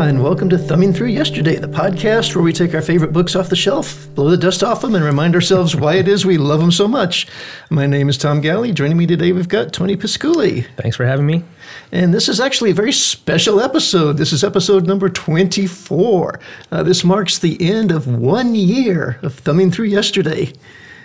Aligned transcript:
And 0.00 0.22
welcome 0.22 0.48
to 0.48 0.56
Thumbing 0.56 0.94
Through 0.94 1.08
Yesterday, 1.08 1.56
the 1.56 1.68
podcast 1.68 2.34
where 2.34 2.42
we 2.42 2.54
take 2.54 2.74
our 2.74 2.80
favorite 2.80 3.12
books 3.12 3.36
off 3.36 3.50
the 3.50 3.54
shelf, 3.54 4.08
blow 4.14 4.30
the 4.30 4.36
dust 4.38 4.64
off 4.64 4.80
them, 4.80 4.94
and 4.94 5.04
remind 5.04 5.34
ourselves 5.34 5.76
why 5.76 5.96
it 5.96 6.08
is 6.08 6.24
we 6.24 6.38
love 6.38 6.58
them 6.58 6.72
so 6.72 6.88
much. 6.88 7.28
My 7.68 7.86
name 7.86 8.08
is 8.08 8.16
Tom 8.16 8.40
Galley. 8.40 8.72
Joining 8.72 8.96
me 8.96 9.06
today, 9.06 9.32
we've 9.32 9.46
got 9.46 9.74
Tony 9.74 9.98
Pisculi. 9.98 10.66
Thanks 10.76 10.96
for 10.96 11.04
having 11.04 11.26
me. 11.26 11.44
And 11.92 12.14
this 12.14 12.30
is 12.30 12.40
actually 12.40 12.70
a 12.70 12.74
very 12.74 12.92
special 12.92 13.60
episode. 13.60 14.16
This 14.16 14.32
is 14.32 14.42
episode 14.42 14.86
number 14.86 15.10
24. 15.10 16.40
Uh, 16.72 16.82
this 16.82 17.04
marks 17.04 17.38
the 17.38 17.60
end 17.60 17.92
of 17.92 18.06
one 18.06 18.54
year 18.54 19.20
of 19.20 19.34
Thumbing 19.34 19.70
Through 19.70 19.86
Yesterday. 19.86 20.54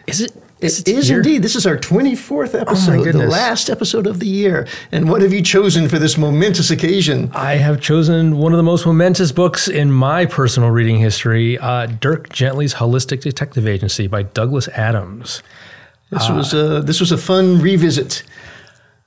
Is 0.08 0.22
it? 0.22 0.32
It 0.66 0.88
is 0.88 1.08
here? 1.08 1.18
indeed. 1.18 1.42
This 1.42 1.56
is 1.56 1.66
our 1.66 1.78
24th 1.78 2.60
episode, 2.60 3.00
the 3.00 3.04
goodness. 3.04 3.32
last 3.32 3.70
episode 3.70 4.08
of 4.08 4.20
the 4.20 4.28
year. 4.28 4.68
And 4.92 5.10
what 5.10 5.22
have 5.22 5.32
you 5.32 5.42
chosen 5.42 5.88
for 5.88 6.00
this 6.00 6.18
momentous 6.18 6.72
occasion? 6.72 7.32
I 7.34 7.56
have 7.56 7.80
chosen 7.82 8.38
one 8.38 8.52
of 8.54 8.58
the 8.58 8.64
most 8.64 8.86
momentous 8.86 9.32
books 9.32 9.68
in 9.68 9.92
my 9.92 10.26
personal 10.26 10.72
reading 10.72 10.98
history 10.98 11.58
uh, 11.60 11.86
Dirk 11.86 12.30
Gently's 12.30 12.74
Holistic 12.76 13.22
Detective 13.22 13.68
Agency 13.68 14.08
by 14.08 14.24
Douglas 14.24 14.68
Adams. 14.70 15.44
This 16.12 16.30
was 16.30 16.54
a, 16.54 16.82
this 16.82 17.00
was 17.00 17.12
a 17.12 17.18
fun 17.18 17.60
revisit. 17.60 18.24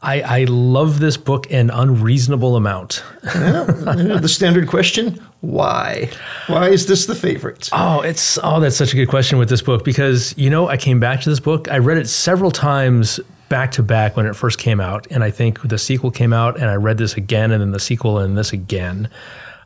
I, 0.01 0.20
I 0.20 0.45
love 0.45 1.01
this 1.01 1.16
book 1.16 1.51
an 1.51 1.70
unreasonable 1.70 2.55
amount. 2.55 3.02
the 3.23 4.29
standard 4.29 4.69
question 4.69 5.21
why? 5.41 6.11
Why 6.48 6.69
is 6.69 6.87
this 6.87 7.07
the 7.07 7.15
favorite? 7.15 7.69
Oh, 7.73 8.01
it's 8.01 8.38
oh, 8.43 8.59
that's 8.59 8.77
such 8.77 8.93
a 8.93 8.97
good 8.97 9.09
question 9.09 9.38
with 9.38 9.48
this 9.48 9.62
book 9.62 9.84
because 9.84 10.37
you 10.37 10.51
know 10.51 10.69
I 10.69 10.77
came 10.77 10.98
back 10.98 11.21
to 11.23 11.30
this 11.30 11.38
book. 11.38 11.71
I 11.71 11.79
read 11.79 11.97
it 11.98 12.09
several 12.09 12.51
times 12.51 13.21
back 13.48 13.71
to 13.73 13.83
back 13.83 14.16
when 14.16 14.27
it 14.27 14.34
first 14.34 14.59
came 14.59 14.80
out, 14.80 15.07
and 15.11 15.23
I 15.23 15.30
think 15.30 15.62
the 15.62 15.79
sequel 15.79 16.10
came 16.10 16.33
out, 16.33 16.57
and 16.57 16.66
I 16.66 16.74
read 16.74 16.99
this 16.99 17.16
again, 17.16 17.52
and 17.52 17.60
then 17.60 17.71
the 17.71 17.79
sequel, 17.79 18.19
and 18.19 18.37
this 18.37 18.52
again. 18.52 19.09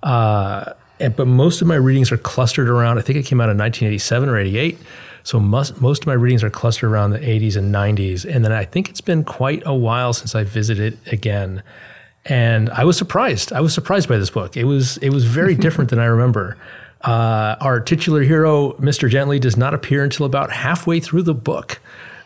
Uh, 0.02 0.74
and, 1.00 1.16
but 1.16 1.26
most 1.26 1.62
of 1.62 1.66
my 1.66 1.76
readings 1.76 2.12
are 2.12 2.18
clustered 2.18 2.68
around. 2.68 2.98
I 2.98 3.00
think 3.00 3.18
it 3.18 3.24
came 3.24 3.40
out 3.40 3.48
in 3.48 3.56
1987 3.56 4.28
or 4.28 4.38
88. 4.38 4.78
So 5.24 5.38
most, 5.38 5.80
most 5.80 6.02
of 6.02 6.06
my 6.06 6.14
readings 6.14 6.42
are 6.42 6.50
clustered 6.50 6.90
around 6.90 7.10
the 7.10 7.18
80s 7.18 7.56
and 7.56 7.74
90s. 7.74 8.24
And 8.24 8.44
then 8.44 8.52
I 8.52 8.64
think 8.64 8.88
it's 8.88 9.00
been 9.00 9.24
quite 9.24 9.62
a 9.64 9.74
while 9.74 10.12
since 10.12 10.34
I 10.34 10.44
visited 10.44 10.94
it 10.94 11.12
again. 11.12 11.62
And 12.24 12.70
I 12.70 12.84
was 12.84 12.96
surprised. 12.96 13.52
I 13.52 13.60
was 13.60 13.74
surprised 13.74 14.08
by 14.08 14.16
this 14.16 14.30
book. 14.30 14.56
It 14.56 14.64
was 14.64 14.96
it 14.98 15.10
was 15.10 15.24
very 15.24 15.54
different 15.66 15.90
than 15.90 15.98
I 15.98 16.06
remember. 16.06 16.56
Uh, 17.02 17.56
our 17.60 17.80
titular 17.80 18.22
hero, 18.22 18.72
Mr. 18.74 19.10
Gently, 19.10 19.40
does 19.40 19.56
not 19.56 19.74
appear 19.74 20.04
until 20.04 20.24
about 20.24 20.52
halfway 20.52 21.00
through 21.00 21.22
the 21.22 21.34
book, 21.34 21.80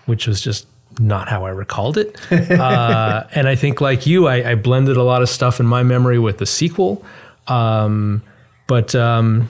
which 0.04 0.26
was 0.26 0.40
just 0.40 0.66
not 0.98 1.28
how 1.28 1.44
I 1.44 1.50
recalled 1.50 1.98
it. 1.98 2.20
Uh, 2.30 3.26
and 3.34 3.48
I 3.48 3.54
think, 3.54 3.80
like 3.80 4.06
you, 4.06 4.26
I, 4.26 4.50
I 4.50 4.54
blended 4.54 4.96
a 4.96 5.02
lot 5.02 5.22
of 5.22 5.28
stuff 5.28 5.60
in 5.60 5.66
my 5.66 5.82
memory 5.82 6.18
with 6.18 6.38
the 6.38 6.46
sequel. 6.46 7.04
Um, 7.48 8.22
but 8.66 8.94
um, 8.94 9.48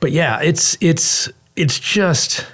but 0.00 0.12
yeah, 0.12 0.40
it's 0.40 0.76
it's 0.80 1.28
it's 1.58 1.78
just 1.78 2.46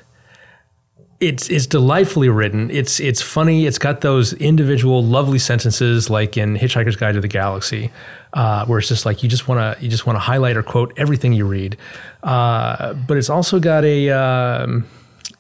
it's 1.21 1.49
it's 1.49 1.67
delightfully 1.67 2.29
written. 2.29 2.71
It's 2.71 2.99
it's 3.01 3.23
funny. 3.23 3.67
It's 3.67 3.79
got 3.79 4.01
those 4.01 4.33
individual 4.35 5.03
lovely 5.03 5.39
sentences 5.39 6.11
like 6.11 6.37
in 6.37 6.57
Hitchhiker's 6.57 6.97
Guide 6.97 7.15
to 7.15 7.21
the 7.21 7.29
Galaxy, 7.29 7.93
uh, 8.33 8.65
where 8.67 8.79
it's 8.79 8.89
just 8.89 9.07
like 9.07 9.23
you 9.23 9.29
just 9.29 9.47
want 9.47 9.79
to 9.79 9.85
you 9.85 9.91
just 9.91 10.07
want 10.07 10.17
to 10.17 10.21
highlight 10.21 10.57
or 10.57 10.63
quote 10.63 10.93
everything 10.97 11.33
you 11.33 11.47
read. 11.47 11.77
Uh, 12.23 12.95
but 12.95 13.17
it's 13.17 13.31
also 13.31 13.61
got 13.61 13.85
a 13.85 14.11
um, 14.11 14.87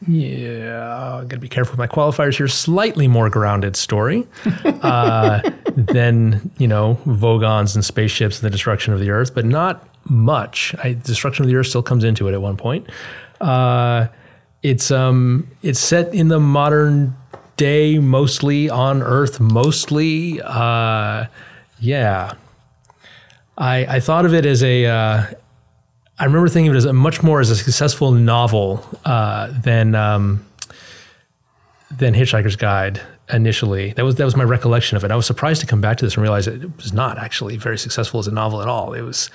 yeah, 0.06 1.16
I 1.16 1.20
got 1.22 1.30
to 1.30 1.38
be 1.38 1.48
careful 1.48 1.72
with 1.72 1.78
my 1.78 1.86
qualifiers 1.86 2.36
here. 2.36 2.48
Slightly 2.48 3.08
more 3.08 3.30
grounded 3.30 3.76
story 3.76 4.26
uh, 4.64 5.50
than 5.76 6.50
you 6.58 6.68
know 6.68 6.98
Vogons 7.06 7.74
and 7.74 7.84
spaceships 7.84 8.38
and 8.38 8.46
the 8.46 8.50
destruction 8.50 8.92
of 8.92 9.00
the 9.00 9.10
Earth, 9.10 9.34
but 9.34 9.46
not 9.46 9.88
much. 10.08 10.74
I, 10.82 10.92
destruction 10.92 11.44
of 11.44 11.50
the 11.50 11.56
Earth 11.56 11.68
still 11.68 11.82
comes 11.82 12.04
into 12.04 12.28
it 12.28 12.34
at 12.34 12.42
one 12.42 12.56
point. 12.56 12.88
Uh, 13.44 14.08
it's 14.62 14.90
um 14.90 15.48
it's 15.62 15.78
set 15.78 16.14
in 16.14 16.28
the 16.28 16.40
modern 16.40 17.14
day, 17.56 17.98
mostly 17.98 18.70
on 18.70 19.02
Earth, 19.02 19.38
mostly. 19.38 20.40
Uh, 20.42 21.26
yeah, 21.78 22.32
I 23.58 23.86
I 23.86 24.00
thought 24.00 24.24
of 24.24 24.34
it 24.34 24.46
as 24.46 24.62
a. 24.62 24.86
Uh, 24.86 25.26
I 26.18 26.24
remember 26.24 26.48
thinking 26.48 26.70
of 26.70 26.74
it 26.74 26.78
as 26.78 26.84
a 26.84 26.92
much 26.92 27.22
more 27.22 27.40
as 27.40 27.50
a 27.50 27.56
successful 27.56 28.12
novel 28.12 28.86
uh, 29.04 29.52
than 29.62 29.94
um, 29.94 30.46
than 31.90 32.14
Hitchhiker's 32.14 32.56
Guide 32.56 33.00
initially. 33.32 33.92
That 33.92 34.04
was 34.04 34.14
that 34.14 34.24
was 34.24 34.36
my 34.36 34.44
recollection 34.44 34.96
of 34.96 35.04
it. 35.04 35.10
I 35.10 35.16
was 35.16 35.26
surprised 35.26 35.60
to 35.60 35.66
come 35.66 35.82
back 35.82 35.98
to 35.98 36.06
this 36.06 36.14
and 36.14 36.22
realize 36.22 36.46
it 36.46 36.74
was 36.76 36.92
not 36.92 37.18
actually 37.18 37.56
very 37.56 37.78
successful 37.78 38.20
as 38.20 38.26
a 38.26 38.32
novel 38.32 38.62
at 38.62 38.68
all. 38.68 38.94
It 38.94 39.02
was 39.02 39.30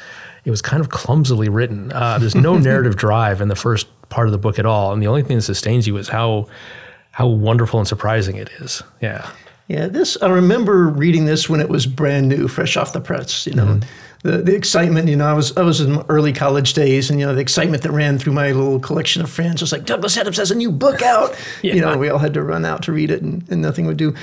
it 0.46 0.50
was 0.50 0.62
kind 0.62 0.80
of 0.80 0.90
clumsily 0.90 1.50
written. 1.50 1.92
Uh, 1.92 2.18
there's 2.18 2.36
no 2.36 2.58
narrative 2.58 2.96
drive 2.96 3.42
in 3.42 3.50
the 3.50 3.56
first 3.56 3.88
part 4.10 4.28
of 4.28 4.32
the 4.32 4.38
book 4.38 4.60
at 4.60 4.66
all, 4.66 4.92
and 4.94 5.02
the 5.02 5.08
only 5.08 5.24
thing 5.24 5.38
that 5.38 5.44
sustains 5.44 5.88
you 5.88 5.98
is 5.98 6.08
how 6.10 6.48
how 7.12 7.28
wonderful 7.28 7.80
and 7.80 7.88
surprising 7.88 8.36
it 8.38 8.50
is. 8.60 8.82
Yeah. 9.02 9.30
Yeah, 9.68 9.88
this 9.88 10.18
I 10.22 10.30
remember 10.30 10.88
reading 10.88 11.26
this 11.26 11.48
when 11.48 11.60
it 11.60 11.70
was 11.70 11.86
brand 11.86 12.28
new, 12.28 12.48
fresh 12.48 12.76
off 12.76 12.92
the 12.94 13.02
press. 13.02 13.46
You 13.46 13.54
know, 13.54 13.66
Mm-hmm. 13.66 14.28
the 14.28 14.38
the 14.40 14.56
excitement. 14.56 15.08
You 15.10 15.16
know, 15.16 15.28
I 15.28 15.34
was 15.34 15.56
I 15.58 15.62
was 15.62 15.80
in 15.80 16.02
early 16.10 16.34
college 16.34 16.74
days, 16.74 17.12
and 17.12 17.20
you 17.20 17.26
know 17.28 17.36
the 17.36 17.42
excitement 17.42 17.84
that 17.84 17.92
ran 17.92 18.18
through 18.18 18.34
my 18.34 18.52
little 18.52 18.80
collection 18.80 19.22
of 19.22 19.30
friends 19.30 19.62
was 19.62 19.72
like 19.72 19.86
Douglas 19.86 20.18
Adams 20.18 20.38
has 20.38 20.50
a 20.50 20.56
new 20.56 20.72
book 20.72 21.02
out. 21.04 21.36
You 21.62 21.82
know, 21.82 21.98
we 21.98 22.10
all 22.10 22.18
had 22.18 22.34
to 22.34 22.42
run 22.42 22.66
out 22.66 22.82
to 22.84 22.92
read 22.92 23.12
it, 23.12 23.22
and, 23.22 23.48
and 23.52 23.62
nothing 23.62 23.86
would 23.86 23.98
do. 23.98 24.16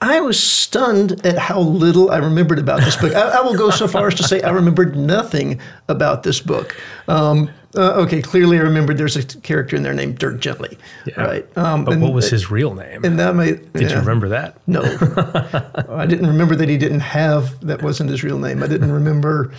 I 0.00 0.20
was 0.20 0.38
stunned 0.38 1.24
at 1.24 1.38
how 1.38 1.60
little 1.60 2.10
I 2.10 2.18
remembered 2.18 2.58
about 2.58 2.80
this 2.80 2.96
book. 2.96 3.14
I, 3.14 3.38
I 3.38 3.40
will 3.40 3.56
go 3.56 3.70
so 3.70 3.88
far 3.88 4.08
as 4.08 4.14
to 4.16 4.22
say 4.22 4.42
I 4.42 4.50
remembered 4.50 4.94
nothing 4.94 5.58
about 5.88 6.22
this 6.22 6.40
book. 6.40 6.76
Um, 7.08 7.48
uh, 7.74 7.92
okay, 8.02 8.20
clearly 8.22 8.58
I 8.58 8.62
remembered 8.62 8.98
there's 8.98 9.16
a 9.16 9.24
character 9.40 9.74
in 9.76 9.82
there 9.82 9.94
named 9.94 10.18
Dirk 10.18 10.40
Gently, 10.40 10.78
right? 11.16 11.46
Um, 11.56 11.84
But 11.84 11.94
and- 11.94 12.02
what 12.02 12.12
was 12.12 12.30
his 12.30 12.50
real 12.50 12.74
name? 12.74 13.04
and 13.04 13.18
that 13.18 13.34
may 13.34 13.54
Did 13.54 13.90
you 13.90 13.96
remember 13.98 14.28
that? 14.28 14.58
No, 14.66 14.82
I 15.90 16.06
didn't 16.06 16.26
remember 16.26 16.56
that 16.56 16.68
he 16.68 16.76
didn't 16.76 17.00
have 17.00 17.58
that 17.66 17.82
wasn't 17.82 18.10
his 18.10 18.22
real 18.22 18.38
name. 18.38 18.62
I 18.62 18.66
didn't 18.66 18.92
remember. 18.92 19.52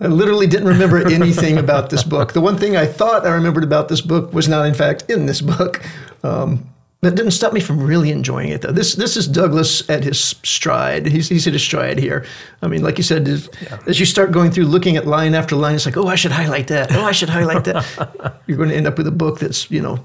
I 0.00 0.06
literally 0.06 0.46
didn't 0.46 0.68
remember 0.68 1.08
anything 1.08 1.58
about 1.58 1.90
this 1.90 2.04
book. 2.04 2.32
The 2.32 2.40
one 2.40 2.56
thing 2.56 2.76
I 2.76 2.86
thought 2.86 3.26
I 3.26 3.30
remembered 3.30 3.64
about 3.64 3.88
this 3.88 4.00
book 4.00 4.32
was 4.32 4.46
not, 4.48 4.66
in 4.66 4.74
fact, 4.74 5.04
in 5.08 5.26
this 5.26 5.40
book. 5.40 5.82
Um, 6.22 6.68
that 7.00 7.14
didn't 7.14 7.30
stop 7.30 7.52
me 7.52 7.60
from 7.60 7.80
really 7.80 8.10
enjoying 8.10 8.48
it, 8.48 8.62
though. 8.62 8.72
This 8.72 8.94
this 8.94 9.16
is 9.16 9.28
Douglas 9.28 9.88
at 9.88 10.02
his 10.02 10.18
stride. 10.42 11.06
He's, 11.06 11.28
he's 11.28 11.46
at 11.46 11.52
his 11.52 11.62
stride 11.62 11.98
here. 11.98 12.26
I 12.60 12.66
mean, 12.66 12.82
like 12.82 12.98
you 12.98 13.04
said, 13.04 13.28
as, 13.28 13.48
as 13.86 14.00
you 14.00 14.06
start 14.06 14.32
going 14.32 14.50
through, 14.50 14.64
looking 14.64 14.96
at 14.96 15.06
line 15.06 15.34
after 15.34 15.54
line, 15.54 15.76
it's 15.76 15.86
like, 15.86 15.96
oh, 15.96 16.08
I 16.08 16.16
should 16.16 16.32
highlight 16.32 16.66
that. 16.68 16.92
Oh, 16.92 17.04
I 17.04 17.12
should 17.12 17.28
highlight 17.28 17.64
that. 17.64 18.40
You're 18.46 18.56
going 18.56 18.70
to 18.70 18.76
end 18.76 18.88
up 18.88 18.98
with 18.98 19.06
a 19.06 19.12
book 19.12 19.38
that's 19.38 19.70
you 19.70 19.80
know, 19.80 20.02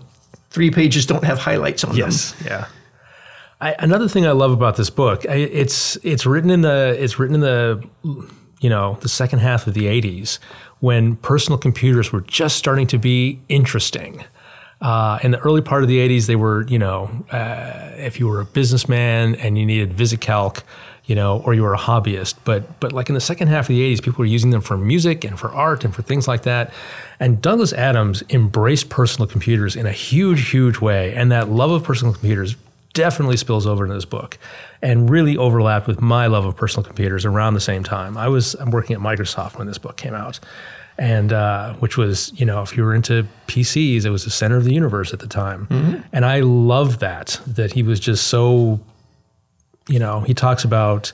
three 0.51 0.69
pages 0.69 1.07
don't 1.07 1.23
have 1.23 1.39
highlights 1.39 1.83
on 1.83 1.91
them. 1.91 1.99
Yes. 1.99 2.35
Yeah. 2.45 2.67
I, 3.59 3.75
another 3.79 4.07
thing 4.07 4.27
I 4.27 4.31
love 4.31 4.51
about 4.51 4.75
this 4.75 4.89
book, 4.89 5.25
I, 5.27 5.35
it's 5.35 5.95
it's 6.03 6.25
written 6.25 6.51
in 6.51 6.61
the 6.61 6.95
it's 6.99 7.17
written 7.17 7.35
in 7.35 7.41
the 7.41 7.83
you 8.59 8.69
know 8.69 8.97
the 9.01 9.09
second 9.09 9.39
half 9.39 9.65
of 9.65 9.73
the 9.73 9.85
'80s 9.85 10.37
when 10.79 11.15
personal 11.15 11.57
computers 11.57 12.11
were 12.11 12.21
just 12.21 12.57
starting 12.57 12.85
to 12.87 12.99
be 12.99 13.39
interesting. 13.49 14.25
Uh, 14.83 15.17
in 15.23 15.31
the 15.31 15.39
early 15.39 15.61
part 15.61 15.81
of 15.81 15.87
the 15.87 15.97
80s, 15.97 16.27
they 16.27 16.35
were, 16.35 16.63
you 16.67 16.77
know, 16.77 17.09
uh, 17.31 17.91
if 17.95 18.19
you 18.19 18.27
were 18.27 18.41
a 18.41 18.45
businessman 18.45 19.33
and 19.35 19.57
you 19.57 19.65
needed 19.65 19.93
VisiCalc, 19.93 20.61
you 21.05 21.15
know, 21.15 21.41
or 21.45 21.53
you 21.53 21.63
were 21.63 21.73
a 21.73 21.77
hobbyist. 21.77 22.35
But 22.43 22.81
but 22.81 22.91
like 22.91 23.07
in 23.07 23.15
the 23.15 23.21
second 23.21 23.47
half 23.47 23.65
of 23.65 23.69
the 23.69 23.95
80s, 23.95 24.03
people 24.03 24.19
were 24.19 24.25
using 24.25 24.49
them 24.51 24.59
for 24.59 24.77
music 24.77 25.23
and 25.23 25.39
for 25.39 25.49
art 25.53 25.85
and 25.85 25.95
for 25.95 26.01
things 26.01 26.27
like 26.27 26.43
that. 26.43 26.73
And 27.17 27.41
Douglas 27.41 27.71
Adams 27.71 28.23
embraced 28.29 28.89
personal 28.89 29.25
computers 29.25 29.77
in 29.77 29.85
a 29.85 29.91
huge, 29.91 30.49
huge 30.49 30.79
way. 30.79 31.13
And 31.13 31.31
that 31.31 31.49
love 31.49 31.71
of 31.71 31.85
personal 31.85 32.13
computers 32.13 32.57
definitely 32.93 33.37
spills 33.37 33.65
over 33.65 33.85
into 33.85 33.95
this 33.95 34.05
book 34.05 34.37
and 34.81 35.09
really 35.09 35.37
overlapped 35.37 35.87
with 35.87 36.01
my 36.01 36.27
love 36.27 36.45
of 36.45 36.57
personal 36.57 36.85
computers 36.85 37.23
around 37.25 37.53
the 37.53 37.61
same 37.61 37.85
time. 37.85 38.17
I 38.17 38.27
was 38.27 38.53
I'm 38.55 38.69
working 38.69 38.95
at 38.95 39.01
Microsoft 39.01 39.57
when 39.57 39.67
this 39.67 39.77
book 39.77 39.95
came 39.95 40.13
out. 40.13 40.41
And 40.97 41.33
uh, 41.33 41.73
which 41.75 41.97
was, 41.97 42.31
you 42.39 42.45
know, 42.45 42.61
if 42.61 42.77
you 42.77 42.83
were 42.83 42.93
into 42.93 43.27
PCs, 43.47 44.05
it 44.05 44.11
was 44.11 44.25
the 44.25 44.29
center 44.29 44.57
of 44.57 44.63
the 44.63 44.73
universe 44.73 45.11
at 45.11 45.19
the 45.19 45.27
time. 45.27 46.03
And 46.13 46.23
I 46.23 46.41
love 46.41 46.99
that, 46.99 47.39
that 47.47 47.73
he 47.73 47.81
was 47.81 47.99
just 47.99 48.27
so 48.27 48.79
you 49.87 49.99
know, 49.99 50.21
he 50.21 50.33
talks 50.33 50.63
about 50.63 51.11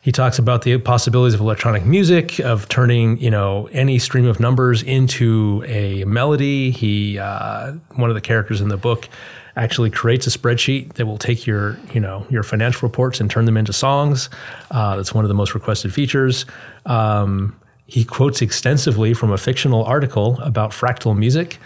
he 0.00 0.12
talks 0.12 0.38
about 0.38 0.62
the 0.62 0.76
possibilities 0.78 1.32
of 1.32 1.40
electronic 1.40 1.86
music, 1.86 2.38
of 2.40 2.68
turning 2.68 3.18
you 3.18 3.30
know 3.30 3.68
any 3.72 3.98
stream 3.98 4.26
of 4.26 4.40
numbers 4.40 4.82
into 4.82 5.64
a 5.66 6.04
melody. 6.04 6.70
He 6.70 7.18
uh, 7.18 7.72
one 7.94 8.10
of 8.10 8.14
the 8.14 8.20
characters 8.20 8.60
in 8.60 8.68
the 8.68 8.76
book 8.76 9.08
actually 9.56 9.88
creates 9.88 10.26
a 10.26 10.30
spreadsheet 10.30 10.94
that 10.94 11.06
will 11.06 11.16
take 11.16 11.46
your 11.46 11.78
you 11.92 12.00
know 12.00 12.26
your 12.28 12.42
financial 12.42 12.86
reports 12.86 13.20
and 13.20 13.30
turn 13.30 13.46
them 13.46 13.56
into 13.56 13.72
songs. 13.72 14.28
Uh, 14.70 14.96
that's 14.96 15.14
one 15.14 15.24
of 15.24 15.28
the 15.28 15.34
most 15.34 15.54
requested 15.54 15.94
features. 15.94 16.44
Um, 16.84 17.58
he 17.86 18.04
quotes 18.04 18.40
extensively 18.40 19.12
from 19.12 19.30
a 19.30 19.36
fictional 19.36 19.84
article 19.84 20.38
about 20.40 20.70
fractal 20.70 21.16
music, 21.16 21.58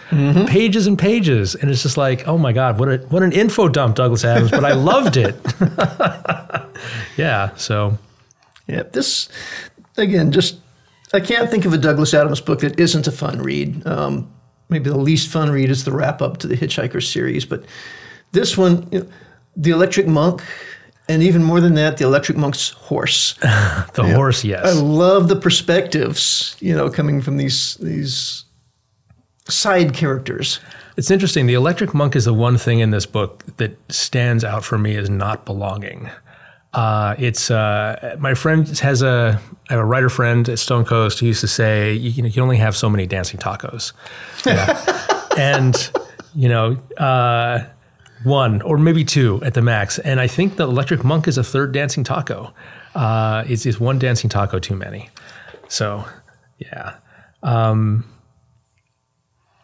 pages 0.47 0.85
and 0.85 0.99
pages, 0.99 1.55
and 1.55 1.71
it's 1.71 1.83
just 1.83 1.95
like, 1.97 2.27
oh 2.27 2.37
my 2.37 2.51
god, 2.51 2.77
what 2.77 2.89
a 2.89 2.97
what 3.09 3.23
an 3.23 3.31
info 3.31 3.69
dump, 3.69 3.95
Douglas 3.95 4.25
Adams! 4.25 4.51
But 4.51 4.65
I 4.65 4.73
loved 4.73 5.15
it. 5.15 5.35
yeah, 7.17 7.55
so 7.55 7.97
Yeah, 8.67 8.83
this 8.91 9.29
again, 9.97 10.31
just 10.31 10.59
I 11.13 11.21
can't 11.21 11.49
think 11.49 11.65
of 11.65 11.73
a 11.73 11.77
Douglas 11.77 12.13
Adams 12.13 12.41
book 12.41 12.59
that 12.59 12.77
isn't 12.79 13.07
a 13.07 13.11
fun 13.11 13.39
read. 13.39 13.85
Um, 13.87 14.29
maybe 14.67 14.89
the 14.89 14.97
least 14.97 15.29
fun 15.29 15.49
read 15.49 15.69
is 15.69 15.85
the 15.85 15.91
wrap 15.91 16.21
up 16.21 16.37
to 16.39 16.47
the 16.47 16.55
Hitchhiker 16.55 17.01
series, 17.01 17.45
but 17.45 17.63
this 18.33 18.57
one, 18.57 18.87
you 18.91 18.99
know, 18.99 19.09
the 19.55 19.71
Electric 19.71 20.05
Monk, 20.05 20.43
and 21.09 21.23
even 21.23 21.43
more 21.43 21.59
than 21.59 21.73
that, 21.73 21.97
the 21.97 22.05
Electric 22.05 22.37
Monk's 22.37 22.69
horse. 22.69 23.35
The 23.95 24.03
yeah. 24.03 24.13
horse, 24.13 24.43
yes. 24.45 24.65
I 24.65 24.71
love 24.79 25.27
the 25.27 25.35
perspectives, 25.35 26.55
you 26.59 26.75
know, 26.75 26.89
coming 26.89 27.21
from 27.21 27.37
these 27.37 27.75
these 27.75 28.45
side 29.49 29.93
characters. 29.93 30.59
It's 30.95 31.09
interesting. 31.09 31.47
The 31.47 31.55
Electric 31.55 31.93
Monk 31.93 32.15
is 32.15 32.25
the 32.25 32.33
one 32.33 32.57
thing 32.57 32.79
in 32.79 32.91
this 32.91 33.05
book 33.05 33.43
that 33.57 33.77
stands 33.91 34.43
out 34.43 34.63
for 34.63 34.77
me 34.77 34.95
as 34.95 35.09
not 35.09 35.45
belonging. 35.45 36.09
Uh, 36.73 37.15
it's 37.17 37.49
uh, 37.49 38.15
my 38.19 38.35
friend 38.35 38.67
has 38.79 39.01
a 39.01 39.41
I 39.69 39.73
have 39.73 39.81
a 39.81 39.85
writer 39.85 40.09
friend 40.09 40.47
at 40.47 40.59
Stonecoast 40.59 41.19
who 41.19 41.25
used 41.25 41.41
to 41.41 41.47
say 41.47 41.93
you, 41.93 42.21
know 42.21 42.29
you 42.29 42.41
only 42.43 42.57
have 42.57 42.77
so 42.77 42.89
many 42.89 43.07
dancing 43.07 43.39
tacos, 43.39 43.93
yeah. 44.45 45.19
and 45.37 45.91
you 46.35 46.47
know 46.47 46.77
uh, 46.97 47.65
one 48.23 48.61
or 48.61 48.77
maybe 48.77 49.03
two 49.03 49.41
at 49.43 49.53
the 49.53 49.61
max. 49.61 49.99
And 49.99 50.19
I 50.19 50.27
think 50.27 50.57
the 50.57 50.63
Electric 50.63 51.03
Monk 51.03 51.27
is 51.27 51.37
a 51.37 51.43
third 51.43 51.71
dancing 51.71 52.03
taco. 52.03 52.53
Uh, 52.95 53.43
it's, 53.47 53.65
it's 53.65 53.79
one 53.79 53.99
dancing 53.99 54.29
taco 54.29 54.59
too 54.59 54.75
many. 54.75 55.09
So 55.67 56.05
yeah. 56.57 56.95
Um, 57.41 58.05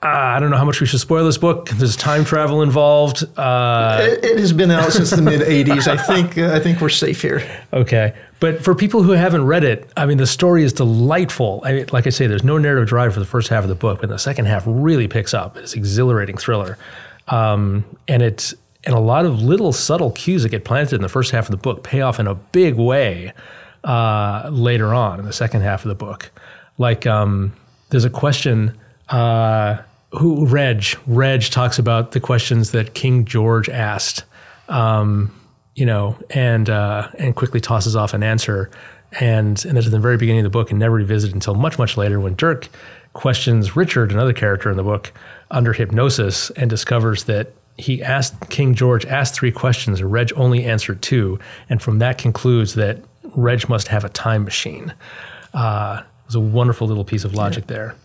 I 0.01 0.39
don't 0.39 0.51
know 0.51 0.57
how 0.57 0.65
much 0.65 0.79
we 0.79 0.85
should 0.85 0.99
spoil 0.99 1.25
this 1.25 1.37
book. 1.37 1.69
There's 1.69 1.95
time 1.95 2.25
travel 2.25 2.61
involved. 2.61 3.23
Uh, 3.37 3.99
it, 4.01 4.23
it, 4.23 4.39
has 4.39 4.53
been 4.53 4.69
out 4.69 4.91
since 4.91 5.09
the 5.09 5.21
mid 5.21 5.41
'80s. 5.41 5.87
I 5.87 5.97
think 5.97 6.37
uh, 6.37 6.53
I 6.53 6.59
think 6.59 6.79
we're 6.79 6.89
safe 6.89 7.21
here. 7.21 7.41
Okay, 7.73 8.13
but 8.39 8.63
for 8.63 8.75
people 8.75 9.01
who 9.01 9.13
haven't 9.13 9.45
read 9.45 9.63
it, 9.63 9.89
I 9.97 10.05
mean, 10.05 10.17
the 10.17 10.27
story 10.27 10.63
is 10.63 10.73
delightful. 10.73 11.61
I 11.65 11.73
mean, 11.73 11.85
like 11.91 12.05
I 12.05 12.11
say, 12.11 12.27
there's 12.27 12.43
no 12.43 12.59
narrative 12.59 12.87
drive 12.87 13.13
for 13.15 13.19
the 13.19 13.25
first 13.25 13.47
half 13.47 13.63
of 13.63 13.69
the 13.69 13.75
book, 13.75 14.01
but 14.01 14.09
the 14.09 14.19
second 14.19 14.45
half 14.45 14.63
really 14.67 15.07
picks 15.07 15.33
up. 15.33 15.57
It's 15.57 15.73
exhilarating 15.73 16.37
thriller, 16.37 16.77
um, 17.27 17.85
and 18.07 18.21
it's 18.21 18.53
and 18.83 18.95
a 18.95 18.99
lot 18.99 19.25
of 19.25 19.41
little 19.41 19.73
subtle 19.73 20.11
cues 20.11 20.43
that 20.43 20.49
get 20.49 20.63
planted 20.63 20.95
in 20.95 21.01
the 21.01 21.09
first 21.09 21.31
half 21.31 21.45
of 21.45 21.51
the 21.51 21.57
book 21.57 21.83
pay 21.83 22.01
off 22.01 22.19
in 22.19 22.27
a 22.27 22.35
big 22.35 22.75
way 22.75 23.33
uh, 23.83 24.47
later 24.51 24.93
on 24.93 25.19
in 25.19 25.25
the 25.25 25.33
second 25.33 25.61
half 25.61 25.83
of 25.83 25.89
the 25.89 25.95
book. 25.95 26.31
Like 26.77 27.05
um, 27.07 27.53
there's 27.89 28.05
a 28.05 28.09
question. 28.09 28.77
Uh, 29.09 29.77
who 30.11 30.45
Reg 30.45 30.83
Reg 31.07 31.41
talks 31.43 31.79
about 31.79 32.11
the 32.11 32.19
questions 32.19 32.71
that 32.71 32.93
King 32.93 33.25
George 33.25 33.69
asked, 33.69 34.23
um, 34.69 35.33
you 35.75 35.85
know, 35.85 36.17
and 36.29 36.69
uh, 36.69 37.09
and 37.17 37.35
quickly 37.35 37.59
tosses 37.59 37.95
off 37.95 38.13
an 38.13 38.23
answer, 38.23 38.69
and 39.19 39.63
and 39.65 39.75
that's 39.75 39.87
at 39.87 39.91
the 39.91 39.99
very 39.99 40.17
beginning 40.17 40.41
of 40.41 40.45
the 40.45 40.57
book, 40.57 40.71
and 40.71 40.79
never 40.79 40.95
revisited 40.95 41.35
until 41.35 41.55
much 41.55 41.77
much 41.77 41.97
later 41.97 42.19
when 42.19 42.35
Dirk 42.35 42.69
questions 43.13 43.75
Richard, 43.75 44.11
another 44.11 44.33
character 44.33 44.69
in 44.69 44.77
the 44.77 44.83
book, 44.83 45.13
under 45.51 45.73
hypnosis, 45.73 46.49
and 46.51 46.69
discovers 46.69 47.25
that 47.25 47.53
he 47.77 48.01
asked 48.01 48.49
King 48.49 48.73
George 48.73 49.05
asked 49.05 49.35
three 49.35 49.51
questions, 49.51 49.99
and 49.99 50.11
Reg 50.11 50.31
only 50.35 50.65
answered 50.65 51.01
two, 51.01 51.39
and 51.69 51.81
from 51.81 51.99
that 51.99 52.17
concludes 52.17 52.75
that 52.75 52.99
Reg 53.35 53.67
must 53.67 53.89
have 53.89 54.03
a 54.03 54.09
time 54.09 54.43
machine. 54.43 54.93
Uh, 55.53 56.01
it 56.01 56.27
was 56.27 56.35
a 56.35 56.39
wonderful 56.39 56.87
little 56.87 57.05
piece 57.05 57.23
of 57.23 57.33
logic 57.33 57.65
yeah. 57.67 57.75
there 57.75 57.95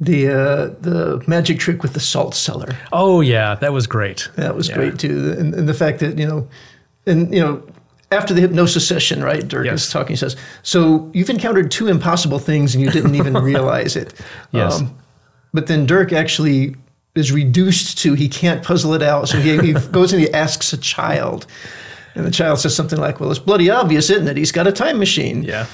the 0.00 0.28
uh, 0.28 0.66
the 0.80 1.22
magic 1.26 1.58
trick 1.58 1.82
with 1.82 1.94
the 1.94 2.00
salt 2.00 2.34
cellar. 2.34 2.76
Oh 2.92 3.20
yeah, 3.20 3.54
that 3.56 3.72
was 3.72 3.86
great. 3.86 4.28
That 4.36 4.54
was 4.54 4.68
yeah. 4.68 4.74
great 4.74 4.98
too, 4.98 5.34
and, 5.38 5.54
and, 5.54 5.68
the 5.68 5.74
fact 5.74 6.00
that 6.00 6.18
you 6.18 6.26
know, 6.26 6.48
and 7.06 7.32
you 7.32 7.40
know, 7.40 7.62
after 8.12 8.34
the 8.34 8.40
hypnosis 8.42 8.86
session, 8.86 9.24
right? 9.24 9.46
Dirk 9.46 9.66
yes. 9.66 9.86
is 9.86 9.90
talking. 9.90 10.10
He 10.12 10.16
says, 10.16 10.36
"So 10.62 11.10
you've 11.14 11.30
encountered 11.30 11.70
two 11.70 11.88
impossible 11.88 12.38
things, 12.38 12.74
and 12.74 12.84
you 12.84 12.90
didn't 12.90 13.14
even 13.14 13.34
realize 13.42 13.96
it." 13.96 14.12
yes. 14.52 14.80
Um, 14.80 14.96
but 15.56 15.66
then 15.66 15.86
Dirk 15.86 16.12
actually 16.12 16.76
is 17.16 17.32
reduced 17.32 17.98
to 17.98 18.14
he 18.14 18.28
can't 18.28 18.62
puzzle 18.62 18.94
it 18.94 19.02
out, 19.02 19.28
so 19.28 19.40
he, 19.40 19.58
he 19.58 19.72
goes 19.90 20.12
and 20.12 20.22
he 20.22 20.32
asks 20.32 20.72
a 20.72 20.78
child, 20.78 21.46
and 22.14 22.24
the 22.24 22.30
child 22.30 22.60
says 22.60 22.76
something 22.76 23.00
like, 23.00 23.18
"Well, 23.18 23.30
it's 23.30 23.40
bloody 23.40 23.68
obvious, 23.70 24.10
isn't 24.10 24.28
it? 24.28 24.36
He's 24.36 24.52
got 24.52 24.68
a 24.68 24.72
time 24.72 24.98
machine." 24.98 25.42
Yeah. 25.42 25.66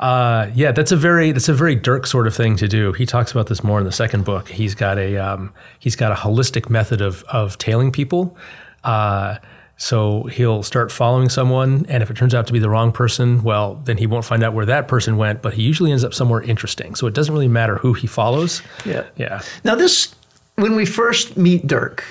Uh, 0.00 0.50
yeah, 0.54 0.72
that's 0.72 0.90
a 0.90 0.96
very 0.96 1.30
that's 1.30 1.50
a 1.50 1.54
very 1.54 1.74
Dirk 1.74 2.06
sort 2.06 2.26
of 2.26 2.34
thing 2.34 2.56
to 2.56 2.66
do. 2.66 2.92
He 2.92 3.04
talks 3.04 3.30
about 3.30 3.48
this 3.48 3.62
more 3.62 3.78
in 3.78 3.84
the 3.84 3.92
second 3.92 4.24
book. 4.24 4.48
He's 4.48 4.74
got 4.74 4.98
a 4.98 5.18
um, 5.18 5.52
he's 5.78 5.94
got 5.94 6.10
a 6.10 6.14
holistic 6.14 6.70
method 6.70 7.02
of 7.02 7.22
of 7.24 7.58
tailing 7.58 7.92
people. 7.92 8.36
Uh, 8.82 9.36
so 9.82 10.24
he'll 10.24 10.62
start 10.62 10.92
following 10.92 11.30
someone, 11.30 11.86
and 11.88 12.02
if 12.02 12.10
it 12.10 12.16
turns 12.18 12.34
out 12.34 12.46
to 12.48 12.52
be 12.52 12.58
the 12.58 12.68
wrong 12.68 12.92
person, 12.92 13.42
well, 13.42 13.76
then 13.86 13.96
he 13.96 14.06
won't 14.06 14.26
find 14.26 14.44
out 14.44 14.52
where 14.52 14.66
that 14.66 14.88
person 14.88 15.16
went. 15.16 15.40
But 15.40 15.54
he 15.54 15.62
usually 15.62 15.90
ends 15.90 16.04
up 16.04 16.12
somewhere 16.12 16.42
interesting. 16.42 16.94
So 16.94 17.06
it 17.06 17.14
doesn't 17.14 17.32
really 17.32 17.48
matter 17.48 17.76
who 17.76 17.94
he 17.94 18.06
follows. 18.06 18.60
Yeah, 18.84 19.06
yeah. 19.16 19.40
Now 19.64 19.76
this, 19.76 20.14
when 20.56 20.76
we 20.76 20.84
first 20.84 21.38
meet 21.38 21.66
Dirk, 21.66 22.04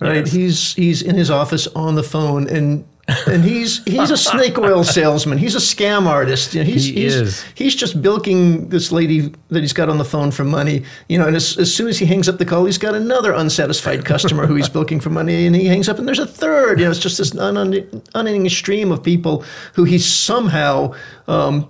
right? 0.00 0.16
Yes. 0.16 0.32
He's 0.32 0.74
he's 0.74 1.00
in 1.00 1.14
his 1.14 1.30
office 1.30 1.66
on 1.68 1.94
the 1.94 2.02
phone, 2.02 2.46
and 2.46 2.86
and 3.26 3.42
he's 3.42 3.82
he's 3.84 4.10
a 4.10 4.16
snake 4.16 4.58
oil 4.58 4.84
salesman. 4.84 5.38
He's 5.38 5.54
a 5.54 5.58
scam 5.58 6.06
artist. 6.06 6.54
You 6.54 6.60
know, 6.60 6.70
he's, 6.70 6.84
he 6.84 6.92
he's, 6.92 7.14
is. 7.14 7.44
He's 7.54 7.74
just 7.74 8.02
bilking 8.02 8.68
this 8.68 8.92
lady 8.92 9.32
that 9.48 9.60
he's 9.60 9.72
got 9.72 9.88
on 9.88 9.96
the 9.96 10.04
phone 10.04 10.30
for 10.30 10.44
money. 10.44 10.84
You 11.08 11.18
know, 11.18 11.26
and 11.26 11.34
as, 11.34 11.56
as 11.56 11.74
soon 11.74 11.88
as 11.88 11.98
he 11.98 12.04
hangs 12.04 12.28
up 12.28 12.38
the 12.38 12.44
call, 12.44 12.66
he's 12.66 12.78
got 12.78 12.94
another 12.94 13.32
unsatisfied 13.32 14.04
customer 14.04 14.46
who 14.46 14.54
he's 14.56 14.68
bilking 14.68 15.00
for 15.00 15.10
money, 15.10 15.46
and 15.46 15.56
he 15.56 15.66
hangs 15.66 15.88
up, 15.88 15.98
and 15.98 16.06
there's 16.06 16.18
a 16.18 16.26
third. 16.26 16.78
You 16.78 16.84
know, 16.84 16.90
it's 16.90 17.00
just 17.00 17.16
this 17.16 17.32
unending 17.32 18.48
stream 18.50 18.92
of 18.92 19.02
people 19.02 19.44
who 19.74 19.84
he's 19.84 20.06
somehow. 20.06 20.94
Um, 21.26 21.68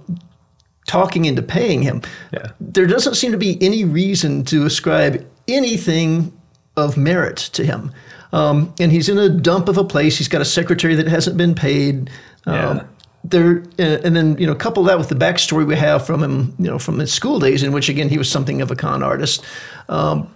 talking 0.87 1.27
into 1.27 1.43
paying 1.43 1.83
him. 1.83 2.01
Yeah. 2.33 2.53
There 2.61 2.87
doesn't 2.87 3.15
seem 3.15 3.31
to 3.33 3.37
be 3.37 3.59
any 3.61 3.85
reason 3.85 4.43
to 4.45 4.65
ascribe 4.65 5.23
anything 5.47 6.33
of 6.79 6.97
merit 6.97 7.37
to 7.37 7.67
him. 7.67 7.93
Um, 8.33 8.75
and 8.79 8.93
he's 8.93 9.09
in 9.09 9.19
a 9.19 9.29
dump 9.29 9.69
of 9.69 9.79
a 9.79 9.85
place. 9.85 10.19
He's 10.19 10.29
got 10.29 10.41
a 10.41 10.45
secretary 10.45 10.95
that 10.95 11.07
hasn't 11.07 11.37
been 11.37 11.55
paid. 11.55 12.11
Um, 12.47 12.55
yeah. 12.55 12.85
There, 13.25 13.63
uh, 13.79 14.01
and 14.05 14.15
then 14.15 14.39
you 14.39 14.47
know, 14.47 14.55
couple 14.55 14.85
that 14.85 14.99
with 14.99 15.09
the 15.09 15.15
backstory 15.15 15.67
we 15.67 15.77
have 15.77 16.07
from 16.07 16.23
him, 16.23 16.55
you 16.59 16.67
know, 16.67 16.79
from 16.79 16.99
his 16.99 17.13
school 17.13 17.41
days, 17.41 17.63
in 17.63 17.73
which 17.73 17.89
again 17.89 18.09
he 18.09 18.17
was 18.17 18.31
something 18.31 18.61
of 18.61 18.71
a 18.71 18.77
con 18.77 19.03
artist. 19.03 19.45
Um, 19.89 20.33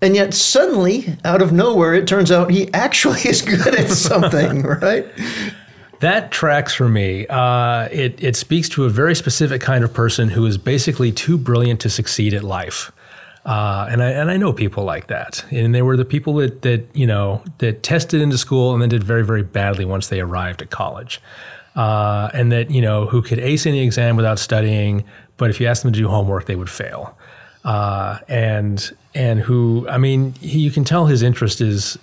and 0.00 0.14
yet 0.14 0.32
suddenly, 0.32 1.16
out 1.24 1.42
of 1.42 1.52
nowhere, 1.52 1.92
it 1.94 2.06
turns 2.06 2.30
out 2.30 2.50
he 2.50 2.72
actually 2.72 3.20
is 3.22 3.42
good 3.42 3.74
at 3.74 3.88
something, 3.90 4.62
right? 4.62 5.06
That 6.00 6.30
tracks 6.30 6.72
for 6.72 6.88
me. 6.88 7.26
Uh, 7.26 7.88
it, 7.90 8.22
it 8.22 8.36
speaks 8.36 8.68
to 8.70 8.84
a 8.84 8.88
very 8.88 9.16
specific 9.16 9.60
kind 9.60 9.82
of 9.82 9.92
person 9.92 10.28
who 10.28 10.46
is 10.46 10.56
basically 10.56 11.10
too 11.10 11.36
brilliant 11.36 11.80
to 11.80 11.90
succeed 11.90 12.32
at 12.34 12.44
life. 12.44 12.92
Uh, 13.44 13.88
and 13.90 14.02
I 14.02 14.10
and 14.10 14.30
I 14.30 14.36
know 14.36 14.52
people 14.52 14.84
like 14.84 15.06
that, 15.06 15.44
and 15.50 15.74
they 15.74 15.82
were 15.82 15.96
the 15.96 16.04
people 16.04 16.34
that 16.34 16.62
that 16.62 16.84
you 16.94 17.06
know 17.06 17.42
that 17.58 17.82
tested 17.82 18.20
into 18.20 18.36
school 18.36 18.72
and 18.72 18.82
then 18.82 18.88
did 18.88 19.02
very 19.02 19.24
very 19.24 19.42
badly 19.42 19.84
once 19.84 20.08
they 20.08 20.20
arrived 20.20 20.60
at 20.60 20.70
college, 20.70 21.20
uh, 21.76 22.28
and 22.34 22.52
that 22.52 22.70
you 22.70 22.82
know 22.82 23.06
who 23.06 23.22
could 23.22 23.38
ace 23.38 23.64
any 23.64 23.80
exam 23.80 24.16
without 24.16 24.38
studying, 24.38 25.04
but 25.36 25.50
if 25.50 25.60
you 25.60 25.66
asked 25.66 25.82
them 25.82 25.92
to 25.92 25.98
do 25.98 26.08
homework, 26.08 26.46
they 26.46 26.56
would 26.56 26.68
fail, 26.68 27.16
uh, 27.64 28.18
and 28.28 28.94
and 29.14 29.40
who 29.40 29.86
I 29.88 29.98
mean, 29.98 30.34
he, 30.34 30.58
you 30.58 30.70
can 30.70 30.84
tell 30.84 31.06
his 31.06 31.22
interest 31.22 31.60
is 31.60 31.96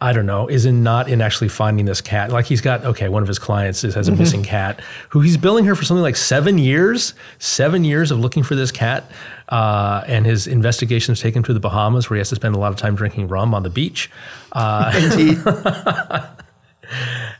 I 0.00 0.12
don't 0.12 0.26
know, 0.26 0.46
is 0.46 0.64
in 0.64 0.84
not 0.84 1.08
in 1.08 1.20
actually 1.20 1.48
finding 1.48 1.84
this 1.84 2.00
cat. 2.00 2.30
Like 2.30 2.46
he's 2.46 2.60
got 2.60 2.84
okay, 2.84 3.08
one 3.08 3.22
of 3.22 3.28
his 3.28 3.38
clients 3.38 3.82
is, 3.82 3.94
has 3.94 4.06
a 4.06 4.12
mm-hmm. 4.12 4.20
missing 4.20 4.42
cat 4.44 4.80
who 5.08 5.20
he's 5.20 5.36
billing 5.36 5.64
her 5.64 5.74
for 5.74 5.84
something 5.84 6.02
like 6.02 6.16
seven 6.16 6.56
years, 6.56 7.14
seven 7.38 7.82
years 7.82 8.12
of 8.12 8.20
looking 8.20 8.44
for 8.44 8.54
this 8.54 8.70
cat. 8.70 9.10
Uh, 9.48 10.04
and 10.06 10.26
his 10.26 10.46
investigations 10.46 11.20
take 11.20 11.34
him 11.34 11.42
to 11.42 11.54
the 11.54 11.60
Bahamas, 11.60 12.10
where 12.10 12.16
he 12.16 12.20
has 12.20 12.28
to 12.30 12.36
spend 12.36 12.54
a 12.54 12.58
lot 12.58 12.70
of 12.70 12.76
time 12.76 12.94
drinking 12.94 13.28
rum 13.28 13.54
on 13.54 13.62
the 13.62 13.70
beach. 13.70 14.10
Uh, 14.52 14.92
Indeed. 15.10 15.38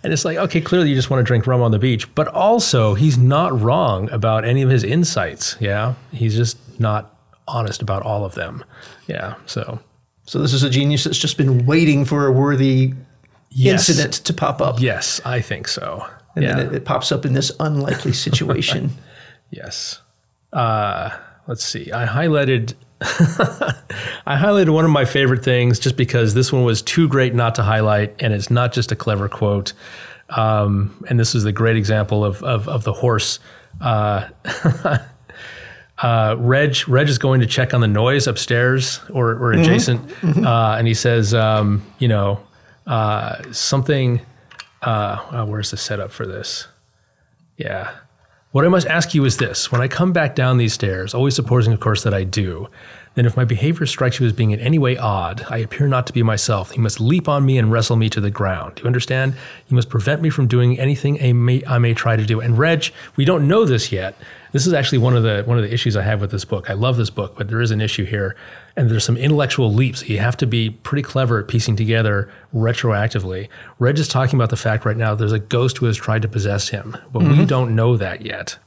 and 0.03 0.13
it's 0.13 0.25
like, 0.25 0.39
okay, 0.39 0.61
clearly 0.61 0.89
you 0.89 0.95
just 0.95 1.11
want 1.11 1.21
to 1.21 1.25
drink 1.25 1.47
rum 1.47 1.61
on 1.61 1.71
the 1.71 1.79
beach, 1.79 2.13
but 2.15 2.29
also 2.29 2.95
he's 2.95 3.19
not 3.19 3.59
wrong 3.61 4.11
about 4.11 4.45
any 4.45 4.63
of 4.63 4.71
his 4.71 4.85
insights. 4.85 5.57
Yeah, 5.61 5.95
he's 6.13 6.35
just 6.35 6.57
not 6.81 7.15
honest 7.47 7.83
about 7.83 8.03
all 8.03 8.25
of 8.25 8.35
them. 8.35 8.65
Yeah, 9.07 9.35
so 9.47 9.81
so 10.25 10.39
this 10.39 10.53
is 10.53 10.63
a 10.63 10.71
genius 10.71 11.05
that's 11.05 11.19
just 11.19 11.39
been 11.39 11.65
waiting 11.67 12.05
for 12.05 12.27
a 12.27 12.33
worthy 12.33 12.93
yes. 13.51 13.89
incident 13.89 14.15
to 14.27 14.35
pop 14.35 14.61
up. 14.61 14.81
Yes, 14.81 15.21
I 15.25 15.41
think 15.41 15.69
so. 15.69 16.07
And 16.35 16.45
yeah. 16.45 16.57
then 16.57 16.67
it, 16.67 16.75
it, 16.75 16.85
pops 16.85 17.11
up 17.11 17.25
in 17.25 17.33
this 17.33 17.51
unlikely 17.59 18.13
situation. 18.13 18.91
yes. 19.51 20.03
Uh, 20.53 21.17
let's 21.49 21.65
see. 21.65 21.91
I 21.91 22.07
highlighted. 22.07 22.75
I 23.01 24.37
highlighted 24.37 24.71
one 24.71 24.85
of 24.85 24.91
my 24.91 25.05
favorite 25.05 25.45
things 25.45 25.79
just 25.79 25.97
because 25.97 26.35
this 26.35 26.53
one 26.53 26.65
was 26.65 26.83
too 26.83 27.09
great 27.09 27.35
not 27.35 27.57
to 27.57 27.63
highlight, 27.63 28.15
and 28.21 28.33
it's 28.33 28.51
not 28.51 28.73
just 28.73 28.93
a 28.93 28.97
clever 28.97 29.29
quote. 29.29 29.73
Um, 30.31 31.05
and 31.09 31.19
this 31.19 31.35
is 31.35 31.43
the 31.43 31.53
great 31.53 31.77
example 31.77 32.25
of 32.25 32.43
of, 32.45 32.69
of 32.69 32.85
the 32.85 32.93
horse. 32.93 33.41
Uh, 33.81 34.29
uh, 35.99 36.37
Reg 36.39 36.89
Reg 36.89 37.09
is 37.09 37.19
going 37.19 37.41
to 37.41 37.47
check 37.47 37.75
on 37.75 37.81
the 37.81 37.89
noise 37.89 38.27
upstairs 38.27 39.01
or, 39.11 39.31
or 39.31 39.53
mm-hmm. 39.53 39.63
adjacent, 39.63 40.07
mm-hmm. 40.09 40.47
Uh, 40.47 40.77
and 40.77 40.87
he 40.87 40.95
says, 40.95 41.35
um, 41.35 41.83
you 41.99 42.09
know, 42.09 42.41
uh, 42.87 43.43
something. 43.53 44.21
Uh, 44.83 45.21
oh, 45.33 45.45
where's 45.45 45.73
the 45.73 45.77
setup 45.77 46.13
for 46.13 46.25
this? 46.25 46.69
Yeah. 47.57 47.93
What 48.51 48.65
I 48.65 48.69
must 48.69 48.87
ask 48.87 49.15
you 49.15 49.27
is 49.27 49.37
this. 49.37 49.71
When 49.71 49.83
I 49.83 49.89
come 49.89 50.13
back 50.15 50.35
down 50.35 50.57
these 50.57 50.73
stairs, 50.73 51.13
always 51.13 51.35
supposing, 51.35 51.75
of 51.75 51.81
course, 51.81 52.03
that 52.05 52.15
I 52.15 52.25
do, 52.25 52.69
then 53.19 53.27
if 53.27 53.37
my 53.37 53.45
behavior 53.45 53.85
strikes 53.85 54.21
you 54.21 54.27
as 54.27 54.33
being 54.33 54.53
in 54.53 54.61
any 54.61 54.79
way 54.79 54.97
odd, 54.97 55.45
I 55.51 55.59
appear 55.59 55.89
not 55.89 56.07
to 56.07 56.13
be 56.13 56.23
myself. 56.23 56.77
You 56.77 56.83
must 56.83 57.01
leap 57.01 57.29
on 57.29 57.45
me 57.45 57.59
and 57.59 57.73
wrestle 57.73 57.97
me 57.97 58.09
to 58.11 58.21
the 58.21 58.31
ground. 58.31 58.77
Do 58.77 58.83
you 58.83 58.87
understand? 58.87 59.35
You 59.67 59.75
must 59.75 59.89
prevent 59.89 60.23
me 60.23 60.31
from 60.31 60.47
doing 60.47 60.79
anything 60.79 61.21
I 61.21 61.33
may, 61.33 61.65
I 61.67 61.79
may 61.79 61.95
try 61.95 62.15
to 62.15 62.25
do. 62.25 62.39
And 62.41 62.57
Reg, 62.57 62.93
we 63.17 63.25
don't 63.25 63.49
know 63.49 63.65
this 63.65 63.91
yet. 63.91 64.15
This 64.53 64.69
is 64.69 64.73
actually 64.73 64.99
one 64.99 65.17
of 65.17 65.25
the 65.25 65.43
one 65.47 65.59
of 65.59 65.65
the 65.65 65.75
issues 65.75 65.97
I 65.97 66.03
have 66.03 66.21
with 66.21 66.31
this 66.31 66.45
book. 66.45 66.71
I 66.71 66.75
love 66.75 66.97
this 66.97 67.11
book, 67.11 67.35
but 67.37 67.49
there 67.49 67.61
is 67.61 67.73
an 67.73 67.81
issue 67.81 68.05
here, 68.05 68.37
and 68.77 68.89
there's 68.89 69.05
some 69.05 69.17
intellectual 69.17 69.75
leaps. 69.75 70.09
You 70.09 70.21
have 70.21 70.37
to 70.37 70.47
be 70.47 70.71
pretty 70.71 71.03
clever 71.03 71.41
at 71.41 71.49
piecing 71.49 71.75
together 71.75 72.31
retroactively. 72.55 73.49
Reg 73.81 73.99
is 73.99 74.07
talking 74.07 74.39
about 74.39 74.51
the 74.51 74.57
fact 74.57 74.85
right 74.85 74.97
now 74.97 75.17
there's 75.17 75.33
a 75.33 75.41
ghost 75.41 75.79
who 75.79 75.87
has 75.87 75.97
tried 75.97 76.23
to 76.23 76.29
possess 76.29 76.69
him, 76.69 76.97
but 77.13 77.25
we 77.25 77.31
mm-hmm. 77.31 77.45
don't 77.47 77.75
know 77.75 77.97
that 77.97 78.23
yet. 78.23 78.59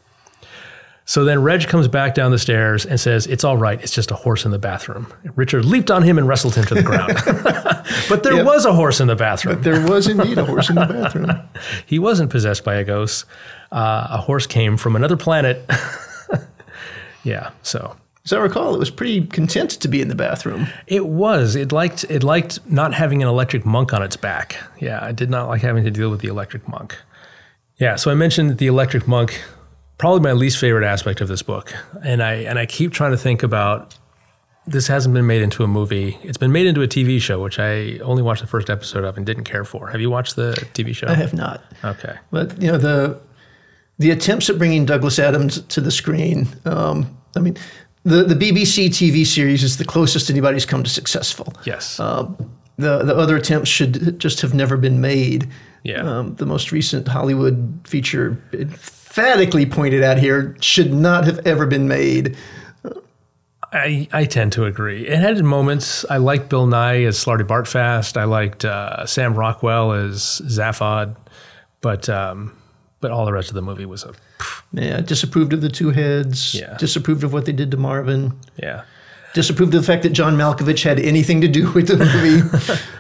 So 1.12 1.26
then 1.26 1.44
Reg 1.44 1.68
comes 1.68 1.90
back 1.90 2.16
down 2.16 2.32
the 2.32 2.40
stairs 2.40 2.86
and 2.86 2.98
says, 2.98 3.28
It's 3.28 3.44
all 3.44 3.58
right. 3.58 3.82
It's 3.84 3.92
just 3.92 4.12
a 4.12 4.16
horse 4.16 4.46
in 4.46 4.52
the 4.52 4.58
bathroom. 4.60 5.08
Richard 5.36 5.66
leaped 5.66 5.92
on 5.92 6.04
him 6.04 6.18
and 6.18 6.26
wrestled 6.26 6.56
him 6.56 6.64
to 6.68 6.74
the 6.76 6.84
ground. 6.84 7.16
but 8.08 8.24
there 8.24 8.36
Yep. 8.36 8.46
was 8.46 8.64
a 8.66 8.72
horse 8.72 9.02
in 9.02 9.08
the 9.10 9.16
bathroom. 9.18 9.56
But 9.56 9.64
There 9.66 9.86
was 9.90 10.08
indeed 10.08 10.38
a 10.38 10.46
horse 10.46 10.70
in 10.70 10.76
the 10.76 10.86
bathroom. 10.86 11.30
He 11.86 12.00
wasn't 12.00 12.30
possessed 12.30 12.64
by 12.64 12.76
a 12.76 12.86
ghost. 12.86 13.26
Uh, 13.74 14.08
a 14.10 14.18
horse 14.20 14.48
came 14.48 14.78
from 14.78 14.96
another 14.96 15.18
planet. 15.18 15.70
yeah, 17.24 17.50
so 17.62 17.94
As 18.24 18.32
I 18.32 18.40
recall, 18.40 18.74
it 18.74 18.80
was 18.80 18.90
pretty 18.90 19.28
content 19.28 19.72
to 19.72 19.90
be 19.90 20.00
in 20.02 20.08
the 20.08 20.16
bathroom. 20.16 20.68
it 20.88 21.06
was. 21.08 21.58
It 21.58 21.74
liked 21.74 22.06
it 22.10 22.24
liked 22.24 22.60
not 22.72 22.94
having 22.94 23.22
an 23.22 23.28
electric 23.28 23.66
monk 23.66 23.92
on 23.94 24.02
its 24.02 24.16
back. 24.16 24.56
Yeah, 24.80 25.00
I 25.04 25.12
did 25.12 25.30
not 25.30 25.50
like 25.50 25.62
having 25.62 25.84
to 25.84 25.92
deal 25.92 26.10
with 26.10 26.22
the 26.22 26.30
electric 26.30 26.70
monk. 26.70 26.96
Yeah, 27.76 27.98
so 27.98 28.12
I 28.12 28.16
mentioned 28.16 28.60
the 28.60 28.68
electric 28.68 29.08
monk, 29.10 29.42
probably 30.02 30.20
my 30.20 30.32
least 30.32 30.58
favorite 30.58 30.84
aspect 30.84 31.22
of 31.22 31.28
this 31.28 31.44
book, 31.44 31.72
and 32.04 32.24
I 32.24 32.34
and 32.34 32.58
I 32.58 32.66
keep 32.66 32.92
trying 32.92 33.12
to 33.12 33.18
think 33.18 33.44
about. 33.44 33.96
This 34.68 34.88
hasn't 34.88 35.14
been 35.14 35.26
made 35.26 35.42
into 35.42 35.64
a 35.64 35.68
movie. 35.68 36.18
It's 36.22 36.38
been 36.38 36.52
made 36.52 36.68
into 36.68 36.82
a 36.82 36.88
TV 36.88 37.20
show, 37.20 37.42
which 37.42 37.58
I 37.58 37.98
only 38.00 38.22
watched 38.22 38.42
the 38.42 38.48
first 38.48 38.70
episode 38.70 39.04
of 39.04 39.18
and 39.18 39.26
didn't 39.26 39.46
care 39.46 39.66
for. 39.66 39.90
Have 39.90 40.02
you 40.02 40.10
watched 40.10 40.36
the 40.36 40.54
TV 40.74 40.96
show? 40.96 41.08
I 41.08 41.16
have 41.16 41.34
not. 41.34 41.64
Okay. 41.84 42.16
But 42.32 42.62
you 42.62 42.72
know 42.72 42.78
the 42.78 43.20
the 44.00 44.12
attempts 44.12 44.50
at 44.50 44.58
bringing 44.58 44.86
Douglas 44.86 45.20
Adams 45.20 45.62
to 45.62 45.82
the 45.82 45.92
screen. 45.92 46.48
Um, 46.66 47.16
I 47.36 47.40
mean, 47.40 47.58
the 48.04 48.24
the 48.24 48.36
BBC 48.36 48.88
TV 48.88 49.26
series 49.26 49.64
is 49.64 49.78
the 49.78 49.86
closest 49.86 50.30
anybody's 50.30 50.66
come 50.66 50.84
to 50.84 50.90
successful. 50.90 51.54
Yes. 51.66 52.00
Uh, 52.00 52.28
the 52.78 53.04
the 53.04 53.16
other 53.16 53.36
attempts 53.36 53.70
should 53.70 54.20
just 54.20 54.42
have 54.42 54.54
never 54.56 54.78
been 54.78 55.00
made. 55.00 55.48
Yeah. 55.84 56.02
Um, 56.02 56.36
the 56.36 56.46
most 56.46 56.72
recent 56.72 57.08
Hollywood 57.08 57.82
feature 57.86 58.38
emphatically 59.18 59.66
pointed 59.66 60.04
out 60.04 60.18
here 60.18 60.56
should 60.62 60.94
not 60.94 61.26
have 61.26 61.46
ever 61.46 61.66
been 61.68 61.88
made. 61.88 62.38
I, 63.74 64.08
I 64.12 64.26
tend 64.26 64.52
to 64.54 64.66
agree. 64.66 65.08
It 65.08 65.18
had 65.20 65.42
moments. 65.44 66.06
I 66.10 66.18
liked 66.18 66.50
Bill 66.50 66.68
Nighy 66.68 67.08
as 67.08 67.18
Slartibartfast. 67.24 68.18
I 68.18 68.24
liked 68.26 68.66
uh, 68.66 69.06
Sam 69.06 69.34
Rockwell 69.36 69.92
as 69.94 70.42
Zaphod, 70.46 71.16
but 71.82 72.10
um, 72.10 72.56
but 73.00 73.12
all 73.12 73.26
the 73.26 73.32
rest 73.34 73.50
of 73.50 73.56
the 73.56 73.62
movie 73.62 73.86
was 73.86 74.04
a 74.04 74.14
Yeah, 74.74 75.00
disapproved 75.02 75.54
of 75.54 75.62
the 75.62 75.70
two 75.70 75.92
heads. 75.92 76.54
Yeah. 76.54 76.76
Disapproved 76.78 77.24
of 77.24 77.32
what 77.34 77.46
they 77.46 77.54
did 77.54 77.72
to 77.72 77.78
Marvin. 77.78 78.38
yeah. 78.58 78.84
Disapproved 79.34 79.74
of 79.74 79.82
the 79.82 79.88
fact 79.88 80.04
that 80.04 80.10
John 80.12 80.36
Malkovich 80.36 80.84
had 80.84 81.00
anything 81.00 81.40
to 81.40 81.48
do 81.48 81.72
with 81.72 81.88
the 81.88 81.98
movie. 81.98 82.82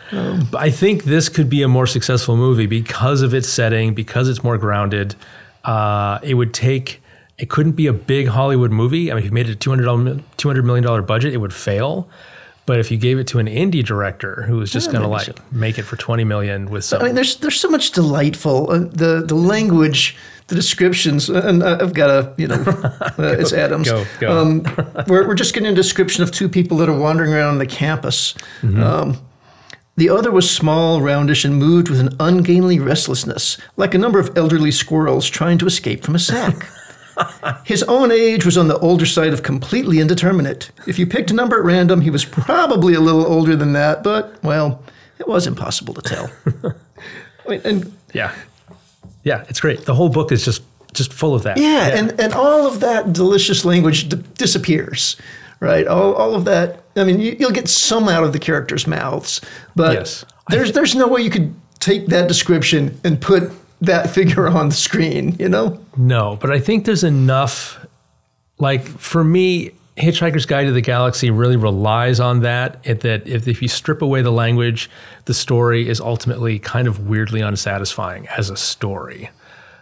But 0.51 0.59
I 0.61 0.69
think 0.71 1.05
this 1.05 1.29
could 1.29 1.49
be 1.49 1.61
a 1.61 1.69
more 1.69 1.87
successful 1.87 2.35
movie 2.35 2.65
because 2.65 3.21
of 3.21 3.33
its 3.33 3.47
setting, 3.47 3.93
because 3.93 4.27
it's 4.27 4.43
more 4.43 4.57
grounded. 4.57 5.15
Uh, 5.63 6.19
it 6.23 6.33
would 6.35 6.53
take. 6.53 7.01
It 7.37 7.49
couldn't 7.49 7.71
be 7.73 7.87
a 7.87 7.93
big 7.93 8.27
Hollywood 8.27 8.71
movie. 8.71 9.11
I 9.11 9.15
mean, 9.15 9.23
if 9.23 9.25
you 9.25 9.31
made 9.31 9.49
it 9.49 9.53
a 9.53 9.55
two 9.55 9.69
hundred 9.71 10.23
two 10.37 10.47
hundred 10.49 10.65
million 10.65 10.83
dollar 10.83 11.01
budget, 11.01 11.33
it 11.33 11.37
would 11.37 11.53
fail. 11.53 12.07
But 12.67 12.79
if 12.79 12.91
you 12.91 12.97
gave 12.97 13.17
it 13.17 13.25
to 13.27 13.39
an 13.39 13.47
indie 13.47 13.83
director 13.83 14.43
who 14.43 14.57
was 14.57 14.71
just 14.71 14.87
Yeah, 14.87 14.99
going 14.99 15.03
to 15.03 15.07
like 15.09 15.51
make 15.51 15.79
it 15.79 15.83
for 15.83 15.95
twenty 15.95 16.23
million 16.23 16.69
with 16.69 16.85
some, 16.85 17.01
I 17.01 17.05
mean, 17.05 17.15
there's 17.15 17.37
there's 17.37 17.59
so 17.59 17.69
much 17.69 17.91
delightful 17.91 18.69
uh, 18.69 18.79
the 18.79 19.23
the 19.25 19.33
language, 19.35 20.15
the 20.47 20.55
descriptions, 20.55 21.27
and 21.29 21.63
uh, 21.63 21.79
I've 21.81 21.93
got 21.95 22.09
a 22.11 22.33
you 22.37 22.47
know, 22.47 22.55
uh, 22.65 23.13
it's 23.17 23.51
Adams. 23.51 23.89
go, 23.89 24.05
go. 24.19 24.37
Um, 24.39 24.63
we're 25.07 25.27
we're 25.27 25.33
just 25.35 25.53
getting 25.55 25.69
a 25.69 25.75
description 25.75 26.21
of 26.23 26.31
two 26.31 26.47
people 26.47 26.77
that 26.77 26.87
are 26.87 26.97
wandering 26.97 27.33
around 27.33 27.57
the 27.57 27.65
campus. 27.65 28.33
Mm-hmm. 28.61 28.83
Um, 28.83 29.17
the 29.97 30.09
other 30.09 30.31
was 30.31 30.49
small, 30.49 31.01
roundish, 31.01 31.45
and 31.45 31.57
moved 31.57 31.89
with 31.89 31.99
an 31.99 32.15
ungainly 32.19 32.79
restlessness, 32.79 33.57
like 33.77 33.93
a 33.93 33.97
number 33.97 34.19
of 34.19 34.35
elderly 34.37 34.71
squirrels 34.71 35.29
trying 35.29 35.57
to 35.59 35.65
escape 35.67 36.03
from 36.03 36.15
a 36.15 36.19
sack. 36.19 36.67
His 37.65 37.83
own 37.83 38.11
age 38.11 38.45
was 38.45 38.57
on 38.57 38.67
the 38.67 38.79
older 38.79 39.05
side 39.05 39.33
of 39.33 39.43
completely 39.43 39.99
indeterminate. 39.99 40.71
If 40.87 40.97
you 40.97 41.05
picked 41.05 41.29
a 41.29 41.35
number 41.35 41.59
at 41.59 41.65
random, 41.65 42.01
he 42.01 42.09
was 42.09 42.25
probably 42.25 42.93
a 42.93 43.01
little 43.01 43.25
older 43.25 43.55
than 43.55 43.73
that, 43.73 44.01
but, 44.01 44.41
well, 44.43 44.81
it 45.19 45.27
was 45.27 45.45
impossible 45.45 45.93
to 45.95 46.01
tell. 46.01 46.31
I 47.45 47.49
mean, 47.49 47.61
and 47.63 47.97
yeah, 48.13 48.33
yeah, 49.23 49.45
it's 49.49 49.59
great. 49.59 49.81
The 49.85 49.93
whole 49.93 50.09
book 50.09 50.31
is 50.31 50.43
just 50.45 50.63
just 50.93 51.13
full 51.13 51.33
of 51.33 51.43
that. 51.43 51.57
yeah, 51.57 51.87
and, 51.97 52.19
and 52.19 52.33
all 52.33 52.67
of 52.67 52.81
that 52.81 53.13
delicious 53.13 53.63
language 53.63 54.09
d- 54.09 54.21
disappears, 54.35 55.15
right? 55.61 55.87
All, 55.87 56.13
all 56.15 56.35
of 56.35 56.43
that. 56.45 56.83
I 56.97 57.05
mean, 57.05 57.21
you, 57.21 57.37
you'll 57.39 57.51
get 57.51 57.69
some 57.69 58.09
out 58.09 58.25
of 58.25 58.33
the 58.33 58.39
characters' 58.39 58.85
mouths, 58.85 59.39
but 59.77 59.93
Yes. 59.93 60.25
there's 60.49 60.73
there's 60.73 60.93
no 60.95 61.07
way 61.07 61.21
you 61.21 61.29
could 61.29 61.53
take 61.79 62.07
that 62.07 62.27
description 62.27 62.99
and 63.05 63.21
put 63.21 63.49
that 63.79 64.09
figure 64.13 64.49
on 64.49 64.67
the 64.69 64.75
screen. 64.75 65.37
You 65.39 65.47
know? 65.47 65.79
No, 65.95 66.37
but 66.41 66.51
I 66.51 66.59
think 66.59 66.83
there's 66.85 67.05
enough. 67.05 67.77
Like 68.59 68.85
for 68.85 69.23
me, 69.23 69.71
Hitchhiker's 69.97 70.45
Guide 70.45 70.65
to 70.65 70.71
the 70.71 70.81
Galaxy 70.81 71.31
really 71.31 71.55
relies 71.55 72.19
on 72.19 72.41
that. 72.41 72.79
It, 72.83 72.99
that 73.01 73.27
if, 73.27 73.47
if 73.47 73.61
you 73.61 73.67
strip 73.67 74.01
away 74.03 74.21
the 74.21 74.31
language, 74.31 74.89
the 75.25 75.33
story 75.33 75.87
is 75.89 75.99
ultimately 75.99 76.59
kind 76.59 76.87
of 76.87 77.07
weirdly 77.07 77.41
unsatisfying 77.41 78.27
as 78.27 78.49
a 78.51 78.57
story. 78.57 79.29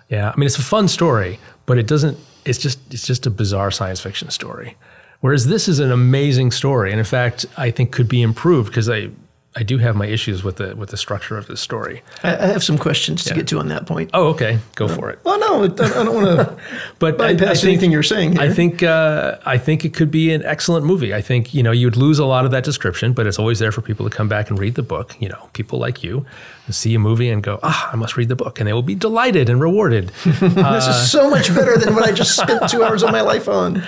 Yeah, 0.10 0.32
I 0.34 0.40
mean 0.40 0.46
it's 0.48 0.58
a 0.58 0.62
fun 0.64 0.88
story, 0.88 1.40
but 1.66 1.78
it 1.78 1.88
doesn't. 1.88 2.18
It's 2.46 2.58
just 2.60 2.80
it's 2.94 3.06
just 3.06 3.26
a 3.26 3.30
bizarre 3.30 3.70
science 3.72 4.00
fiction 4.00 4.30
story. 4.30 4.78
Whereas 5.22 5.48
this 5.48 5.68
is 5.68 5.80
an 5.80 5.92
amazing 5.92 6.52
story, 6.52 6.92
and 6.92 7.00
in 7.00 7.06
fact, 7.06 7.46
I 7.58 7.72
think 7.72 7.92
could 7.92 8.08
be 8.08 8.22
improved 8.22 8.70
because 8.70 8.90
I 8.90 9.10
I 9.56 9.64
do 9.64 9.80
have 9.80 9.96
my 9.96 10.06
issues 10.06 10.44
with 10.44 10.58
the 10.58 10.76
with 10.76 10.90
the 10.90 10.98
structure 10.98 11.38
of 11.38 11.48
this 11.48 11.60
story. 11.60 12.04
I, 12.24 12.38
I 12.38 12.46
have 12.48 12.64
some 12.64 12.78
questions 12.78 13.24
to 13.26 13.34
get 13.34 13.48
to 13.48 13.60
on 13.60 13.68
that 13.70 13.88
point. 13.88 14.12
Oh, 14.14 14.28
okay, 14.28 14.60
go 14.76 14.88
for 14.88 15.10
it. 15.10 15.20
Well, 15.24 15.40
no, 15.40 15.64
I 15.64 15.66
I 15.66 16.04
don't 16.06 16.16
want 16.16 16.28
to 16.28 16.58
But 17.00 17.20
I, 17.20 17.30
I 17.30 17.36
think 17.36 17.64
anything 17.64 17.92
you're 17.92 18.04
saying 18.04 18.34
here. 18.34 18.42
I 18.42 18.54
think 18.54 18.84
uh, 18.84 19.38
I 19.46 19.58
think 19.58 19.84
it 19.84 19.94
could 19.94 20.12
be 20.12 20.32
an 20.32 20.46
excellent 20.46 20.86
movie. 20.86 21.14
I 21.14 21.22
think 21.22 21.54
you 21.54 21.64
know 21.64 21.72
you'd 21.72 21.98
lose 21.98 22.20
a 22.20 22.26
lot 22.26 22.46
of 22.46 22.52
that 22.52 22.64
description, 22.64 23.12
but 23.12 23.26
it's 23.26 23.40
always 23.40 23.58
there 23.60 23.72
for 23.72 23.82
people 23.82 24.08
to 24.08 24.16
come 24.16 24.30
back 24.30 24.50
and 24.50 24.60
read 24.60 24.76
the 24.76 24.84
book. 24.84 25.16
You 25.20 25.30
know, 25.30 25.50
people 25.54 25.80
like 25.80 26.04
you 26.04 26.26
see 26.74 26.94
a 26.96 27.00
movie 27.00 27.30
and 27.30 27.42
go, 27.42 27.60
ah, 27.64 27.90
I 27.92 27.96
must 27.96 28.18
read 28.18 28.30
the 28.30 28.36
book, 28.36 28.60
and 28.60 28.68
they 28.68 28.74
will 28.74 28.82
be 28.82 28.96
delighted 28.96 29.50
and 29.50 29.62
rewarded. 29.62 30.10
this 30.24 30.88
is 30.88 31.12
so 31.12 31.30
much 31.30 31.54
better 31.54 31.78
than 31.78 31.96
what 31.96 32.04
I 32.04 32.12
just 32.12 32.36
spent 32.36 32.70
two 32.70 32.84
hours 32.84 33.04
of 33.04 33.12
my 33.12 33.22
life 33.22 33.48
on. 33.48 33.84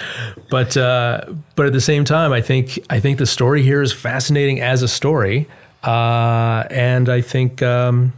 but 0.49 0.75
uh, 0.77 1.25
but 1.55 1.65
at 1.65 1.73
the 1.73 1.81
same 1.81 2.05
time, 2.05 2.31
I 2.33 2.41
think 2.41 2.79
I 2.89 2.99
think 2.99 3.17
the 3.17 3.25
story 3.25 3.63
here 3.63 3.81
is 3.81 3.93
fascinating 3.93 4.61
as 4.61 4.83
a 4.83 4.87
story, 4.87 5.47
uh, 5.83 6.65
and 6.69 7.09
I 7.09 7.21
think 7.21 7.61
um, 7.61 8.13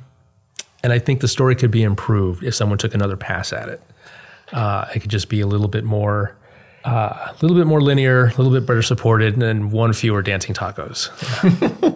and 0.83 0.91
I 0.91 0.99
think 0.99 1.21
the 1.21 1.27
story 1.27 1.55
could 1.55 1.71
be 1.71 1.83
improved 1.83 2.43
if 2.43 2.53
someone 2.53 2.77
took 2.77 2.93
another 2.93 3.17
pass 3.17 3.53
at 3.53 3.69
it. 3.69 3.81
Uh, 4.51 4.85
it 4.93 4.99
could 4.99 5.11
just 5.11 5.29
be 5.29 5.41
a 5.41 5.47
little 5.47 5.67
bit 5.67 5.83
more. 5.83 6.35
Uh, 6.85 7.29
a 7.31 7.35
little 7.41 7.55
bit 7.55 7.65
more 7.65 7.81
linear, 7.81 8.25
a 8.25 8.35
little 8.35 8.51
bit 8.51 8.65
better 8.65 8.81
supported, 8.81 9.41
and 9.41 9.71
one 9.71 9.93
fewer 9.93 10.21
dancing 10.21 10.53
tacos. 10.53 11.09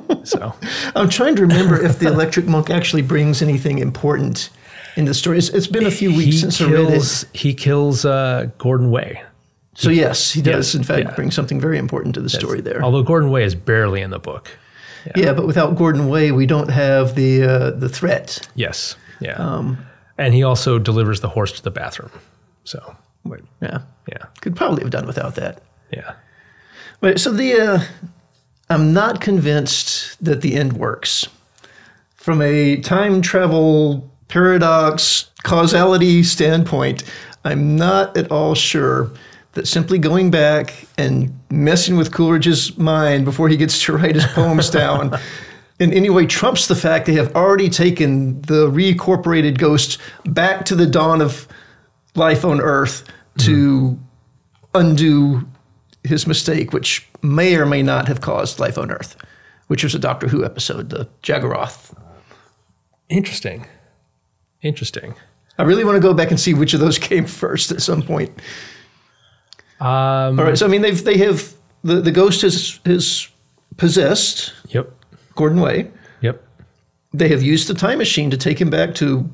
Yeah. 0.08 0.24
so, 0.24 0.54
I'm 0.96 1.10
trying 1.10 1.36
to 1.36 1.42
remember 1.42 1.82
if 1.84 2.00
the 2.00 2.08
Electric 2.08 2.46
Monk 2.48 2.70
actually 2.70 3.02
brings 3.02 3.42
anything 3.42 3.80
important 3.80 4.50
in 4.96 5.04
the 5.06 5.14
story. 5.14 5.38
It's, 5.40 5.50
it's 5.50 5.68
been 5.68 5.86
a 5.86 5.92
few 5.92 6.10
weeks 6.16 6.36
he 6.36 6.40
since 6.40 6.62
I 6.62 6.72
read 6.72 6.90
it. 6.90 7.26
he 7.34 7.54
kills 7.54 8.06
uh, 8.06 8.50
Gordon 8.58 8.90
Way. 8.90 9.22
So 9.76 9.90
yes, 9.90 10.32
he 10.32 10.42
does 10.42 10.74
Yes, 10.74 10.76
in 10.76 10.84
fact 10.84 11.10
yeah. 11.10 11.16
bring 11.16 11.30
something 11.32 11.60
very 11.62 11.78
important 11.78 12.16
to 12.16 12.22
the 12.22 12.30
story 12.30 12.62
there. 12.62 12.82
Although 12.82 13.04
Gordon 13.04 13.30
Way 13.30 13.44
is 13.44 13.54
barely 13.56 14.02
in 14.02 14.10
the 14.10 14.20
book. 14.20 14.50
yeah, 15.16 15.34
but 15.34 15.46
without 15.46 15.76
Gordon 15.76 16.08
Way, 16.10 16.32
we 16.32 16.46
don't 16.48 16.70
have 16.70 17.14
the 17.14 17.44
uh, 17.44 17.72
the 17.72 17.88
threat. 17.90 18.48
Yes. 18.56 18.96
Yeah. 19.20 19.34
Um, 19.34 19.78
and 20.18 20.34
he 20.34 20.44
also 20.44 20.80
delivers 20.80 21.22
the 21.22 21.30
horse 21.30 21.52
to 21.54 21.62
the 21.64 21.70
bathroom. 21.72 22.10
So, 22.64 22.96
Yeah, 23.24 23.38
yeah. 23.62 23.80
Probably 24.68 24.84
have 24.84 24.92
done 24.92 25.08
without 25.08 25.36
that. 25.36 25.62
Yeah. 25.92 26.16
But 27.00 27.22
so 27.22 27.32
the 27.32 27.54
uh, 27.54 27.80
I'm 28.70 28.92
not 28.92 29.22
convinced 29.22 30.22
that 30.24 30.42
the 30.42 30.56
end 30.56 30.74
works. 30.74 31.28
From 32.16 32.42
a 32.42 32.76
time 32.78 33.22
travel 33.22 34.12
paradox 34.28 35.32
causality 35.44 36.22
standpoint, 36.24 37.04
I'm 37.46 37.78
not 37.78 38.18
at 38.18 38.30
all 38.30 38.56
sure 38.56 39.10
that 39.54 39.68
simply 39.68 40.00
going 40.00 40.32
back 40.32 40.86
and 40.98 41.34
messing 41.50 41.96
with 41.96 42.12
Coleridge's 42.12 42.78
mind 42.78 43.24
before 43.24 43.48
he 43.48 43.56
gets 43.56 43.82
to 43.86 43.94
write 43.94 44.16
his 44.16 44.26
poems 44.26 44.70
down 44.70 45.18
in 45.80 45.94
any 45.94 46.10
way 46.10 46.26
trumps 46.26 46.68
the 46.68 46.76
fact 46.76 47.06
they 47.06 47.14
have 47.14 47.34
already 47.36 47.70
taken 47.70 48.42
the 48.42 48.70
reincorporated 48.70 49.58
ghost 49.58 49.98
back 50.26 50.66
to 50.66 50.76
the 50.76 50.86
dawn 50.86 51.22
of 51.22 51.48
life 52.16 52.44
on 52.44 52.60
Earth 52.60 53.06
to 53.38 53.98
undo 54.78 55.42
his 56.04 56.26
mistake, 56.28 56.72
which 56.74 57.08
may 57.22 57.56
or 57.56 57.66
may 57.66 57.84
not 57.84 58.08
have 58.08 58.22
caused 58.22 58.60
life 58.60 58.78
on 58.78 58.92
Earth, 58.92 59.18
which 59.68 59.84
was 59.84 59.94
a 59.96 60.00
Doctor 60.00 60.28
Who 60.28 60.46
episode, 60.46 60.90
the 60.90 61.08
Jagaroth. 61.24 61.94
Interesting. 63.10 63.66
Interesting. 64.62 65.16
I 65.58 65.64
really 65.64 65.84
want 65.84 65.96
to 65.96 66.02
go 66.02 66.14
back 66.14 66.30
and 66.32 66.40
see 66.40 66.54
which 66.54 66.74
of 66.74 66.80
those 66.80 66.98
came 67.10 67.26
first 67.26 67.72
at 67.72 67.82
some 67.82 68.02
point. 68.04 68.32
Um, 69.80 70.40
All 70.40 70.46
right, 70.46 70.58
so 70.58 70.66
I 70.66 70.70
mean 70.70 70.82
they've 70.82 71.04
they 71.04 71.18
have 71.18 71.54
the, 71.84 72.02
the 72.02 72.12
ghost 72.12 72.42
has 72.42 72.80
is 72.86 73.28
possessed 73.78 74.54
Yep. 74.70 74.92
Gordon 75.36 75.62
Way. 75.62 75.92
Yep. 76.22 76.44
They 77.14 77.30
have 77.30 77.44
used 77.44 77.68
the 77.68 77.76
time 77.76 78.00
machine 78.00 78.32
to 78.32 78.38
take 78.38 78.60
him 78.60 78.70
back 78.72 78.96
to 78.96 79.30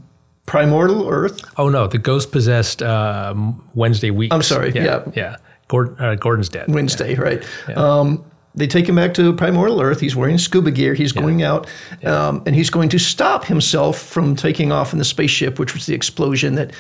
primordial 0.45 1.07
Earth. 1.09 1.41
Oh 1.57 1.69
no, 1.69 1.87
the 1.87 1.97
ghost 1.97 2.31
possessed 2.31 2.81
um, 2.83 3.67
Wenton-Weakes. 3.75 4.33
I'm 4.33 4.41
sorry, 4.41 4.71
Yeah. 4.73 4.83
yeah. 4.83 5.03
Yeah. 5.15 5.35
Gordon, 5.69 5.95
uh, 5.99 6.15
Gordon's 6.15 6.49
dead. 6.49 6.65
Wednesday, 6.73 7.15
right? 7.15 7.43
Um, 7.77 8.23
they 8.53 8.67
take 8.67 8.87
him 8.87 8.95
back 8.95 9.13
to 9.15 9.33
primordial 9.33 9.81
Earth. 9.81 9.99
He's 9.99 10.15
wearing 10.15 10.37
scuba 10.37 10.69
gear. 10.71 10.93
He's 10.93 11.11
going 11.11 11.41
out, 11.41 11.67
um, 12.03 12.43
and 12.45 12.55
he's 12.55 12.69
going 12.69 12.89
to 12.89 12.99
stop 12.99 13.45
himself 13.45 13.97
from 13.97 14.35
taking 14.35 14.71
off 14.71 14.93
in 14.93 14.99
the 14.99 15.05
spaceship, 15.05 15.57
which 15.57 15.73
was 15.73 15.87
the 15.87 15.95
explosion. 15.95 16.55
That 16.55 16.71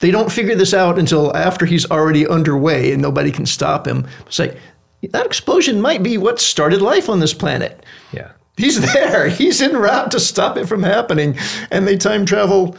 they 0.00 0.10
don't 0.10 0.32
figure 0.32 0.56
this 0.56 0.74
out 0.74 0.98
until 0.98 1.36
after 1.36 1.66
he's 1.66 1.88
already 1.90 2.26
underway, 2.26 2.92
and 2.92 3.00
nobody 3.00 3.30
can 3.30 3.46
stop 3.46 3.86
him. 3.86 4.08
It's 4.26 4.40
like 4.40 4.56
that 5.10 5.26
explosion 5.26 5.80
might 5.80 6.02
be 6.02 6.18
what 6.18 6.40
started 6.40 6.82
life 6.82 7.08
on 7.08 7.20
this 7.20 7.34
planet. 7.34 7.84
Yeah. 8.12 8.32
He's 8.56 8.80
there. 8.94 9.28
He's 9.28 9.60
en 9.62 9.76
route 9.76 10.10
to 10.12 10.18
stop 10.18 10.56
it 10.56 10.66
from 10.66 10.82
happening, 10.82 11.38
and 11.70 11.86
they 11.86 11.96
time 11.96 12.26
travel 12.26 12.76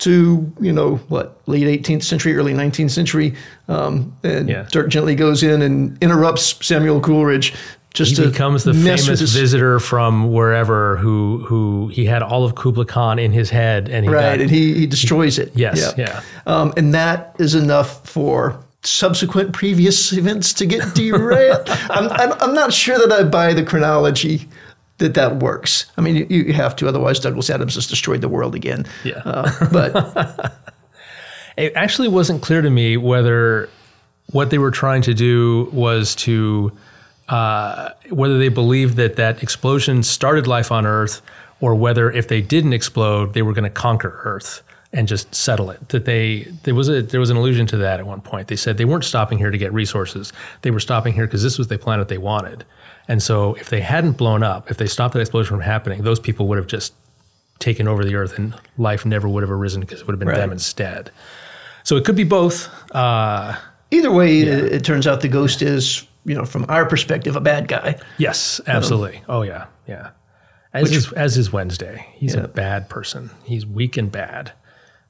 to 0.00 0.52
you 0.60 0.72
know 0.72 0.96
what 1.08 1.40
late 1.46 1.66
18th 1.84 2.02
century, 2.02 2.36
early 2.36 2.52
19th 2.54 2.90
century, 2.90 3.34
um, 3.68 4.12
and 4.22 4.48
Yeah. 4.48 4.66
Dirk 4.70 4.88
gently 4.88 5.14
goes 5.14 5.42
in 5.42 5.62
and 5.62 5.96
interrupts 6.02 6.56
Samuel 6.66 7.00
Coleridge 7.00 7.54
just 7.92 8.10
He 8.10 8.22
to 8.22 8.30
becomes 8.30 8.62
the 8.64 8.72
famous 8.72 9.20
visitor 9.20 9.80
from 9.80 10.32
wherever 10.32 10.96
who 10.98 11.44
who 11.46 11.88
he 11.88 12.04
had 12.06 12.22
all 12.22 12.44
of 12.44 12.54
Kubla 12.54 12.84
Khan 12.84 13.18
in 13.18 13.32
his 13.32 13.50
head 13.50 13.88
and 13.88 14.04
he 14.04 14.10
right, 14.12 14.36
got, 14.36 14.40
and 14.40 14.50
he 14.50 14.74
he 14.74 14.86
destroys 14.86 15.38
it. 15.38 15.50
yes 15.54 15.92
yeah. 15.98 16.22
Um, 16.46 16.72
and 16.76 16.94
that 16.94 17.34
is 17.38 17.54
enough 17.54 18.06
for 18.08 18.62
subsequent 18.82 19.52
previous 19.52 20.12
events 20.12 20.54
to 20.54 20.64
get 20.66 20.94
derailed. 20.94 21.68
I'm, 21.90 22.08
I'm, 22.12 22.32
I'm 22.40 22.54
not 22.54 22.72
sure 22.72 22.96
that 22.98 23.12
I 23.12 23.24
buy 23.24 23.52
the 23.52 23.62
chronology 23.62 24.48
that 25.00 25.14
that 25.14 25.40
works. 25.40 25.84
I 25.98 26.00
mean, 26.00 26.16
you, 26.16 26.26
you 26.30 26.52
have 26.54 26.74
to, 26.76 26.88
otherwise 26.88 27.20
Douglas 27.20 27.50
Adams 27.50 27.74
has 27.74 27.86
destroyed 27.86 28.22
the 28.22 28.28
world 28.28 28.54
again. 28.54 28.86
Yeah. 29.04 29.22
Uh, 29.24 29.50
but 29.70 30.56
It 31.60 31.74
actually 31.76 32.08
wasn't 32.08 32.40
clear 32.40 32.62
to 32.62 32.70
me 32.70 32.96
whether 32.96 33.68
what 34.32 34.48
they 34.48 34.56
were 34.56 34.70
trying 34.70 35.02
to 35.02 35.12
do 35.12 35.68
was 35.72 36.14
to 36.16 36.72
uh, 37.28 37.90
whether 38.08 38.38
they 38.38 38.48
believed 38.48 38.96
that 38.96 39.16
that 39.16 39.42
explosion 39.42 40.02
started 40.02 40.46
life 40.46 40.72
on 40.72 40.86
Earth, 40.86 41.20
or 41.60 41.74
whether 41.74 42.10
if 42.10 42.28
they 42.28 42.40
didn't 42.40 42.72
explode, 42.72 43.34
they 43.34 43.42
were 43.42 43.52
going 43.52 43.64
to 43.64 43.70
conquer 43.70 44.20
Earth 44.24 44.62
and 44.92 45.06
just 45.06 45.32
settle 45.34 45.70
it. 45.70 45.88
That 45.90 46.04
they 46.04 46.48
there 46.64 46.74
was 46.74 46.88
a 46.88 47.02
there 47.02 47.20
was 47.20 47.30
an 47.30 47.36
allusion 47.36 47.66
to 47.68 47.76
that 47.78 48.00
at 48.00 48.06
one 48.06 48.20
point. 48.20 48.48
They 48.48 48.56
said 48.56 48.76
they 48.76 48.84
weren't 48.84 49.04
stopping 49.04 49.38
here 49.38 49.50
to 49.50 49.58
get 49.58 49.72
resources; 49.72 50.32
they 50.62 50.70
were 50.70 50.80
stopping 50.80 51.12
here 51.14 51.26
because 51.26 51.42
this 51.42 51.58
was 51.58 51.68
the 51.68 51.78
planet 51.78 52.08
they 52.08 52.18
wanted. 52.18 52.64
And 53.08 53.22
so, 53.22 53.54
if 53.54 53.70
they 53.70 53.80
hadn't 53.80 54.12
blown 54.12 54.42
up, 54.42 54.70
if 54.70 54.76
they 54.76 54.86
stopped 54.86 55.14
that 55.14 55.20
explosion 55.20 55.56
from 55.56 55.60
happening, 55.62 56.02
those 56.04 56.20
people 56.20 56.46
would 56.48 56.58
have 56.58 56.66
just 56.68 56.92
taken 57.58 57.88
over 57.88 58.04
the 58.04 58.14
Earth, 58.14 58.38
and 58.38 58.54
life 58.78 59.04
never 59.04 59.28
would 59.28 59.42
have 59.42 59.50
arisen 59.50 59.80
because 59.80 60.00
it 60.00 60.06
would 60.06 60.12
have 60.14 60.18
been 60.20 60.28
Right. 60.28 60.36
them 60.38 60.52
instead. 60.52 61.10
So 61.82 61.96
it 61.96 62.04
could 62.04 62.14
be 62.16 62.24
both. 62.24 62.68
Uh, 62.94 63.56
either 63.90 64.10
way, 64.12 64.40
it, 64.40 64.48
it 64.72 64.84
turns 64.84 65.06
out 65.06 65.20
the 65.22 65.28
ghost 65.28 65.60
is, 65.62 66.06
you 66.24 66.34
know, 66.34 66.44
from 66.44 66.66
our 66.68 66.86
perspective, 66.86 67.34
a 67.36 67.40
bad 67.40 67.66
guy. 67.68 67.96
yes, 68.18 68.60
absolutely. 68.66 69.22
oh 69.28 69.42
yeah, 69.42 69.66
yeah. 69.88 70.10
As 70.72 70.92
is 70.92 71.12
as 71.14 71.36
is 71.36 71.52
Wednesday. 71.52 72.06
He's 72.12 72.34
Yeah. 72.36 72.42
a 72.42 72.48
bad 72.48 72.88
person. 72.88 73.30
He's 73.44 73.66
weak 73.66 73.96
and 73.96 74.10
bad. 74.12 74.52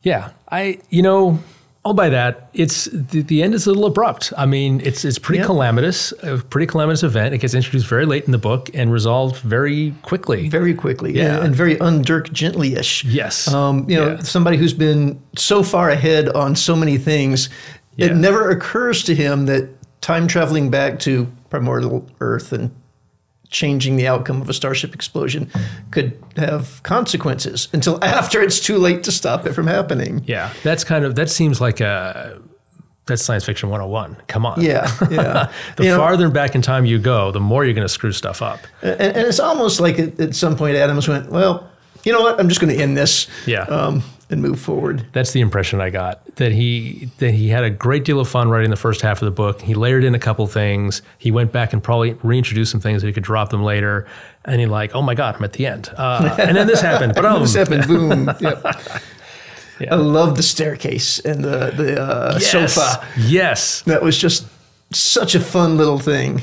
Yeah, 0.03 0.31
I 0.51 0.79
you 0.91 1.03
know 1.03 1.39
I'll 1.85 1.95
buy 1.95 2.11
that. 2.11 2.51
It's 2.53 2.85
the, 2.93 3.23
the 3.23 3.43
end 3.43 3.55
is 3.55 3.67
a 3.67 3.71
little 3.71 3.87
abrupt. 3.87 4.33
I 4.37 4.45
mean, 4.45 4.83
it's 4.85 5.05
it's 5.05 5.19
pretty 5.19 5.41
Yeah. 5.41 5.47
calamitous, 5.47 6.13
a 6.23 6.37
pretty 6.39 6.67
calamitous 6.67 7.03
event. 7.03 7.35
It 7.35 7.39
gets 7.39 7.55
introduced 7.55 7.87
very 7.87 8.05
late 8.05 8.25
in 8.25 8.33
the 8.33 8.39
book 8.39 8.69
and 8.75 8.93
resolved 8.93 9.37
very 9.37 9.95
quickly. 10.03 10.49
Very 10.51 10.75
quickly, 10.75 11.15
Yeah. 11.17 11.37
and, 11.37 11.47
and 11.47 11.57
very 11.57 11.77
undirk 11.77 12.33
gently-ish. 12.33 13.05
yes. 13.05 13.49
Um, 13.49 13.87
you 13.89 13.97
know, 13.97 14.09
Yeah. 14.11 14.23
somebody 14.23 14.59
who's 14.59 14.75
been 14.75 15.19
so 15.37 15.63
far 15.63 15.89
ahead 15.89 16.29
on 16.31 16.55
so 16.55 16.77
many 16.77 16.99
things, 16.99 17.49
Yeah. 17.97 18.07
it 18.09 18.17
never 18.17 18.51
occurs 18.51 19.03
to 19.05 19.15
him 19.15 19.47
that 19.47 19.69
time 20.03 20.27
traveling 20.27 20.69
back 20.71 20.99
to 21.01 21.29
primordial 21.49 22.07
Earth 22.21 22.53
and 22.53 22.71
changing 23.51 23.97
the 23.97 24.07
outcome 24.07 24.41
of 24.41 24.49
a 24.49 24.55
starship 24.55 24.95
explosion 24.95 25.51
could 25.91 26.17
have 26.37 26.83
consequences 26.83 27.69
until 27.73 28.03
after 28.05 28.41
it's 28.41 28.61
too 28.61 28.79
late 28.79 29.03
to 29.05 29.13
stop 29.13 29.47
it 29.47 29.53
from 29.53 29.67
happening. 29.67 30.23
Yeah, 30.27 30.53
that's 30.63 30.85
kind 30.85 31.05
of 31.05 31.17
that 31.17 31.29
seems 31.31 31.61
like 31.61 31.81
a 31.81 32.41
that's 33.07 33.23
science 33.23 33.45
fiction 33.45 33.69
101. 33.71 34.17
Come 34.29 34.47
on. 34.47 34.61
Yeah, 34.61 34.89
yeah. 35.11 35.53
The 35.77 35.85
You 35.85 35.91
know, 35.91 35.97
farther 35.97 36.31
back 36.31 36.55
in 36.55 36.63
time 36.63 36.85
you 36.85 36.99
go, 36.99 37.33
the 37.33 37.41
more 37.41 37.65
you're 37.65 37.75
going 37.75 37.87
to 37.87 37.93
screw 37.93 38.13
stuff 38.13 38.41
up. 38.41 38.61
and, 38.83 39.01
and 39.01 39.17
it's 39.27 39.41
almost 39.41 39.81
like 39.81 39.99
at, 39.99 40.21
at 40.21 40.35
some 40.37 40.57
point 40.57 40.77
Adams 40.77 41.09
went, 41.09 41.29
well, 41.31 41.69
you 42.05 42.13
know 42.13 42.21
what? 42.23 42.39
I'm 42.39 42.49
just 42.49 42.61
going 42.61 42.73
to 42.75 42.81
end 42.81 42.97
this. 42.97 43.27
Yeah. 43.47 43.63
Um, 43.63 44.03
and 44.31 44.41
move 44.41 44.61
forward. 44.61 45.05
That's 45.13 45.33
the 45.33 45.41
impression 45.41 45.81
I 45.81 45.91
got. 45.91 46.25
That 46.37 46.53
he 46.53 47.11
that 47.19 47.33
he 47.33 47.49
had 47.49 47.65
a 47.65 47.71
great 47.71 48.05
deal 48.05 48.21
of 48.21 48.29
fun 48.29 48.49
writing 48.49 48.71
the 48.71 48.77
first 48.77 49.01
half 49.03 49.21
of 49.21 49.27
the 49.27 49.31
book. 49.33 49.61
He 49.61 49.75
layered 49.75 50.05
in 50.05 50.15
a 50.15 50.19
couple 50.19 50.47
things. 50.47 51.03
He 51.19 51.31
went 51.31 51.53
back 51.53 51.73
and 51.73 51.83
probably 51.83 52.13
reintroduced 52.23 52.71
some 52.71 52.81
things 52.81 53.03
so 53.03 53.07
he 53.07 53.13
could 53.13 53.25
drop 53.25 53.51
them 53.51 53.63
later. 53.63 54.07
And 54.45 54.61
he 54.61 54.67
like, 54.67 54.95
oh 54.95 55.03
my 55.03 55.15
god, 55.15 55.37
I'm 55.37 55.45
at 55.45 55.53
the 55.55 55.67
end. 55.67 55.91
Uh, 55.97 56.35
and 56.39 56.57
then 56.57 56.67
this 56.67 56.81
happened. 56.81 57.15
But 57.15 57.25
oh, 57.27 57.41
This 57.41 57.55
happened. 57.55 57.87
Boom. 57.87 58.31
Yep. 58.41 58.65
Yeah. 59.81 59.95
I 59.95 59.97
love 59.97 60.37
the 60.37 60.43
staircase 60.43 61.21
and 61.21 61.43
the 61.43 61.73
the 61.75 61.99
uh, 61.99 62.39
yes, 62.39 62.75
sofa. 62.75 63.09
Yes, 63.17 63.81
That 63.85 64.03
was 64.03 64.19
just 64.19 64.45
such 64.93 65.35
a 65.35 65.41
fun 65.41 65.79
little 65.79 65.99
thing. 65.99 66.43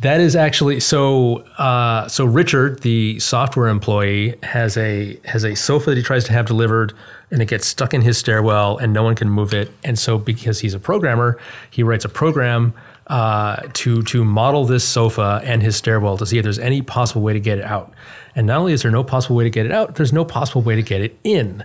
That 0.00 0.20
is 0.20 0.36
actually 0.36 0.80
so. 0.80 1.38
Uh, 1.58 2.06
so 2.06 2.26
Richard, 2.26 2.82
the 2.82 3.18
software 3.18 3.68
employee, 3.68 4.34
has 4.42 4.76
a 4.76 5.18
has 5.24 5.42
a 5.42 5.56
sofa 5.56 5.90
that 5.90 5.96
he 5.96 6.02
tries 6.02 6.24
to 6.24 6.32
have 6.32 6.44
delivered, 6.44 6.92
and 7.30 7.40
it 7.40 7.48
gets 7.48 7.66
stuck 7.66 7.94
in 7.94 8.02
his 8.02 8.18
stairwell, 8.18 8.76
and 8.76 8.92
no 8.92 9.02
one 9.02 9.14
can 9.14 9.30
move 9.30 9.54
it. 9.54 9.72
And 9.84 9.98
so, 9.98 10.18
because 10.18 10.60
he's 10.60 10.74
a 10.74 10.78
programmer, 10.78 11.38
he 11.70 11.82
writes 11.82 12.04
a 12.04 12.10
program 12.10 12.74
uh, 13.06 13.56
to 13.72 14.02
to 14.02 14.24
model 14.24 14.66
this 14.66 14.84
sofa 14.84 15.40
and 15.44 15.62
his 15.62 15.76
stairwell 15.76 16.18
to 16.18 16.26
see 16.26 16.36
if 16.36 16.42
there's 16.42 16.58
any 16.58 16.82
possible 16.82 17.22
way 17.22 17.32
to 17.32 17.40
get 17.40 17.58
it 17.58 17.64
out. 17.64 17.92
And 18.34 18.46
not 18.46 18.58
only 18.58 18.74
is 18.74 18.82
there 18.82 18.90
no 18.90 19.02
possible 19.02 19.36
way 19.36 19.44
to 19.44 19.50
get 19.50 19.64
it 19.64 19.72
out, 19.72 19.94
there's 19.94 20.12
no 20.12 20.24
possible 20.26 20.60
way 20.60 20.76
to 20.76 20.82
get 20.82 21.00
it 21.00 21.18
in. 21.24 21.64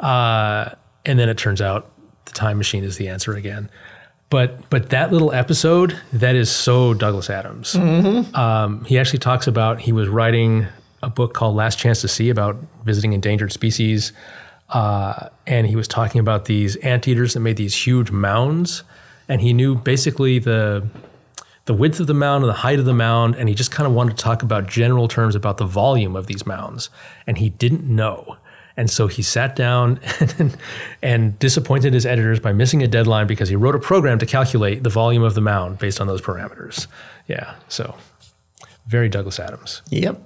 Uh, 0.00 0.74
and 1.06 1.18
then 1.18 1.30
it 1.30 1.38
turns 1.38 1.62
out 1.62 1.90
the 2.26 2.32
time 2.32 2.58
machine 2.58 2.84
is 2.84 2.96
the 2.98 3.08
answer 3.08 3.34
again. 3.34 3.70
But 4.30 4.70
but 4.70 4.90
that 4.90 5.12
little 5.12 5.32
episode 5.32 5.98
that 6.12 6.36
is 6.36 6.50
so 6.50 6.94
Douglas 6.94 7.28
Adams. 7.28 7.74
Um, 8.34 8.84
he 8.84 8.98
actually 8.98 9.18
talks 9.18 9.46
about 9.48 9.80
he 9.80 9.92
was 9.92 10.08
writing 10.08 10.66
a 11.02 11.10
book 11.10 11.34
called 11.34 11.56
Last 11.56 11.78
Chance 11.78 12.02
to 12.02 12.08
See 12.08 12.30
about 12.30 12.56
visiting 12.84 13.12
endangered 13.12 13.52
species, 13.52 14.12
uh, 14.68 15.28
and 15.46 15.66
he 15.66 15.74
was 15.74 15.88
talking 15.88 16.20
about 16.20 16.44
these 16.44 16.76
anteaters 16.76 17.34
that 17.34 17.40
made 17.40 17.56
these 17.56 17.74
huge 17.74 18.10
mounds, 18.12 18.84
and 19.28 19.40
he 19.40 19.52
knew 19.52 19.74
basically 19.74 20.38
the 20.38 20.86
the 21.64 21.74
width 21.74 22.00
of 22.00 22.06
the 22.06 22.14
mound 22.14 22.44
and 22.44 22.48
the 22.48 22.58
height 22.58 22.78
of 22.78 22.84
the 22.84 22.94
mound, 22.94 23.34
and 23.34 23.48
he 23.48 23.54
just 23.54 23.70
kind 23.70 23.86
of 23.86 23.92
wanted 23.92 24.16
to 24.16 24.22
talk 24.22 24.42
about 24.42 24.68
general 24.68 25.08
terms 25.08 25.34
about 25.34 25.56
the 25.56 25.66
volume 25.66 26.14
of 26.14 26.26
these 26.26 26.46
mounds, 26.46 26.88
and 27.26 27.38
he 27.38 27.48
didn't 27.48 27.84
know. 27.84 28.36
And 28.76 28.88
so 28.88 29.06
he 29.06 29.22
sat 29.22 29.56
down 29.56 30.00
and, 30.38 30.56
and 31.02 31.38
disappointed 31.38 31.92
his 31.92 32.06
editors 32.06 32.40
by 32.40 32.52
missing 32.52 32.82
a 32.82 32.88
deadline 32.88 33.26
because 33.26 33.48
he 33.48 33.56
wrote 33.56 33.74
a 33.74 33.80
program 33.80 34.18
to 34.18 34.26
calculate 34.26 34.82
the 34.82 34.90
volume 34.90 35.22
of 35.22 35.34
the 35.34 35.40
mound 35.40 35.78
based 35.78 36.00
on 36.00 36.06
those 36.06 36.22
parameters. 36.22 36.86
Yeah, 37.26 37.54
so 37.68 37.94
very 38.86 39.08
Douglas 39.08 39.38
Adams. 39.38 39.82
Yep. 39.90 40.20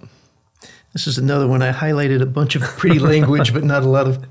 This 0.94 1.08
is 1.08 1.18
another 1.18 1.48
one 1.48 1.60
I 1.60 1.72
highlighted 1.72 2.22
a 2.22 2.26
bunch 2.26 2.54
of 2.54 2.62
pretty 2.62 2.98
language, 3.00 3.52
but 3.52 3.64
not 3.64 3.82
a 3.82 3.88
lot 3.88 4.06
of, 4.06 4.24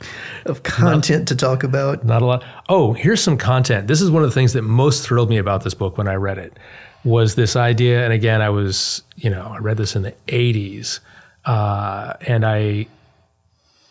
of 0.45 0.63
content 0.63 1.27
to 1.27 1.35
talk 1.35 1.61
about. 1.63 2.05
Not 2.05 2.21
a 2.21 2.25
lot. 2.25 2.43
Oh, 2.69 2.93
here's 2.93 3.21
some 3.21 3.37
content. 3.37 3.87
This 3.87 3.99
is 3.99 4.09
one 4.09 4.23
of 4.23 4.29
the 4.29 4.33
things 4.33 4.53
that 4.53 4.61
most 4.61 5.05
thrilled 5.05 5.29
me 5.29 5.37
about 5.37 5.65
this 5.65 5.73
book 5.73 5.97
when 5.97 6.07
I 6.07 6.15
read 6.15 6.37
it 6.37 6.57
was 7.03 7.35
this 7.35 7.57
idea. 7.57 8.05
And 8.05 8.13
again, 8.13 8.41
I 8.41 8.49
was, 8.49 9.03
you 9.17 9.29
know, 9.29 9.51
I 9.53 9.57
read 9.57 9.75
this 9.75 9.93
in 9.93 10.03
the 10.03 10.13
80s, 10.27 11.01
uh, 11.43 12.13
and 12.21 12.45
I 12.45 12.87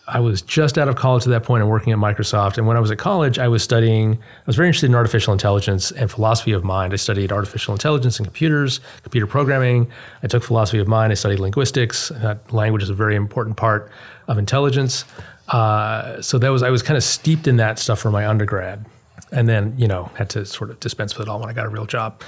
I 0.08 0.18
was 0.20 0.42
just 0.42 0.78
out 0.78 0.88
of 0.88 0.96
college 0.96 1.24
at 1.24 1.30
that 1.30 1.44
point 1.44 1.62
and 1.62 1.70
working 1.70 1.92
at 1.92 1.98
Microsoft. 1.98 2.58
And 2.58 2.66
when 2.66 2.76
I 2.76 2.80
was 2.80 2.90
at 2.90 2.98
college, 2.98 3.38
I 3.38 3.46
was 3.46 3.62
studying, 3.62 4.14
I 4.14 4.44
was 4.46 4.56
very 4.56 4.68
interested 4.68 4.90
in 4.90 4.96
artificial 4.96 5.32
intelligence 5.32 5.92
and 5.92 6.10
philosophy 6.10 6.52
of 6.52 6.64
mind. 6.64 6.92
I 6.92 6.96
studied 6.96 7.30
artificial 7.30 7.72
intelligence 7.72 8.18
and 8.18 8.26
computers, 8.26 8.80
computer 9.02 9.28
programming. 9.28 9.90
I 10.22 10.26
took 10.26 10.42
philosophy 10.42 10.78
of 10.78 10.88
mind. 10.88 11.12
I 11.12 11.14
studied 11.14 11.38
linguistics. 11.38 12.08
That 12.16 12.52
language 12.52 12.82
is 12.82 12.90
a 12.90 12.94
very 12.94 13.14
important 13.14 13.56
part 13.56 13.92
of 14.26 14.38
intelligence. 14.38 15.04
Uh, 15.48 16.20
so 16.20 16.38
that 16.38 16.48
was, 16.48 16.62
I 16.62 16.70
was 16.70 16.82
kind 16.82 16.96
of 16.96 17.04
steeped 17.04 17.46
in 17.46 17.56
that 17.58 17.78
stuff 17.78 18.00
for 18.00 18.10
my 18.10 18.26
undergrad. 18.26 18.84
and 19.32 19.48
then 19.48 19.74
you 19.78 19.88
know 19.88 20.10
had 20.14 20.28
to 20.30 20.44
sort 20.44 20.70
of 20.70 20.78
dispense 20.80 21.16
with 21.16 21.26
it 21.26 21.30
all 21.30 21.40
when 21.40 21.48
I 21.48 21.52
got 21.52 21.66
a 21.66 21.70
real 21.70 21.86
job. 21.86 22.22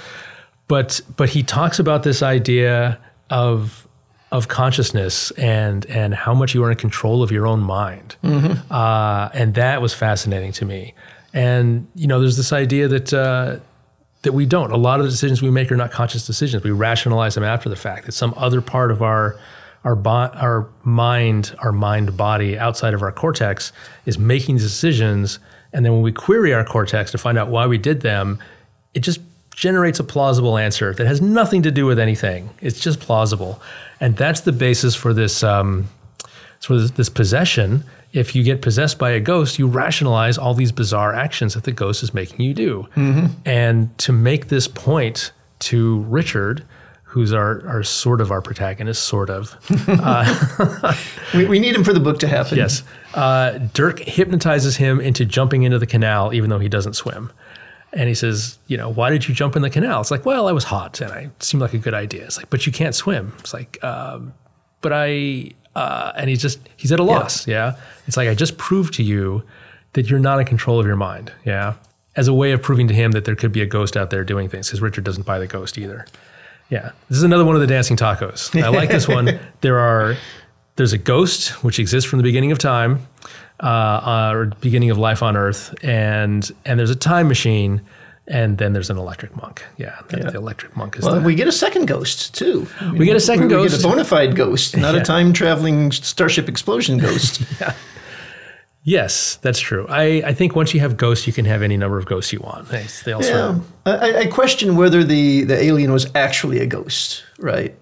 But 0.67 1.01
but 1.15 1.29
he 1.29 1.43
talks 1.43 1.79
about 1.79 2.03
this 2.03 2.21
idea 2.23 2.99
of 3.29 3.84
of 4.35 4.47
consciousness 4.47 5.31
and 5.31 5.85
and 5.87 6.13
how 6.13 6.33
much 6.33 6.53
you 6.53 6.63
are 6.63 6.71
in 6.71 6.77
control 6.77 7.23
of 7.23 7.31
your 7.31 7.47
own 7.47 7.61
mind, 7.61 8.15
uh, 8.23 9.29
and 9.33 9.53
that 9.55 9.81
was 9.81 9.93
fascinating 9.93 10.51
to 10.53 10.65
me. 10.65 10.93
And 11.33 11.87
you 11.95 12.07
know, 12.07 12.19
there's 12.19 12.37
this 12.37 12.53
idea 12.53 12.87
that. 12.87 13.13
Uh, 13.13 13.59
that 14.21 14.33
we 14.33 14.47
don't. 14.47 14.71
A 14.71 14.77
lot 14.77 14.99
of 14.99 15.05
the 15.05 15.11
decisions 15.11 15.43
we 15.43 15.51
make 15.51 15.71
are 15.71 15.77
not 15.77 15.91
conscious 15.91 16.25
decisions. 16.25 16.63
We 16.63 16.71
rationalize 16.71 17.35
them 17.35 17.43
after 17.43 17.69
the 17.69 17.75
fact. 17.75 18.07
That 18.07 18.13
some 18.13 18.33
other 18.35 18.59
part 18.59 18.89
of 18.89 19.03
our 19.03 19.37
our 19.83 19.95
bo- 19.95 20.33
our 20.33 20.67
mind, 20.83 21.55
our 21.59 21.71
mind 21.71 22.17
body 22.17 22.57
outside 22.57 22.95
of 22.95 23.03
our 23.03 23.11
cortex 23.11 23.71
is 24.07 24.17
making 24.17 24.57
decisions, 24.57 25.37
and 25.71 25.85
then 25.85 25.93
when 25.93 26.01
we 26.01 26.11
query 26.11 26.55
our 26.55 26.65
cortex 26.65 27.11
to 27.11 27.19
find 27.19 27.37
out 27.37 27.49
why 27.49 27.67
we 27.67 27.77
did 27.77 28.01
them, 28.01 28.39
it 28.95 29.01
just 29.01 29.21
generates 29.55 29.99
a 29.99 30.03
plausible 30.03 30.57
answer 30.57 30.93
that 30.93 31.07
has 31.07 31.21
nothing 31.21 31.63
to 31.63 31.71
do 31.71 31.85
with 31.85 31.97
anything. 31.97 32.49
It's 32.61 32.79
just 32.79 32.99
plausible, 32.99 33.61
and 33.99 34.15
that's 34.17 34.41
the 34.41 34.51
basis 34.51 34.95
for 34.95 35.13
this 35.13 35.43
um, 35.43 35.87
for 36.59 36.77
this, 36.77 36.91
this 36.91 37.09
possession. 37.09 37.83
If 38.11 38.33
you 38.33 38.43
get 38.43 38.61
possessed 38.61 38.97
by 38.97 39.09
a 39.11 39.19
ghost, 39.19 39.59
you 39.59 39.67
rationalize 39.67 40.37
all 40.37 40.53
these 40.53 40.71
bizarre 40.71 41.13
actions 41.13 41.53
that 41.53 41.63
the 41.65 41.71
ghost 41.73 42.01
is 42.01 42.13
making 42.13 42.45
you 42.45 42.53
do. 42.53 42.87
And 43.45 43.97
to 43.97 44.13
make 44.13 44.47
this 44.47 44.69
point 44.69 45.33
to 45.59 45.99
Richard, 46.03 46.63
who's 47.03 47.33
our, 47.33 47.67
our 47.67 47.83
sort 47.83 48.21
of 48.21 48.31
our 48.31 48.41
protagonist, 48.41 49.03
sort 49.03 49.29
of, 49.29 49.57
We, 51.33 51.45
we 51.45 51.59
need 51.59 51.75
him 51.75 51.83
for 51.83 51.91
the 51.91 51.99
book 51.99 52.19
to 52.19 52.27
happen. 52.27 52.57
Yes. 52.57 52.83
Uh, 53.13 53.57
Dirk 53.73 53.99
hypnotizes 53.99 54.77
him 54.77 55.01
into 55.01 55.25
jumping 55.25 55.63
into 55.63 55.77
the 55.77 55.87
canal, 55.87 56.33
even 56.33 56.49
though 56.49 56.59
he 56.59 56.69
doesn't 56.69 56.93
swim. 56.93 57.31
And 57.95 58.09
he 58.09 58.13
says, 58.13 58.59
you 58.67 58.75
know, 58.75 58.89
why 58.89 59.09
did 59.09 59.27
you 59.27 59.33
jump 59.33 59.55
in 59.55 59.61
the 59.61 59.69
canal? 59.69 60.01
It's 60.01 60.11
like, 60.11 60.25
well, 60.25 60.47
I 60.47 60.51
was 60.51 60.65
hot 60.65 60.99
and 60.99 61.11
I 61.11 61.29
seemed 61.39 61.61
like 61.61 61.73
a 61.73 61.77
good 61.77 61.93
idea. 61.93 62.25
It's 62.25 62.37
like, 62.37 62.49
but 62.49 62.65
you 62.65 62.71
can't 62.73 62.93
swim. 62.93 63.33
It's 63.39 63.53
like, 63.53 63.81
um, 63.83 64.33
but 64.81 64.91
I, 64.93 65.51
uh, 65.75 66.11
and 66.17 66.29
he's 66.29 66.41
just, 66.41 66.59
he's 66.75 66.91
at 66.91 66.99
a 66.99 67.03
loss. 67.03 67.47
Yeah. 67.47 67.77
It's 68.05 68.17
like, 68.17 68.27
I 68.27 68.35
just 68.35 68.57
proved 68.57 68.93
to 68.95 69.03
you 69.03 69.43
that 69.93 70.09
you're 70.09 70.19
not 70.19 70.39
in 70.41 70.45
control 70.45 70.77
of 70.77 70.85
your 70.85 70.97
mind. 70.97 71.31
Yeah. 71.45 71.75
As 72.17 72.27
a 72.27 72.33
way 72.33 72.51
of 72.51 72.61
proving 72.61 72.89
to 72.89 72.93
him 72.93 73.11
that 73.13 73.23
there 73.23 73.35
could 73.35 73.53
be 73.53 73.61
a 73.61 73.65
ghost 73.65 73.95
out 73.95 74.09
there 74.09 74.25
doing 74.25 74.49
things, 74.49 74.67
because 74.67 74.81
Richard 74.81 75.05
doesn't 75.05 75.25
buy 75.25 75.39
the 75.39 75.47
ghost 75.47 75.77
either. 75.77 76.05
Yeah. 76.69 76.91
This 77.07 77.17
is 77.17 77.23
another 77.23 77.45
one 77.45 77.55
of 77.55 77.61
the 77.61 77.67
dancing 77.67 77.95
tacos. 77.95 78.61
I 78.61 78.67
like 78.69 78.89
this 78.89 79.07
one. 79.07 79.39
There 79.61 79.79
are, 79.79 80.15
there's 80.75 80.93
a 80.93 80.97
ghost 80.97 81.63
which 81.63 81.79
exists 81.79 82.09
from 82.09 82.17
the 82.17 82.23
beginning 82.23 82.51
of 82.51 82.57
time, 82.57 83.07
uh, 83.61 83.65
uh, 83.65 84.31
or 84.33 84.45
beginning 84.61 84.89
of 84.89 84.97
life 84.97 85.23
on 85.23 85.37
Earth, 85.37 85.73
and 85.83 86.51
and 86.65 86.79
there's 86.79 86.89
a 86.89 86.95
time 86.95 87.27
machine, 87.27 87.81
and 88.27 88.57
then 88.57 88.73
there's 88.73 88.89
an 88.89 88.97
electric 88.97 89.35
monk. 89.35 89.63
Yeah, 89.77 89.99
the, 90.09 90.17
the 90.17 90.37
electric 90.37 90.75
monk 90.75 90.97
is 90.97 91.05
Well, 91.05 91.21
we 91.21 91.35
get 91.35 91.47
a 91.47 91.51
second 91.51 91.85
ghost 91.87 92.35
too. 92.35 92.67
We 92.97 93.05
get 93.05 93.15
a 93.15 93.19
second 93.19 93.47
we, 93.47 93.55
We 93.55 93.63
ghost. 93.63 93.77
get 93.81 93.85
a 93.85 93.87
bona 93.87 94.03
fide 94.05 94.35
ghost, 94.35 94.75
not 94.77 94.95
Yeah. 94.95 95.01
a 95.01 95.03
time 95.05 95.31
traveling 95.33 95.91
starship 95.91 96.49
explosion 96.49 96.97
ghost. 96.97 97.41
yeah. 97.61 97.73
yes, 98.83 99.37
that's 99.37 99.59
true. 99.59 99.85
I, 99.89 100.21
I 100.25 100.33
think 100.33 100.55
once 100.55 100.73
you 100.73 100.79
have 100.79 100.97
ghosts, 100.97 101.27
you 101.27 101.33
can 101.33 101.45
have 101.45 101.61
any 101.61 101.77
number 101.77 101.97
of 101.97 102.05
ghosts 102.05 102.33
you 102.33 102.39
want. 102.39 102.69
They, 102.69 102.85
they 103.05 103.11
all 103.13 103.21
sort 103.23 103.35
yeah. 103.35 103.59
I, 103.85 104.17
I 104.19 104.25
question 104.27 104.75
whether 104.75 105.03
the, 105.03 105.43
the 105.43 105.61
alien 105.63 105.91
was 105.91 106.07
actually 106.15 106.59
a 106.59 106.65
ghost, 106.65 107.23
right? 107.39 107.75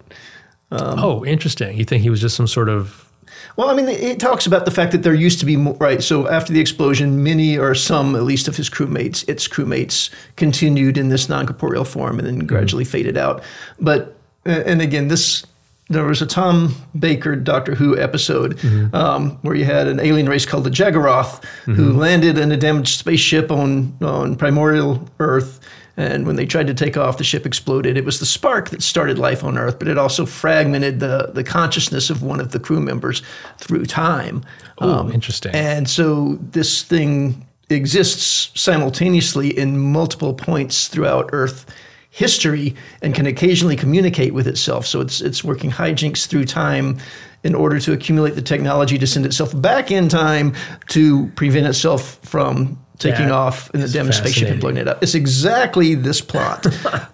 oh, 0.71 1.23
interesting. 1.25 1.77
You 1.77 1.86
think 1.86 2.01
he 2.01 2.09
was 2.09 2.19
just 2.19 2.36
some 2.36 2.47
sort 2.47 2.67
of 2.67 3.07
Well, 3.56 3.69
I 3.69 3.73
mean, 3.73 3.88
it 3.88 4.19
talks 4.19 4.45
about 4.47 4.65
the 4.65 4.71
fact 4.71 4.91
that 4.91 5.03
there 5.03 5.13
used 5.13 5.39
to 5.39 5.45
be 5.45 5.56
more, 5.58 5.75
right. 5.75 6.01
So 6.01 6.27
after 6.27 6.51
the 6.53 6.60
explosion, 6.60 7.23
many 7.23 7.58
or 7.58 7.75
some, 7.75 8.15
at 8.15 8.23
least, 8.23 8.47
of 8.47 8.56
his 8.56 8.69
crewmates, 8.69 9.27
its 9.29 9.47
crewmates, 9.47 10.10
continued 10.36 10.97
in 10.97 11.10
this 11.10 11.29
non 11.29 11.45
corporeal 11.45 11.86
form 11.86 12.19
and 12.19 12.27
then 12.27 12.39
gradually 12.39 12.86
faded 12.86 13.17
out. 13.17 13.43
But 13.79 14.15
uh, 14.45 14.63
and 14.65 14.82
again, 14.82 15.08
this 15.08 15.45
there 15.89 16.06
was 16.06 16.21
a 16.21 16.25
Tom 16.25 16.73
Baker 16.97 17.36
Doctor 17.36 17.75
Who 17.75 17.97
episode 17.99 18.58
um, 18.93 19.32
where 19.41 19.53
you 19.53 19.65
had 19.65 19.88
an 19.88 19.99
alien 19.99 20.27
race 20.29 20.45
called 20.45 20.63
the 20.63 20.69
Jagaroth 20.69 21.43
who 21.65 21.91
landed 21.93 22.38
in 22.38 22.51
a 22.51 22.58
damaged 22.58 22.97
spaceship 22.97 23.51
on 23.51 23.95
on 24.01 24.36
primordial 24.36 25.08
Earth. 25.19 25.60
And 25.95 26.25
when 26.25 26.36
they 26.36 26.45
tried 26.45 26.67
to 26.67 26.73
take 26.73 26.97
off, 26.97 27.17
the 27.17 27.23
ship 27.23 27.45
exploded. 27.45 27.97
It 27.97 28.06
was 28.06 28.19
the 28.19 28.25
spark 28.25 28.69
that 28.71 28.82
started 28.82 29.19
life 29.19 29.43
on 29.43 29.58
Earth, 29.58 29.77
but 29.77 29.88
it 29.88 29.97
also 29.97 30.25
fragmented 30.25 30.99
the, 30.99 31.32
the 31.34 31.43
consciousness 31.43 32.10
of 32.10 32.23
one 32.23 32.39
of 32.39 32.51
the 32.51 32.60
crew 32.60 32.79
members 32.79 33.21
through 33.58 33.86
time. 33.86 34.43
oh, 34.79 35.10
interesting. 35.12 35.53
And 35.53 35.88
so 35.88 36.39
this 36.41 36.82
thing 36.82 37.45
exists 37.69 38.51
simultaneously 38.60 39.58
in 39.58 39.79
multiple 39.79 40.34
points 40.34 40.88
throughout 40.88 41.29
Earth 41.32 41.65
history 42.10 42.75
and 43.01 43.15
can 43.15 43.25
occasionally 43.25 43.75
communicate 43.75 44.34
with 44.34 44.47
itself. 44.47 44.86
So 44.86 45.01
it's 45.01 45.21
it's 45.21 45.43
working 45.43 45.71
hijinks 45.71 46.27
through 46.27 46.45
time 46.45 46.99
in 47.43 47.56
order 47.56 47.79
to 47.79 47.91
accumulate 47.91 48.36
the 48.36 48.41
technology 48.41 48.97
to 48.97 49.08
send 49.08 49.25
itself 49.25 49.60
back 49.62 49.91
in 49.91 50.10
time 50.10 50.53
to 50.89 51.27
prevent 51.36 51.67
itself 51.67 52.19
from 52.21 52.83
taking 52.99 53.27
That 53.27 53.32
off 53.34 53.69
in 53.73 53.82
the 53.82 53.88
damaged 53.88 54.17
spaceship 54.17 54.49
and 54.49 54.60
blowing 54.62 54.77
it 54.77 54.88
up. 54.88 55.01
It's 55.03 55.15
exactly 55.15 55.95
this 55.95 56.21
plot. 56.21 56.65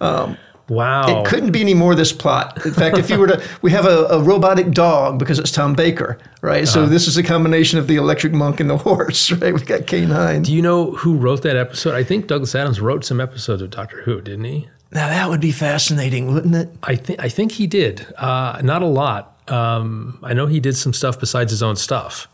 wow. 0.68 1.20
It 1.22 1.26
couldn't 1.26 1.52
be 1.52 1.60
any 1.60 1.74
more 1.74 1.94
this 1.94 2.12
plot. 2.12 2.64
In 2.64 2.72
fact, 2.72 2.96
if 2.98 3.10
you 3.10 3.18
were 3.18 3.26
to, 3.28 3.42
we 3.62 3.70
have 3.72 3.86
a, 3.86 4.04
a 4.06 4.22
robotic 4.22 4.70
dog 4.70 5.18
because 5.18 5.38
it's 5.38 5.50
Tom 5.50 5.74
Baker, 5.74 6.18
right? 6.42 6.66
So 6.68 6.82
Uh-huh. 6.82 6.90
this 6.90 7.08
is 7.08 7.16
a 7.16 7.22
combination 7.22 7.78
of 7.78 7.86
the 7.86 7.96
electric 7.96 8.32
monk 8.32 8.60
and 8.60 8.70
the 8.70 8.76
horse, 8.76 9.32
right? 9.40 9.52
We've 9.52 9.66
got 9.66 9.80
K9. 9.82 10.44
Do 10.44 10.52
you 10.54 10.62
know 10.62 10.92
who 10.92 11.16
wrote 11.16 11.42
that 11.42 11.56
episode? 11.56 11.94
I 11.94 12.04
think 12.04 12.26
Douglas 12.28 12.54
Adams 12.54 12.80
wrote 12.80 13.04
some 13.04 13.20
episodes 13.20 13.62
of 13.62 13.70
Doctor 13.70 14.02
Who, 14.02 14.20
didn't 14.20 14.44
he? 14.44 14.68
Now 14.92 15.06
that 15.08 15.28
would 15.28 15.40
be 15.40 15.52
fascinating, 15.52 16.32
wouldn't 16.34 16.54
it? 16.56 16.68
I 16.82 16.96
think 16.96 17.20
I 17.20 17.28
think 17.28 17.52
he 17.52 17.68
did. 17.68 18.12
Uh, 18.18 18.60
not 18.64 18.82
a 18.82 18.86
lot. 18.86 19.40
Um, 19.48 20.18
I 20.24 20.32
know 20.34 20.46
he 20.46 20.58
did 20.58 20.76
some 20.76 20.92
stuff 20.92 21.18
besides 21.20 21.52
his 21.52 21.62
own 21.62 21.76
stuff. 21.76 22.26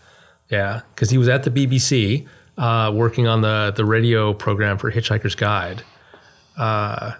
Yeah, 0.50 0.80
because 0.94 1.11
he 1.11 1.18
was 1.18 1.28
at 1.28 1.42
the 1.42 1.50
BBC 1.50 2.26
uh, 2.59 2.90
working 2.95 3.27
on 3.27 3.40
the 3.42 3.73
the 3.77 3.85
radio 3.85 4.33
program 4.35 4.79
for 4.79 4.90
Hitchhiker's 4.90 5.35
Guide. 5.35 5.83
Uh, 6.57 7.12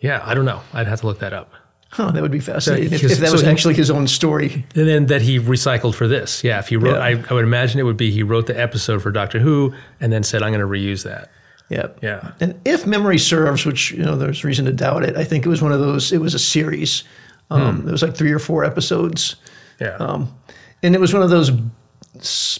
yeah, 0.00 0.22
I 0.24 0.34
don't 0.34 0.44
know. 0.44 0.60
I'd 0.72 0.86
have 0.86 1.00
to 1.00 1.06
look 1.06 1.18
that 1.20 1.32
up. 1.32 1.52
Huh, 1.90 2.10
that 2.10 2.22
would 2.22 2.32
be 2.32 2.40
fascinating. 2.40 2.92
if, 2.92 3.04
if 3.04 3.18
that 3.18 3.26
so 3.28 3.32
was 3.32 3.44
actually 3.44 3.74
his 3.74 3.88
own 3.88 4.08
story. 4.08 4.66
And 4.74 4.88
then 4.88 5.06
that 5.06 5.22
he 5.22 5.38
recycled 5.38 5.94
for 5.94 6.08
this. 6.08 6.42
Yeah, 6.42 6.58
if 6.58 6.66
he 6.68 6.76
wrote, 6.76 6.96
Yeah. 6.96 6.98
I, 7.04 7.24
I 7.30 7.34
would 7.34 7.44
imagine 7.44 7.78
it 7.78 7.84
would 7.84 7.96
be 7.96 8.10
he 8.10 8.24
wrote 8.24 8.46
the 8.46 8.60
episode 8.60 9.00
for 9.00 9.12
Doctor 9.12 9.38
Who 9.38 9.72
and 10.00 10.12
then 10.12 10.24
said, 10.24 10.42
"I'm 10.42 10.50
going 10.52 10.60
to 10.60 10.66
reuse 10.66 11.04
that." 11.04 11.30
Yep. 11.70 12.00
Yeah. 12.02 12.32
And 12.40 12.60
if 12.64 12.84
memory 12.86 13.18
serves, 13.18 13.64
which 13.64 13.92
you 13.92 14.02
know, 14.02 14.16
there's 14.16 14.44
reason 14.44 14.64
to 14.66 14.72
doubt 14.72 15.04
it, 15.04 15.16
I 15.16 15.24
think 15.24 15.46
it 15.46 15.48
was 15.48 15.62
one 15.62 15.72
of 15.72 15.80
those. 15.80 16.12
It 16.12 16.20
was 16.20 16.34
a 16.34 16.38
series. 16.38 17.04
Um, 17.50 17.86
It 17.88 17.92
was 17.92 18.02
like 18.02 18.14
three 18.16 18.32
or 18.32 18.38
four 18.38 18.64
episodes. 18.64 19.36
Yeah. 19.80 19.96
Um, 19.96 20.34
and 20.82 20.94
it 20.94 21.00
was 21.00 21.14
one 21.14 21.22
of 21.22 21.30
those 21.30 21.52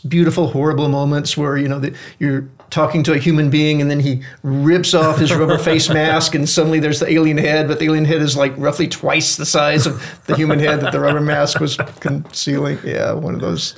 beautiful, 0.08 0.48
horrible 0.48 0.88
moments 0.88 1.36
where 1.36 1.56
you 1.56 1.68
know 1.68 1.78
that 1.80 1.94
you're 2.18 2.48
talking 2.70 3.02
to 3.04 3.12
a 3.12 3.18
human 3.18 3.50
being, 3.50 3.80
and 3.80 3.90
then 3.90 4.00
he 4.00 4.22
rips 4.42 4.94
off 4.94 5.18
his 5.18 5.32
rubber 5.34 5.58
face 5.70 5.88
mask, 5.88 6.34
and 6.34 6.48
suddenly 6.48 6.80
there's 6.80 7.00
the 7.00 7.10
alien 7.12 7.38
head, 7.38 7.68
but 7.68 7.78
the 7.78 7.84
alien 7.86 8.04
head 8.04 8.20
is 8.20 8.36
like 8.36 8.52
roughly 8.56 8.88
twice 8.88 9.36
the 9.36 9.46
size 9.46 9.86
of 9.86 10.20
the 10.26 10.34
human 10.36 10.58
head 10.58 10.80
that 10.80 10.92
the 10.92 11.00
rubber 11.00 11.20
mask 11.20 11.60
was 11.60 11.76
concealing. 12.00 12.78
Yeah, 12.84 13.12
one 13.12 13.34
of 13.34 13.40
those. 13.40 13.74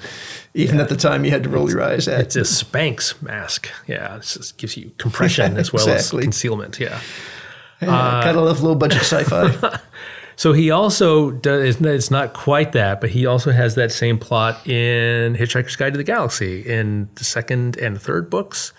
Even 0.55 0.81
at 0.81 0.89
the 0.89 0.97
time, 0.97 1.25
you 1.27 1.31
had 1.31 1.43
to 1.43 1.51
roll 1.51 1.69
your 1.69 1.83
eyes 1.83 2.09
at. 2.09 2.21
It's 2.21 2.37
a 2.37 2.41
Spanx 2.41 3.21
mask. 3.21 3.69
Yeah, 3.87 4.17
it 4.17 4.23
just 4.23 4.57
gives 4.57 4.75
you 4.77 4.91
compression 4.97 5.59
as 5.59 5.71
well 5.71 5.87
Exactly. 5.89 6.21
as 6.21 6.25
concealment. 6.25 6.81
Yeah. 6.81 6.99
Yeah, 7.83 7.89
gotta 8.25 8.41
love 8.41 8.63
low 8.63 8.75
budget 8.75 9.03
sci-fi. 9.03 9.79
So 10.37 10.53
he 10.53 10.71
also 10.71 11.31
does. 11.31 11.81
It's 11.81 12.11
not 12.11 12.35
quite 12.35 12.73
that, 12.73 13.01
but 13.01 13.11
he 13.11 13.25
also 13.25 13.53
has 13.53 13.75
that 13.77 13.91
same 13.91 14.19
plot 14.19 14.67
in 14.67 15.35
Hitchhiker's 15.35 15.77
Guide 15.77 15.95
to 15.95 15.97
the 15.97 16.05
Galaxy 16.05 16.61
in 16.61 17.09
the 17.15 17.25
second 17.25 17.79
and 17.79 18.01
third 18.01 18.29
books, 18.29 18.75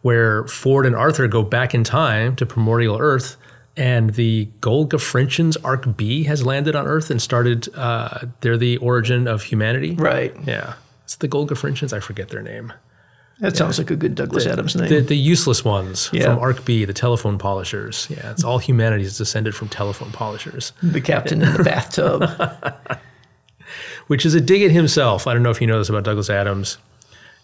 where 0.00 0.46
Ford 0.46 0.86
and 0.86 0.96
Arthur 0.96 1.28
go 1.28 1.42
back 1.42 1.74
in 1.74 1.84
time 1.84 2.34
to 2.36 2.46
primordial 2.46 2.96
Earth, 2.98 3.36
and 3.76 4.14
the 4.14 4.48
Golga 4.60 4.98
Frinchens 4.98 5.58
Ark 5.62 5.96
B 5.98 6.24
has 6.24 6.46
landed 6.46 6.74
on 6.74 6.86
Earth 6.86 7.10
and 7.10 7.20
started. 7.20 7.68
Uh, 7.74 8.20
they're 8.40 8.56
the 8.56 8.78
origin 8.78 9.28
of 9.28 9.42
humanity. 9.42 9.94
right. 9.96 10.34
Yeah, 10.46 10.74
it's 11.04 11.16
the 11.16 11.28
Golgafrinchans. 11.28 11.92
I 11.92 12.00
forget 12.00 12.30
their 12.30 12.42
name. 12.42 12.72
That 13.40 13.54
sounds 13.56 13.78
like 13.78 13.90
a 13.90 13.96
good 13.96 14.14
Douglas 14.14 14.46
Adams 14.46 14.74
name. 14.76 14.88
The, 14.88 15.00
the 15.00 15.16
useless 15.16 15.62
ones 15.64 16.08
Yeah. 16.12 16.24
from 16.24 16.38
Ark 16.38 16.64
B, 16.64 16.84
the 16.86 16.94
telephone 16.94 17.36
polishers. 17.36 18.06
Yeah, 18.08 18.30
it's 18.30 18.42
all 18.44 18.58
humanity 18.58 19.04
is 19.04 19.18
descended 19.18 19.54
from 19.54 19.68
telephone 19.68 20.10
polishers. 20.10 20.72
the 20.82 21.00
captain 21.02 21.42
in 21.42 21.52
the 21.52 21.62
bathtub. 21.62 22.98
which 24.06 24.24
is 24.24 24.34
a 24.34 24.40
dig 24.40 24.62
at 24.62 24.70
himself. 24.70 25.26
I 25.26 25.34
don't 25.34 25.42
know 25.42 25.50
if 25.50 25.60
you 25.60 25.66
know 25.66 25.78
this 25.78 25.88
about 25.88 26.04
Douglas 26.04 26.30
Adams. 26.30 26.78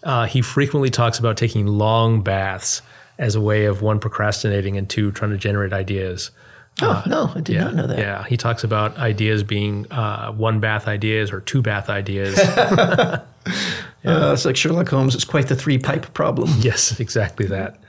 Uh, 0.01 0.25
he 0.25 0.41
frequently 0.41 0.89
talks 0.89 1.19
about 1.19 1.37
taking 1.37 1.67
long 1.67 2.21
baths 2.23 2.81
as 3.19 3.35
a 3.35 3.41
way 3.41 3.65
of 3.65 3.81
one 3.81 3.99
procrastinating 3.99 4.77
and 4.77 4.89
two 4.89 5.11
trying 5.11 5.31
to 5.31 5.37
generate 5.37 5.73
ideas. 5.73 6.31
Oh 6.81 7.03
no, 7.05 7.31
I 7.35 7.41
did 7.41 7.59
not 7.59 7.75
know 7.75 7.85
that. 7.87 7.99
Yeah, 7.99 8.23
he 8.25 8.35
talks 8.35 8.63
about 8.63 8.97
ideas 8.97 9.43
being 9.43 9.85
uh, 9.91 10.31
one 10.31 10.59
bath 10.59 10.87
ideas 10.87 11.31
or 11.31 11.39
two 11.39 11.61
bath 11.61 11.87
ideas. 11.89 12.35
Uh, 14.05 14.31
it's 14.33 14.45
like 14.45 14.55
Sherlock 14.55 14.89
Holmes. 14.89 15.15
It's 15.15 15.23
quite 15.25 15.47
the 15.47 15.55
three 15.55 15.77
pipe 15.77 16.13
problem. 16.13 16.49
yes, 16.59 16.99
exactly 16.99 17.45
that. 17.47 17.79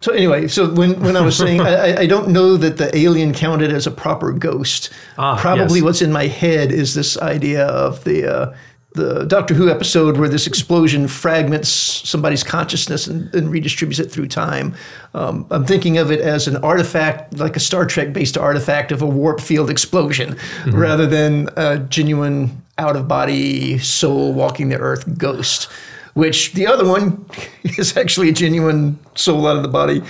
So 0.00 0.12
anyway, 0.12 0.46
so 0.48 0.72
when, 0.72 0.98
when 1.00 1.16
I 1.16 1.20
was 1.22 1.36
saying 1.42 1.60
I, 1.60 1.92
I- 1.94 2.00
I 2.02 2.06
don't 2.06 2.28
know 2.28 2.56
that 2.56 2.76
the 2.78 2.96
alien 2.96 3.34
counted 3.34 3.72
as 3.72 3.86
a 3.86 3.90
proper 3.90 4.32
ghost. 4.32 4.90
Ah, 5.18 5.36
Probably 5.40 5.80
yes. 5.80 5.82
what's 5.84 6.02
in 6.02 6.12
my 6.12 6.26
head 6.26 6.70
is 6.72 6.94
this 6.94 7.18
idea 7.18 7.66
of 7.66 8.04
the 8.04 8.26
uh, 8.32 8.54
the 8.98 9.24
Doctor 9.24 9.54
Who 9.54 9.70
episode 9.70 10.18
where 10.18 10.28
this 10.28 10.46
explosion 10.46 11.08
fragments 11.08 11.68
somebody's 11.70 12.42
consciousness 12.44 13.06
and, 13.06 13.32
and 13.34 13.48
redistributes 13.48 13.98
it 14.00 14.10
through 14.10 14.26
time. 14.28 14.74
Um, 15.14 15.46
I'm 15.50 15.64
thinking 15.64 15.96
of 15.98 16.10
it 16.10 16.20
as 16.20 16.46
an 16.46 16.56
artifact, 16.58 17.38
like 17.38 17.56
a 17.56 17.60
Star 17.60 17.86
Trek 17.86 18.12
based 18.12 18.36
artifact 18.36 18.92
of 18.92 19.00
a 19.00 19.06
warp 19.06 19.40
field 19.40 19.70
explosion, 19.70 20.34
Mm-hmm. 20.34 20.74
rather 20.78 21.06
than 21.06 21.48
a 21.56 21.78
genuine 21.78 22.60
out 22.76 22.96
of 22.96 23.08
body 23.08 23.78
soul 23.78 24.32
walking 24.34 24.68
the 24.68 24.76
earth 24.78 25.16
ghost. 25.18 25.70
Which 26.14 26.52
the 26.54 26.66
other 26.66 26.84
one 26.86 27.24
is 27.62 27.96
actually 27.96 28.28
a 28.28 28.32
genuine 28.32 28.98
soul 29.14 29.46
out 29.46 29.56
of 29.56 29.62
the 29.62 29.68
body. 29.68 30.02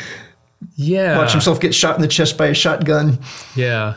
Yeah. 0.77 1.19
Watch 1.19 1.33
himself 1.33 1.61
get 1.61 1.75
shot 1.75 1.95
in 1.97 2.03
the 2.03 2.09
chest 2.09 2.37
by 2.39 2.47
a 2.47 2.55
shotgun. 2.55 3.19
Yeah. 3.55 3.95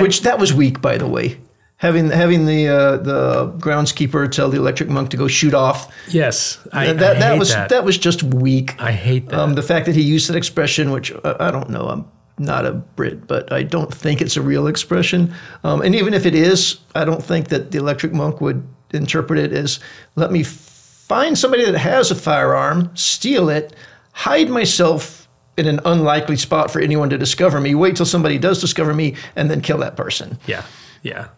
Which 0.00 0.20
that 0.22 0.38
was 0.38 0.52
weak, 0.52 0.80
by 0.80 0.96
the 0.98 1.08
way. 1.08 1.38
Having 1.82 2.10
having 2.10 2.46
the 2.46 2.68
uh, 2.68 2.96
the 2.98 3.52
groundskeeper 3.58 4.30
tell 4.30 4.48
the 4.48 4.56
electric 4.56 4.88
monk 4.88 5.10
to 5.10 5.16
go 5.16 5.26
shoot 5.26 5.52
off. 5.52 5.92
Yes. 6.08 6.58
I, 6.72 6.92
that 6.92 7.16
I 7.16 7.18
that 7.18 7.38
was 7.38 7.52
that. 7.52 7.84
was 7.84 7.98
just 7.98 8.22
weak. 8.22 8.80
I 8.80 8.92
hate 8.92 9.28
that. 9.30 9.38
Um, 9.40 9.54
the 9.54 9.62
fact 9.62 9.86
that 9.86 9.96
he 9.96 10.02
used 10.02 10.28
that 10.28 10.36
expression, 10.36 10.92
which 10.92 11.10
uh, 11.10 11.36
I 11.40 11.50
don't 11.50 11.70
know, 11.70 11.88
I'm 11.88 12.04
not 12.38 12.66
a 12.66 12.72
Brit, 12.72 13.26
but 13.26 13.52
I 13.52 13.64
don't 13.64 13.92
think 13.92 14.20
it's 14.20 14.36
a 14.36 14.42
real 14.42 14.68
expression. 14.68 15.34
Um, 15.64 15.82
and 15.82 15.94
even 15.96 16.14
if 16.14 16.24
it 16.24 16.36
is, 16.36 16.78
I 16.94 17.04
don't 17.04 17.22
think 17.22 17.48
that 17.48 17.72
the 17.72 17.78
electric 17.78 18.12
monk 18.12 18.40
would 18.40 18.66
interpret 18.92 19.38
it 19.38 19.52
as 19.52 19.80
let 20.14 20.30
me 20.30 20.44
find 20.44 21.36
somebody 21.36 21.64
that 21.64 21.76
has 21.78 22.10
a 22.10 22.14
firearm, 22.14 22.94
steal 22.94 23.48
it, 23.48 23.74
hide 24.12 24.48
myself 24.48 25.28
in 25.56 25.66
an 25.66 25.80
unlikely 25.84 26.36
spot 26.36 26.70
for 26.70 26.80
anyone 26.80 27.10
to 27.10 27.18
discover 27.18 27.60
me, 27.60 27.74
wait 27.74 27.96
till 27.96 28.06
somebody 28.06 28.38
does 28.38 28.60
discover 28.60 28.94
me, 28.94 29.16
and 29.36 29.50
then 29.50 29.60
kill 29.60 29.78
that 29.78 29.96
person. 29.96 30.38
Yeah, 30.46 30.64
yeah, 31.02 31.28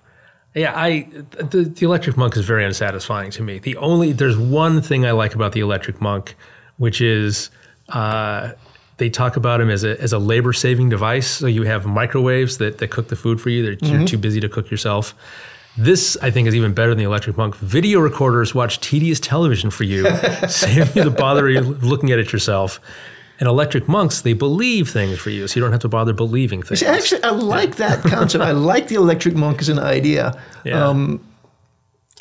yeah. 0.54 0.72
I 0.74 1.08
the, 1.38 1.64
the 1.64 1.84
Electric 1.86 2.16
Monk 2.16 2.36
is 2.36 2.44
very 2.44 2.64
unsatisfying 2.64 3.30
to 3.32 3.42
me. 3.42 3.58
The 3.58 3.76
only 3.76 4.12
there's 4.12 4.38
one 4.38 4.80
thing 4.82 5.04
I 5.04 5.10
like 5.12 5.34
about 5.34 5.52
the 5.52 5.60
Electric 5.60 6.00
Monk, 6.00 6.36
which 6.78 7.00
is 7.00 7.50
uh, 7.88 8.52
they 8.96 9.10
talk 9.10 9.36
about 9.36 9.60
him 9.60 9.70
as 9.70 9.84
a 9.84 10.00
as 10.00 10.12
a 10.12 10.18
labor 10.18 10.52
saving 10.52 10.88
device. 10.88 11.28
So 11.28 11.46
you 11.46 11.64
have 11.64 11.86
microwaves 11.86 12.58
that 12.58 12.78
that 12.78 12.88
cook 12.88 13.08
the 13.08 13.16
food 13.16 13.40
for 13.40 13.50
you. 13.50 13.64
That 13.66 13.82
you're 13.86 14.06
too 14.06 14.18
busy 14.18 14.40
to 14.40 14.48
cook 14.48 14.70
yourself. 14.70 15.14
This, 15.76 16.16
I 16.22 16.30
think, 16.30 16.46
is 16.46 16.54
even 16.54 16.72
better 16.72 16.90
than 16.90 16.98
the 16.98 17.04
Electric 17.04 17.36
Monk. 17.36 17.56
Video 17.56 17.98
recorders 17.98 18.54
watch 18.54 18.78
tedious 18.78 19.18
television 19.18 19.70
for 19.70 19.82
you, 19.82 20.04
save 20.48 20.94
you 20.94 21.02
the 21.02 21.10
bother 21.10 21.48
of 21.48 21.82
looking 21.82 22.12
at 22.12 22.20
it 22.20 22.32
yourself. 22.32 22.80
And 23.44 23.50
electric 23.50 23.88
monks, 23.88 24.22
they 24.22 24.33
believe 24.33 24.88
things 24.88 25.18
for 25.18 25.28
you, 25.28 25.46
so 25.46 25.57
you 25.57 25.62
don't 25.62 25.72
have 25.72 25.83
to 25.83 25.88
bother 25.88 26.14
believing 26.14 26.62
things. 26.62 26.80
See, 26.80 26.87
actually, 26.87 27.22
I 27.24 27.28
like 27.28 27.76
that 27.76 28.02
concept. 28.02 28.42
I 28.42 28.52
like 28.52 28.88
the 28.88 28.94
electric 28.94 29.35
monk 29.35 29.61
as 29.61 29.68
an 29.68 29.78
idea. 29.78 30.42
Yeah. 30.64 30.83
Um, 30.83 31.22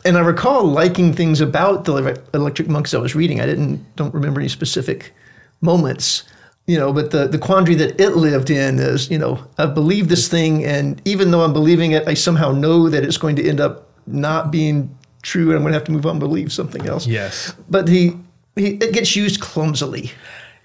and 0.03 0.17
I 0.17 0.19
recall 0.19 0.65
liking 0.65 1.13
things 1.13 1.39
about 1.39 1.85
the 1.85 1.93
ele- 1.93 2.23
electric 2.33 2.67
monks 2.67 2.93
I 2.93 2.97
was 2.97 3.15
reading. 3.15 3.39
I 3.39 3.45
didn't 3.45 3.95
don't 3.95 4.13
remember 4.13 4.41
any 4.41 4.49
specific 4.49 5.13
moments, 5.61 6.23
you 6.67 6.77
know. 6.77 6.91
But 6.91 7.11
the 7.11 7.25
the 7.29 7.39
quandary 7.39 7.75
that 7.75 8.01
it 8.01 8.17
lived 8.17 8.49
in 8.49 8.77
is, 8.77 9.09
you 9.09 9.17
know, 9.17 9.41
I 9.57 9.67
believe 9.67 10.09
this 10.09 10.27
thing, 10.27 10.65
and 10.65 11.01
even 11.05 11.31
though 11.31 11.45
I'm 11.45 11.53
believing 11.53 11.91
it, 11.91 12.05
I 12.05 12.15
somehow 12.15 12.51
know 12.51 12.89
that 12.89 13.05
it's 13.05 13.17
going 13.17 13.37
to 13.37 13.47
end 13.47 13.61
up 13.61 13.87
not 14.07 14.51
being 14.51 14.93
true, 15.21 15.51
and 15.51 15.55
I'm 15.55 15.61
going 15.61 15.71
to 15.71 15.79
have 15.79 15.85
to 15.85 15.93
move 15.93 16.05
on 16.05 16.17
and 16.17 16.19
believe 16.19 16.51
something 16.51 16.85
else. 16.85 17.07
Yes. 17.07 17.55
But 17.69 17.87
he, 17.87 18.11
he 18.57 18.71
it 18.71 18.91
gets 18.93 19.15
used 19.15 19.39
clumsily. 19.39 20.11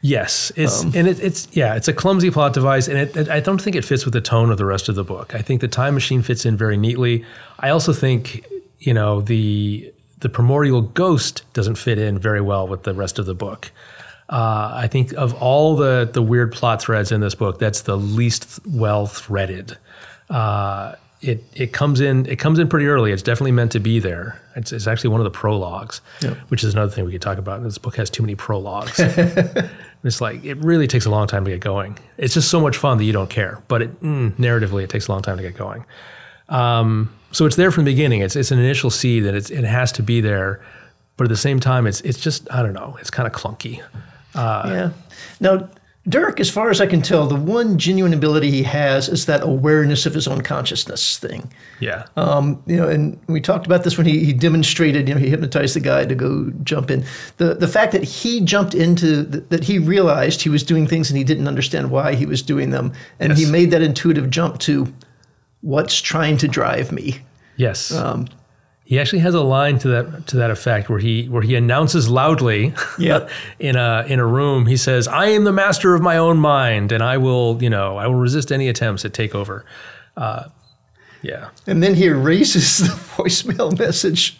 Yes, 0.00 0.52
it's 0.54 0.84
Um, 0.84 0.92
and 0.94 1.08
it, 1.08 1.18
it's 1.20 1.48
yeah, 1.52 1.74
it's 1.74 1.88
a 1.88 1.92
clumsy 1.92 2.30
plot 2.30 2.52
device, 2.52 2.86
and 2.88 2.96
it, 2.98 3.16
it- 3.16 3.28
I 3.28 3.40
don't 3.40 3.60
think 3.60 3.74
it 3.74 3.84
fits 3.84 4.04
with 4.04 4.14
the 4.14 4.20
tone 4.20 4.50
of 4.50 4.56
the 4.58 4.64
rest 4.64 4.88
of 4.88 4.94
the 4.94 5.02
book. 5.04 5.34
I 5.34 5.42
think 5.42 5.60
the 5.60 5.68
time 5.68 5.94
machine 5.94 6.22
fits 6.22 6.46
in 6.46 6.56
very 6.56 6.76
neatly. 6.76 7.24
I 7.58 7.70
also 7.70 7.92
think 7.92 8.44
you 8.78 8.94
know 8.94 9.20
the 9.20 9.92
the 10.20 10.28
primordial 10.28 10.82
ghost 10.82 11.42
doesn't 11.52 11.76
fit 11.76 11.98
in 11.98 12.18
very 12.18 12.40
well 12.40 12.66
with 12.68 12.84
the 12.84 12.94
rest 12.94 13.18
of 13.18 13.26
the 13.26 13.34
book. 13.34 13.72
Uh, 14.28 14.70
I 14.74 14.86
think 14.88 15.12
of 15.14 15.34
all 15.42 15.74
the 15.74 16.08
the 16.12 16.22
weird 16.22 16.52
plot 16.52 16.80
threads 16.82 17.10
in 17.10 17.20
this 17.20 17.34
book, 17.34 17.58
that's 17.58 17.80
the 17.82 17.96
least 17.96 18.60
well 18.66 19.06
threaded. 19.06 19.78
Uh, 20.30 20.94
it 21.22 21.42
it 21.54 21.72
comes 21.72 22.00
in 22.00 22.26
it 22.26 22.36
comes 22.38 22.58
in 22.60 22.68
pretty 22.68 22.86
early. 22.86 23.10
It's 23.10 23.22
definitely 23.22 23.52
meant 23.52 23.72
to 23.72 23.80
be 23.80 23.98
there. 23.98 24.40
It's, 24.54 24.70
it's 24.72 24.86
actually 24.86 25.10
one 25.10 25.20
of 25.20 25.24
the 25.24 25.30
prologues, 25.30 26.00
which 26.48 26.62
is 26.62 26.74
another 26.74 26.92
thing 26.92 27.04
we 27.04 27.12
could 27.12 27.22
talk 27.22 27.38
about. 27.38 27.62
This 27.62 27.78
book 27.78 27.96
has 27.96 28.10
too 28.10 28.22
many 28.22 28.34
prologues. 28.36 29.00
It's 30.04 30.20
like 30.20 30.44
it 30.44 30.56
really 30.58 30.86
takes 30.86 31.06
a 31.06 31.10
long 31.10 31.26
time 31.26 31.44
to 31.44 31.50
get 31.50 31.60
going. 31.60 31.98
It's 32.16 32.34
just 32.34 32.50
so 32.50 32.60
much 32.60 32.76
fun 32.76 32.98
that 32.98 33.04
you 33.04 33.12
don't 33.12 33.30
care, 33.30 33.62
but 33.68 33.82
it, 33.82 34.00
mm, 34.02 34.32
narratively, 34.36 34.84
it 34.84 34.90
takes 34.90 35.08
a 35.08 35.12
long 35.12 35.22
time 35.22 35.36
to 35.36 35.42
get 35.42 35.56
going. 35.56 35.84
Um, 36.48 37.12
so 37.32 37.46
it's 37.46 37.56
there 37.56 37.70
from 37.70 37.84
the 37.84 37.90
beginning. 37.90 38.20
It's 38.20 38.36
it's 38.36 38.50
an 38.50 38.58
initial 38.58 38.90
seed 38.90 39.24
that 39.24 39.34
it's, 39.34 39.50
it 39.50 39.64
has 39.64 39.92
to 39.92 40.02
be 40.02 40.20
there, 40.20 40.64
but 41.16 41.24
at 41.24 41.30
the 41.30 41.36
same 41.36 41.60
time, 41.60 41.86
it's 41.86 42.00
it's 42.02 42.18
just 42.20 42.50
I 42.50 42.62
don't 42.62 42.74
know. 42.74 42.96
It's 43.00 43.10
kind 43.10 43.26
of 43.26 43.32
clunky. 43.32 43.82
yeah. 44.68 44.90
Now, 45.40 45.68
Dirk, 46.08 46.40
as 46.40 46.48
far 46.48 46.70
as 46.70 46.80
I 46.80 46.86
can 46.86 47.02
tell, 47.02 47.26
the 47.26 47.34
one 47.34 47.76
genuine 47.76 48.14
ability 48.14 48.50
he 48.50 48.62
has 48.62 49.08
is 49.08 49.26
that 49.26 49.42
awareness 49.42 50.06
of 50.06 50.14
his 50.14 50.26
own 50.26 50.40
consciousness 50.40 51.18
thing. 51.18 51.52
Yeah, 51.80 52.04
Um, 52.16 52.62
you 52.66 52.76
know, 52.76 52.88
and 52.88 53.20
we 53.26 53.40
talked 53.40 53.66
about 53.66 53.84
this 53.84 53.98
when 53.98 54.06
he, 54.06 54.24
he 54.24 54.32
demonstrated, 54.32 55.08
you 55.08 55.14
know, 55.14 55.20
he 55.20 55.28
hypnotized 55.28 55.76
the 55.76 55.80
guy 55.80 56.06
to 56.06 56.14
go 56.14 56.50
jump 56.62 56.90
in. 56.90 57.04
The 57.36 57.54
the 57.54 57.68
fact 57.68 57.92
that 57.92 58.04
he 58.04 58.40
jumped 58.40 58.74
into 58.74 59.24
th- 59.24 59.44
that 59.50 59.64
he 59.64 59.78
realized 59.78 60.40
he 60.40 60.48
was 60.48 60.62
doing 60.62 60.86
things 60.86 61.10
and 61.10 61.18
he 61.18 61.24
didn't 61.24 61.48
understand 61.48 61.90
why 61.90 62.14
he 62.14 62.26
was 62.26 62.42
doing 62.42 62.70
them, 62.70 62.92
and 63.20 63.32
he 63.36 63.44
made 63.44 63.70
that 63.72 63.82
intuitive 63.82 64.30
jump 64.30 64.58
to 64.60 64.92
what's 65.60 66.00
trying 66.00 66.36
to 66.38 66.48
drive 66.48 66.92
me. 66.92 67.18
yes. 67.56 67.92
He 68.90 68.98
actually 68.98 69.18
has 69.18 69.34
a 69.34 69.42
line 69.42 69.78
to 69.80 69.88
that 69.88 70.26
to 70.28 70.36
that 70.38 70.50
effect 70.50 70.88
where 70.88 70.98
he 70.98 71.26
where 71.28 71.42
he 71.42 71.54
announces 71.54 72.08
loudly 72.08 72.72
Yeah. 72.98 73.28
in 73.58 73.76
a 73.76 74.04
in 74.08 74.18
a 74.18 74.26
room 74.26 74.64
he 74.66 74.76
says 74.78 75.06
i 75.06 75.26
am 75.26 75.44
the 75.44 75.52
master 75.52 75.94
of 75.94 76.00
my 76.00 76.16
own 76.16 76.38
mind 76.38 76.90
and 76.92 77.02
i 77.02 77.18
will 77.18 77.58
you 77.62 77.68
know 77.70 77.98
i 77.98 78.06
will 78.06 78.14
resist 78.28 78.50
any 78.50 78.66
attempts 78.68 79.04
at 79.04 79.12
takeover 79.12 79.62
uh, 80.16 80.44
yeah 81.22 81.48
And 81.66 81.82
then 81.82 81.94
he 81.94 82.06
erases 82.06 82.78
the 82.86 82.94
voicemail 83.22 83.78
message 83.78 84.38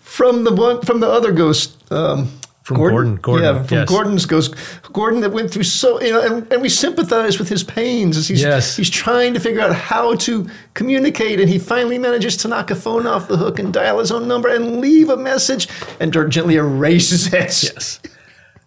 from 0.00 0.44
the 0.44 0.52
one 0.54 0.80
from 0.82 1.00
the 1.00 1.08
other 1.08 1.32
ghost. 1.32 1.76
Um, 1.92 2.30
From 2.62 2.76
Gordon, 2.76 3.16
Gordon, 3.16 3.44
yeah, 3.56 3.62
from 3.64 3.78
yes. 3.78 3.88
Gordon's 3.88 4.24
ghost. 4.24 4.54
Gordon 4.92 5.20
that 5.22 5.30
went 5.32 5.50
through 5.50 5.64
so 5.64 6.00
you 6.00 6.12
know, 6.12 6.22
and, 6.22 6.52
and 6.52 6.62
we 6.62 6.68
sympathize 6.68 7.38
with 7.40 7.48
his 7.48 7.64
pains 7.64 8.16
as 8.16 8.28
he's 8.28 8.40
Yes. 8.42 8.76
he's 8.76 8.88
trying 8.90 9.34
to 9.34 9.40
figure 9.40 9.60
out 9.60 9.74
how 9.74 10.14
to 10.16 10.48
communicate, 10.74 11.40
and 11.40 11.48
he 11.48 11.58
finally 11.58 11.98
manages 11.98 12.36
to 12.38 12.48
knock 12.48 12.70
a 12.70 12.76
phone 12.76 13.06
off 13.06 13.26
the 13.26 13.36
hook 13.36 13.58
and 13.58 13.72
dial 13.72 13.98
his 13.98 14.12
own 14.12 14.28
number 14.28 14.48
and 14.48 14.80
leave 14.80 15.08
a 15.10 15.16
message, 15.16 15.66
and 15.98 16.12
Dirk 16.12 16.30
gently 16.30 16.54
erases 16.54 17.26
it. 17.32 17.32
yes 17.74 18.00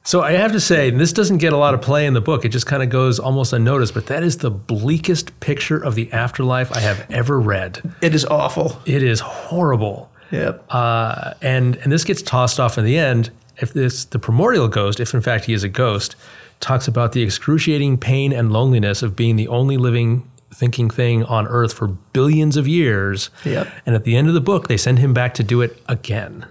so 0.08 0.22
i 0.22 0.34
have 0.34 0.52
to 0.52 0.60
say 0.60 0.92
this 0.92 1.12
doesn't 1.12 1.40
get 1.40 1.52
a 1.52 1.58
lot 1.58 1.74
of 1.74 1.82
play 1.82 2.06
in 2.06 2.14
the 2.14 2.22
book 2.22 2.46
it 2.46 2.50
just 2.50 2.68
kind 2.68 2.84
of 2.84 2.90
goes 2.90 3.18
almost 3.18 3.54
unnoticed 3.54 3.92
but 3.94 4.06
that 4.06 4.22
is 4.24 4.38
the 4.38 4.52
bleakest 4.52 5.40
picture 5.40 5.78
of 5.84 5.96
the 5.96 6.12
afterlife 6.14 6.72
i 6.74 6.80
have 6.80 7.08
ever 7.10 7.40
read 7.40 7.82
It 8.04 8.14
is 8.14 8.24
awful. 8.26 8.80
it 8.86 9.02
is 9.02 9.20
horrible 9.22 10.12
Yep. 10.32 10.66
uh, 10.70 11.34
and 11.42 11.76
and 11.78 11.92
this 11.92 12.04
gets 12.04 12.22
tossed 12.22 12.60
off 12.60 12.78
in 12.78 12.86
the 12.86 12.98
end. 13.00 13.32
If 13.62 13.74
this 13.74 14.06
the 14.06 14.20
primordial 14.20 14.68
ghost, 14.68 15.00
if 15.00 15.14
in 15.14 15.22
fact 15.22 15.46
he 15.46 15.54
is 15.54 15.64
a 15.64 15.70
ghost, 15.70 16.16
talks 16.60 16.88
about 16.88 17.12
the 17.14 17.22
excruciating 17.22 17.98
pain 17.98 18.32
and 18.34 18.52
loneliness 18.52 19.02
of 19.04 19.16
being 19.16 19.36
the 19.36 19.48
only 19.48 19.78
living 19.78 20.30
thinking 20.54 20.90
thing 20.90 21.24
on 21.26 21.48
Earth 21.48 21.74
for 21.74 21.88
billions 21.88 22.56
of 22.56 22.66
years. 22.68 23.30
Yep. 23.44 23.68
And 23.86 23.94
at 23.96 24.06
the 24.06 24.16
end 24.16 24.30
of 24.30 24.34
the 24.34 24.40
book, 24.42 24.68
they 24.70 24.78
send 24.78 25.00
him 25.00 25.14
back 25.14 25.34
to 25.34 25.44
do 25.44 25.62
it 25.62 25.78
again. 25.90 26.46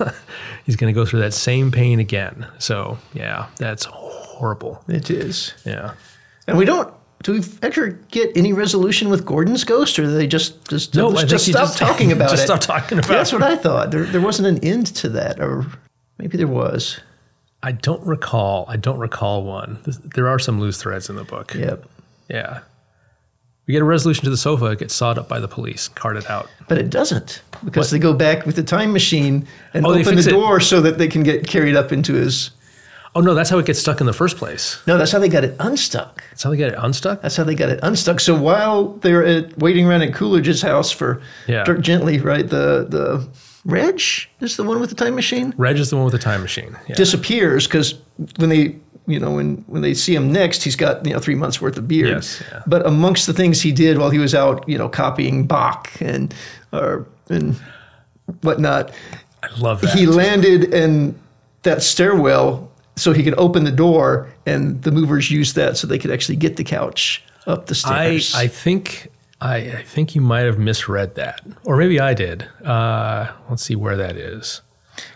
He's 0.64 0.76
going 0.76 0.92
to 0.92 0.98
go 0.98 1.04
through 1.04 1.20
that 1.20 1.34
same 1.34 1.70
pain 1.72 1.98
again. 1.98 2.46
So 2.58 2.98
yeah, 3.14 3.46
that's 3.56 3.84
horrible. 3.86 4.82
it 4.88 5.10
is. 5.10 5.54
Yeah. 5.64 5.94
And 6.46 6.56
we 6.58 6.64
don't. 6.64 6.92
Do 7.24 7.32
we 7.32 7.42
ever 7.62 7.88
get 8.12 8.30
any 8.36 8.52
resolution 8.52 9.08
with 9.08 9.26
Gordon's 9.26 9.64
ghost, 9.64 9.98
or 9.98 10.02
do 10.04 10.12
they 10.14 10.28
just 10.28 10.68
just, 10.68 10.94
No, 10.94 11.10
just, 11.12 11.26
just 11.28 11.46
stop 11.46 11.66
just- 11.66 11.78
talking 11.78 12.12
about 12.12 12.28
it? 12.28 12.36
just 12.36 12.42
it? 12.44 12.46
stop 12.46 12.60
talking 12.60 12.98
about 12.98 13.10
it. 13.10 13.14
That's 13.14 13.32
it. 13.32 13.40
what 13.40 13.42
I 13.42 13.56
thought. 13.56 13.90
There, 13.90 14.04
there 14.04 14.20
wasn't 14.20 14.46
an 14.46 14.64
end 14.64 14.86
to 14.96 15.08
that, 15.10 15.40
or 15.40 15.66
maybe 16.18 16.36
there 16.36 16.46
was. 16.46 17.00
I 17.62 17.72
don't 17.72 18.04
recall. 18.06 18.64
I 18.68 18.76
don't 18.76 18.98
recall 18.98 19.42
one. 19.44 19.78
There 20.14 20.28
are 20.28 20.38
some 20.38 20.60
loose 20.60 20.80
threads 20.80 21.08
in 21.10 21.16
the 21.16 21.24
book. 21.24 21.54
Yep. 21.54 21.84
Yeah. 22.28 22.60
We 23.66 23.72
get 23.72 23.82
a 23.82 23.84
resolution 23.84 24.24
to 24.24 24.30
the 24.30 24.36
sofa, 24.36 24.66
it 24.66 24.78
gets 24.78 24.94
sawed 24.94 25.18
up 25.18 25.28
by 25.28 25.40
the 25.40 25.48
police, 25.48 25.88
carted 25.88 26.24
out. 26.26 26.48
But 26.68 26.78
it 26.78 26.88
doesn't 26.88 27.42
because 27.64 27.90
they 27.90 27.98
go 27.98 28.14
back 28.14 28.46
with 28.46 28.56
the 28.56 28.62
time 28.62 28.92
machine 28.94 29.46
and 29.74 29.84
Oh, 29.84 29.90
open 29.90 30.04
the 30.04 30.10
fix 30.12 30.26
it. 30.26 30.30
door 30.30 30.58
so 30.60 30.80
that 30.80 30.96
they 30.96 31.06
can 31.08 31.22
get 31.22 31.46
carried 31.46 31.76
up 31.76 31.92
into 31.92 32.14
his. 32.14 32.50
Oh 33.14 33.20
no, 33.20 33.34
that's 33.34 33.50
how 33.50 33.58
it 33.58 33.66
gets 33.66 33.78
stuck 33.80 34.00
in 34.00 34.06
the 34.06 34.12
first 34.14 34.36
place. 34.38 34.80
No, 34.86 34.96
that's 34.96 35.10
how 35.12 35.18
they 35.18 35.28
got 35.28 35.44
it 35.44 35.54
unstuck. 35.58 36.22
That's 36.30 36.42
how 36.44 36.50
they 36.50 36.56
get 36.56 36.68
it 36.72 36.78
unstuck? 36.78 37.20
That's 37.20 37.36
how 37.36 37.44
they 37.44 37.54
got 37.54 37.68
it 37.68 37.80
unstuck. 37.82 38.20
So 38.20 38.34
while 38.40 38.88
they're 38.98 39.24
at, 39.26 39.58
waiting 39.58 39.86
around 39.86 40.00
at 40.02 40.14
Coleridge's 40.14 40.62
house 40.62 40.90
for 40.90 41.20
Yeah. 41.46 41.64
Dirk 41.64 41.80
Gently, 41.80 42.20
right? 42.20 42.48
The 42.48 42.86
the 42.88 43.28
Reg 43.68 44.00
is 44.40 44.56
the 44.56 44.64
one 44.64 44.80
with 44.80 44.88
the 44.90 44.96
time 44.96 45.14
machine. 45.14 45.54
Reg 45.56 45.78
is 45.78 45.90
the 45.90 45.96
one 45.96 46.06
with 46.06 46.12
the 46.12 46.18
time 46.18 46.40
machine. 46.40 46.76
Yeah. 46.88 46.96
disappears 46.96 47.66
because 47.66 47.94
when 48.38 48.48
they 48.48 48.76
you 49.08 49.18
know, 49.18 49.32
when, 49.32 49.64
when 49.68 49.80
they 49.80 49.94
see 49.94 50.14
him 50.14 50.30
next, 50.30 50.62
he's 50.62 50.76
got, 50.76 51.04
you 51.04 51.14
know, 51.14 51.18
three 51.18 51.34
months 51.34 51.62
worth 51.62 51.78
of 51.78 51.88
beard. 51.88 52.08
Yes, 52.08 52.42
yeah. 52.52 52.62
But 52.66 52.86
amongst 52.86 53.26
the 53.26 53.32
things 53.32 53.62
he 53.62 53.72
did 53.72 53.96
while 53.96 54.10
he 54.10 54.18
was 54.18 54.34
out, 54.34 54.68
you 54.68 54.76
know, 54.76 54.86
copying 54.86 55.46
Bach 55.46 55.90
and, 56.00 56.34
or, 56.74 57.06
and 57.30 57.56
whatnot, 58.42 58.92
I 59.42 59.48
love 59.58 59.80
that. 59.80 59.94
he 59.94 60.06
landed 60.06 60.74
in 60.74 61.18
that 61.62 61.82
stairwell 61.82 62.70
so 62.96 63.12
he 63.12 63.22
could 63.22 63.38
open 63.38 63.64
the 63.64 63.72
door 63.72 64.28
and 64.44 64.82
the 64.82 64.90
movers 64.90 65.30
used 65.30 65.56
that 65.56 65.78
so 65.78 65.86
they 65.86 65.98
could 65.98 66.10
actually 66.10 66.36
get 66.36 66.56
the 66.56 66.64
couch 66.64 67.24
up 67.46 67.66
the 67.66 67.74
stairs. 67.74 67.94
I, 67.94 68.18
stairs. 68.18 68.34
I 68.34 68.46
think 68.46 69.08
I, 69.40 69.56
I 69.56 69.82
think 69.82 70.14
you 70.14 70.20
might 70.20 70.40
have 70.40 70.58
misread 70.58 71.14
that, 71.14 71.40
or 71.64 71.76
maybe 71.76 72.00
I 72.00 72.14
did. 72.14 72.48
Uh, 72.64 73.30
let's 73.48 73.62
see 73.62 73.76
where 73.76 73.96
that 73.96 74.16
is. 74.16 74.62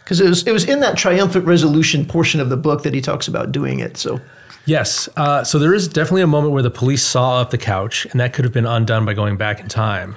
Because 0.04 0.20
it 0.20 0.28
was, 0.28 0.46
it 0.46 0.52
was 0.52 0.64
in 0.64 0.80
that 0.80 0.96
triumphant 0.96 1.44
resolution 1.44 2.04
portion 2.06 2.40
of 2.40 2.48
the 2.48 2.56
book 2.56 2.84
that 2.84 2.94
he 2.94 3.00
talks 3.00 3.26
about 3.26 3.50
doing 3.50 3.80
it. 3.80 3.96
So 3.96 4.20
Yes. 4.64 5.08
Uh, 5.16 5.42
so 5.44 5.58
there 5.58 5.74
is 5.74 5.88
definitely 5.88 6.22
a 6.22 6.26
moment 6.26 6.52
where 6.52 6.62
the 6.62 6.70
police 6.70 7.02
saw 7.02 7.40
up 7.40 7.50
the 7.50 7.58
couch, 7.58 8.06
and 8.06 8.20
that 8.20 8.32
could 8.32 8.44
have 8.44 8.54
been 8.54 8.66
undone 8.66 9.04
by 9.04 9.14
going 9.14 9.36
back 9.36 9.60
in 9.60 9.68
time. 9.68 10.16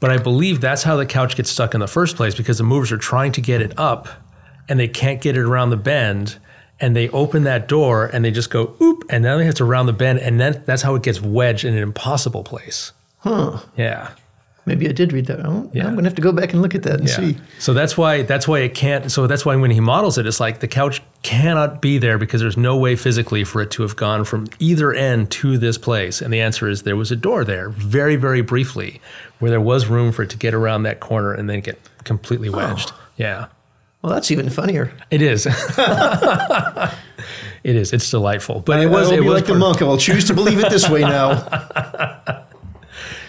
But 0.00 0.10
I 0.10 0.16
believe 0.16 0.60
that's 0.60 0.82
how 0.82 0.96
the 0.96 1.06
couch 1.06 1.36
gets 1.36 1.50
stuck 1.50 1.74
in 1.74 1.80
the 1.80 1.86
first 1.86 2.16
place 2.16 2.34
because 2.34 2.58
the 2.58 2.64
movers 2.64 2.92
are 2.92 2.98
trying 2.98 3.32
to 3.32 3.40
get 3.40 3.60
it 3.60 3.78
up, 3.78 4.08
and 4.68 4.80
they 4.80 4.88
can't 4.88 5.20
get 5.20 5.36
it 5.36 5.42
around 5.42 5.70
the 5.70 5.76
bend. 5.76 6.38
And 6.80 6.96
they 6.96 7.08
open 7.10 7.44
that 7.44 7.68
door, 7.68 8.06
and 8.06 8.24
they 8.24 8.30
just 8.30 8.50
go 8.50 8.74
oop, 8.80 9.04
and 9.08 9.22
now 9.22 9.38
they 9.38 9.44
have 9.44 9.54
to 9.56 9.64
round 9.64 9.88
the 9.88 9.92
bend, 9.92 10.18
and 10.18 10.40
then 10.40 10.62
that's 10.66 10.82
how 10.82 10.94
it 10.96 11.02
gets 11.02 11.20
wedged 11.20 11.64
in 11.64 11.74
an 11.74 11.82
impossible 11.82 12.42
place. 12.42 12.92
Huh. 13.24 13.58
Yeah. 13.76 14.10
Maybe 14.66 14.88
I 14.88 14.92
did 14.92 15.12
read 15.12 15.26
that. 15.26 15.44
Oh, 15.44 15.70
Yeah. 15.74 15.84
I'm 15.86 15.92
going 15.92 16.04
to 16.04 16.08
have 16.08 16.14
to 16.16 16.22
go 16.22 16.32
back 16.32 16.54
and 16.54 16.62
look 16.62 16.74
at 16.74 16.84
that 16.84 17.00
and 17.00 17.06
Yeah. 17.08 17.16
see. 17.16 17.36
So 17.58 17.74
that's 17.74 17.98
why 17.98 18.22
that's 18.22 18.48
why 18.48 18.60
it 18.60 18.74
can't. 18.74 19.12
So 19.12 19.26
that's 19.26 19.44
why 19.44 19.56
when 19.56 19.70
he 19.70 19.80
models 19.80 20.16
it, 20.16 20.26
it's 20.26 20.40
like 20.40 20.60
the 20.60 20.68
couch 20.68 21.02
cannot 21.22 21.82
be 21.82 21.98
there 21.98 22.16
because 22.16 22.40
there's 22.40 22.56
no 22.56 22.74
way 22.76 22.96
physically 22.96 23.44
for 23.44 23.60
it 23.60 23.70
to 23.72 23.82
have 23.82 23.94
gone 23.96 24.24
from 24.24 24.46
either 24.60 24.92
end 24.94 25.30
to 25.32 25.58
this 25.58 25.76
place. 25.76 26.22
And 26.22 26.32
the 26.32 26.40
answer 26.40 26.66
is 26.66 26.82
there 26.84 26.96
was 26.96 27.10
a 27.12 27.16
door 27.16 27.44
there, 27.44 27.68
very 27.68 28.16
very 28.16 28.40
briefly, 28.40 29.02
where 29.38 29.50
there 29.50 29.60
was 29.60 29.86
room 29.88 30.12
for 30.12 30.22
it 30.22 30.30
to 30.30 30.38
get 30.38 30.54
around 30.54 30.84
that 30.84 30.98
corner 31.00 31.34
and 31.34 31.48
then 31.50 31.60
get 31.60 31.78
completely 32.04 32.48
wedged. 32.48 32.92
Yeah, 33.18 33.46
Well, 34.00 34.12
that's 34.14 34.30
even 34.30 34.48
funnier. 34.48 34.92
it 35.10 35.20
is. 35.20 35.46
it 37.64 37.76
is. 37.76 37.92
It's 37.92 38.10
delightful. 38.10 38.60
But 38.60 38.80
it 38.80 38.86
was. 38.88 39.08
I 39.08 39.10
will 39.12 39.18
It 39.18 39.20
be 39.22 39.28
was. 39.28 39.34
like 39.42 39.46
the 39.46 39.54
monk. 39.54 39.82
I'll 39.82 39.98
choose 39.98 40.24
to 40.26 40.34
believe 40.34 40.58
it 40.58 40.70
this 40.70 40.88
way 40.88 41.00
now. 41.02 41.32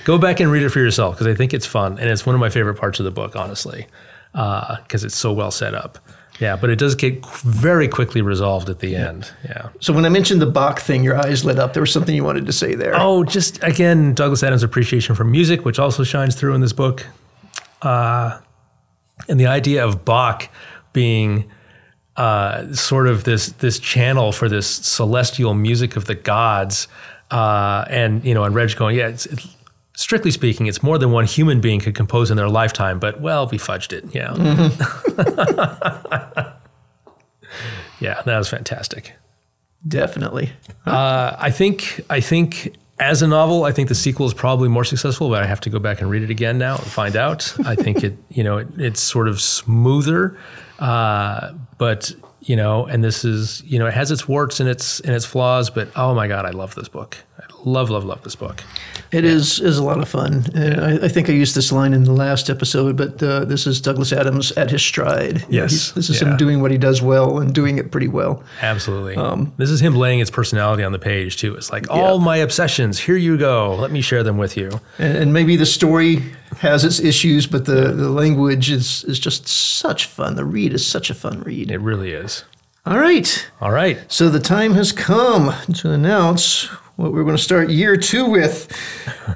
Go 0.06 0.18
back 0.18 0.40
and 0.40 0.52
read 0.52 0.64
it 0.64 0.70
for 0.70 0.80
yourself 0.80 1.16
because 1.16 1.28
I 1.28 1.36
think 1.36 1.54
it's 1.54 1.66
fun 1.66 2.00
and 2.00 2.10
it's 2.10 2.26
one 2.26 2.36
of 2.36 2.40
my 2.40 2.50
favorite 2.50 2.76
parts 2.76 3.00
of 3.00 3.06
the 3.06 3.12
book, 3.12 3.36
honestly, 3.36 3.88
because 4.32 5.04
it's 5.04 5.16
so 5.16 5.34
well 5.34 5.52
set 5.52 5.74
up. 5.74 6.00
Yeah, 6.40 6.58
but 6.58 6.70
it 6.70 6.78
does 6.78 6.96
get 6.96 7.26
very 7.26 7.88
quickly 7.88 8.22
resolved 8.22 8.70
at 8.70 8.80
the 8.80 8.96
end. 8.96 9.32
Yeah. 9.46 9.70
So 9.80 9.94
when 9.94 10.06
I 10.06 10.10
mentioned 10.10 10.42
the 10.42 10.46
Bach 10.48 10.80
thing, 10.80 11.04
your 11.04 11.18
eyes 11.18 11.46
lit 11.46 11.58
up. 11.58 11.74
There 11.74 11.82
was 11.82 11.92
something 11.92 12.14
you 12.14 12.24
wanted 12.24 12.46
to 12.46 12.54
say 12.54 12.76
there. 12.76 12.94
Oh, 12.96 13.24
just 13.24 13.62
again, 13.64 14.14
Douglas 14.14 14.44
Adams' 14.44 14.64
appreciation 14.64 15.16
for 15.16 15.24
music, 15.24 15.64
which 15.64 15.80
also 15.80 16.04
shines 16.04 16.36
through 16.36 16.54
in 16.54 16.62
this 16.62 16.74
book, 16.74 17.06
uh, 17.82 18.40
and 19.30 19.40
the 19.40 19.48
idea 19.48 19.86
of 19.86 20.04
Bach 20.04 20.50
being 20.92 21.50
uh, 22.18 22.74
sort 22.74 23.08
of 23.08 23.24
this 23.24 23.48
this 23.48 23.80
channel 23.80 24.32
for 24.32 24.50
this 24.50 24.68
celestial 24.68 25.54
music 25.54 25.96
of 25.96 26.06
the 26.06 26.16
gods, 26.16 26.90
uh, 27.32 27.86
and 27.90 28.26
you 28.26 28.34
know, 28.34 28.44
and 28.44 28.54
Reg 28.54 28.76
going, 28.76 28.98
yeah, 28.98 29.08
it's, 29.08 29.26
it's, 29.26 29.55
strictly 29.96 30.32
speaking, 30.32 30.68
it's 30.68 30.84
more 30.84 30.98
than 30.98 31.12
one 31.12 31.26
human 31.26 31.62
being 31.62 31.80
could 31.80 31.96
compose 31.96 32.32
in 32.32 32.38
their 32.38 32.50
lifetime, 32.50 33.00
but 33.00 33.22
well, 33.22 33.48
we 33.48 33.58
fudged 33.58 33.94
it, 33.94 34.06
yeah, 34.14 34.34
yeah, 38.00 38.22
that 38.24 38.38
was 38.38 38.50
fantastic. 38.50 39.14
Definitely. 39.88 40.52
Uh, 40.86 41.36
I 41.38 41.52
think 41.52 42.02
I 42.10 42.20
think 42.20 42.76
as 43.00 43.22
a 43.22 43.28
novel, 43.28 43.66
I 43.66 43.72
think 43.72 43.90
the 43.90 43.96
sequel 43.96 44.26
is 44.26 44.34
probably 44.34 44.70
more 44.70 44.86
successful, 44.86 45.30
but 45.30 45.44
I 45.44 45.46
have 45.46 45.60
to 45.62 45.70
go 45.70 45.80
back 45.80 46.02
and 46.02 46.10
read 46.10 46.24
it 46.24 46.30
again 46.30 46.58
now 46.58 46.76
and 46.76 46.86
find 46.86 47.16
out. 47.16 47.54
I 47.66 47.76
think 47.76 48.04
it, 48.04 48.18
you 48.30 48.44
know, 48.44 48.60
it, 48.60 48.68
it's 48.78 49.02
sort 49.02 49.28
of 49.28 49.42
smoother, 49.42 50.38
uh, 50.80 51.54
but 51.78 52.14
you 52.46 52.56
know, 52.56 52.86
and 52.86 53.04
this 53.04 53.26
is, 53.26 53.62
you 53.66 53.80
know, 53.80 53.88
it 53.88 53.94
has 53.94 54.12
its 54.12 54.28
warts 54.28 54.60
and 54.60 54.70
its 54.70 55.00
and 55.02 55.14
its 55.16 55.26
flaws, 55.26 55.70
but 55.70 55.90
oh 55.96 56.14
my 56.14 56.28
god, 56.28 56.46
I 56.46 56.52
love 56.52 56.76
this 56.76 56.88
book. 56.88 57.18
I 57.40 57.44
love, 57.66 57.90
love, 57.90 58.06
love 58.06 58.24
this 58.24 58.36
book. 58.36 58.64
It 59.12 59.24
is 59.26 59.60
is 59.60 59.78
a 59.78 59.84
lot 59.84 60.00
of 60.00 60.08
fun. 60.08 60.44
Uh, 60.56 61.00
I, 61.02 61.06
I 61.06 61.08
think 61.10 61.30
I 61.30 61.34
used 61.34 61.56
this 61.56 61.72
line 61.72 61.94
in 61.94 62.04
the 62.04 62.12
last 62.14 62.50
episode, 62.50 62.96
but 62.98 63.22
uh, 63.24 63.46
this 63.46 63.66
is 63.68 63.82
Douglas 63.82 64.12
Adams 64.14 64.52
at 64.54 64.70
his 64.72 64.82
stride. 64.82 65.44
Yes. 65.50 65.72
he's- 65.72 65.92
this 65.94 66.10
is 66.10 66.22
Yeah. 66.22 66.30
him 66.32 66.38
doing 66.38 66.62
what 66.62 66.72
he 66.72 66.78
does 66.78 67.02
well 67.02 67.40
and 67.40 67.54
doing 67.54 67.78
it 67.78 67.92
pretty 67.92 68.08
well. 68.08 68.44
Absolutely. 68.62 69.16
this 69.58 69.70
is 69.70 69.82
him 69.82 69.96
laying 69.96 70.20
its 70.20 70.30
personality 70.32 70.84
on 70.84 70.92
the 70.92 71.00
page 71.00 71.38
too. 71.38 71.56
It's 71.56 71.72
like 71.72 71.90
all 71.90 72.20
my 72.20 72.38
obsessions. 72.38 73.00
Here 73.00 73.18
you 73.18 73.38
go. 73.38 73.76
Let 73.76 73.92
me 73.92 74.02
share 74.02 74.24
them 74.24 74.38
with 74.38 74.56
you. 74.58 74.70
And, 75.00 75.18
and 75.18 75.34
maybe 75.34 75.56
the 75.56 75.66
story 75.66 76.24
has 76.58 76.84
its 76.84 77.00
issues, 77.00 77.48
but 77.48 77.66
the, 77.66 77.92
the 77.92 78.10
language 78.10 78.70
is 78.70 79.04
is 79.06 79.20
just 79.20 79.48
such 79.48 80.06
fun. 80.06 80.36
The 80.36 80.46
read 80.46 80.74
is 80.74 80.86
such 80.86 81.10
a 81.10 81.14
fun 81.14 81.42
read. 81.42 81.72
It 81.72 81.80
really 81.80 82.12
is. 82.12 82.44
All 82.86 83.00
right. 83.00 83.50
All 83.62 83.72
right. 83.72 84.00
So 84.12 84.30
the 84.30 84.40
time 84.40 84.74
has 84.76 84.92
come 84.92 85.54
to 85.74 85.92
announce 85.92 86.70
what 86.98 87.12
we're 87.12 87.24
going 87.24 87.36
to 87.36 87.42
start 87.42 87.70
year 87.70 87.98
two 87.98 88.30
with, 88.30 88.72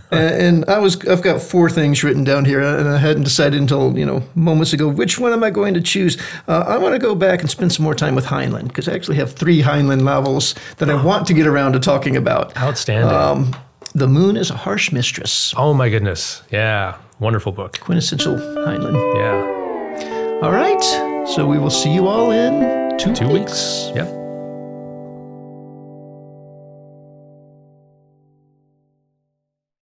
and, 0.12 0.64
and 0.64 0.66
I 0.70 0.78
was 0.78 1.06
I've 1.08 1.22
got 1.22 1.42
four 1.42 1.70
things 1.70 2.04
written 2.04 2.24
down 2.24 2.46
here, 2.46 2.62
and 2.62 2.88
I 2.88 2.98
hadn't 2.98 3.24
decided 3.24 3.60
until 3.60 3.98
you 3.98 4.06
know 4.06 4.24
moments 4.36 4.72
ago 4.72 4.88
which 4.88 5.20
one 5.20 5.34
am 5.34 5.44
I 5.44 5.50
going 5.50 5.74
to 5.74 5.82
choose. 5.82 6.18
Uh, 6.48 6.64
I 6.68 6.78
want 6.78 6.94
to 6.94 7.00
go 7.00 7.16
back 7.16 7.42
and 7.42 7.50
spend 7.50 7.74
some 7.74 7.84
more 7.84 7.96
time 7.96 8.16
with 8.16 8.26
Heinlein 8.26 8.68
because 8.68 8.88
I 8.88 8.94
actually 8.94 9.18
have 9.18 9.34
three 9.34 9.62
Heinlein 9.62 10.04
novels 10.04 10.56
that 10.78 10.90
I 10.90 11.04
want 11.04 11.28
to 11.28 11.34
get 11.34 11.48
around 11.48 11.74
to 11.74 11.80
talking 11.80 12.16
about. 12.16 12.56
Outstanding. 12.58 13.10
Um, 13.10 13.56
the 14.00 14.08
Moon 14.08 14.38
is 14.38 14.50
a 14.50 14.56
Harsh 14.56 14.92
Mistress, 14.92 15.54
oh 15.58 15.74
my 15.74 15.90
goodness. 15.90 16.42
Yeah. 16.52 16.96
Wonderful 17.20 17.52
book. 17.52 17.80
quintessential 17.82 18.36
Heinlein. 18.36 18.96
Yeah. 19.16 20.40
All 20.42 20.52
right, 20.54 20.82
so 21.28 21.46
we 21.46 21.60
will 21.60 21.70
see 21.70 21.94
you 21.94 22.08
all 22.08 22.32
in 22.32 22.98
two, 22.98 23.14
Two 23.14 23.28
weeks. 23.28 23.92
Yep. 23.94 24.19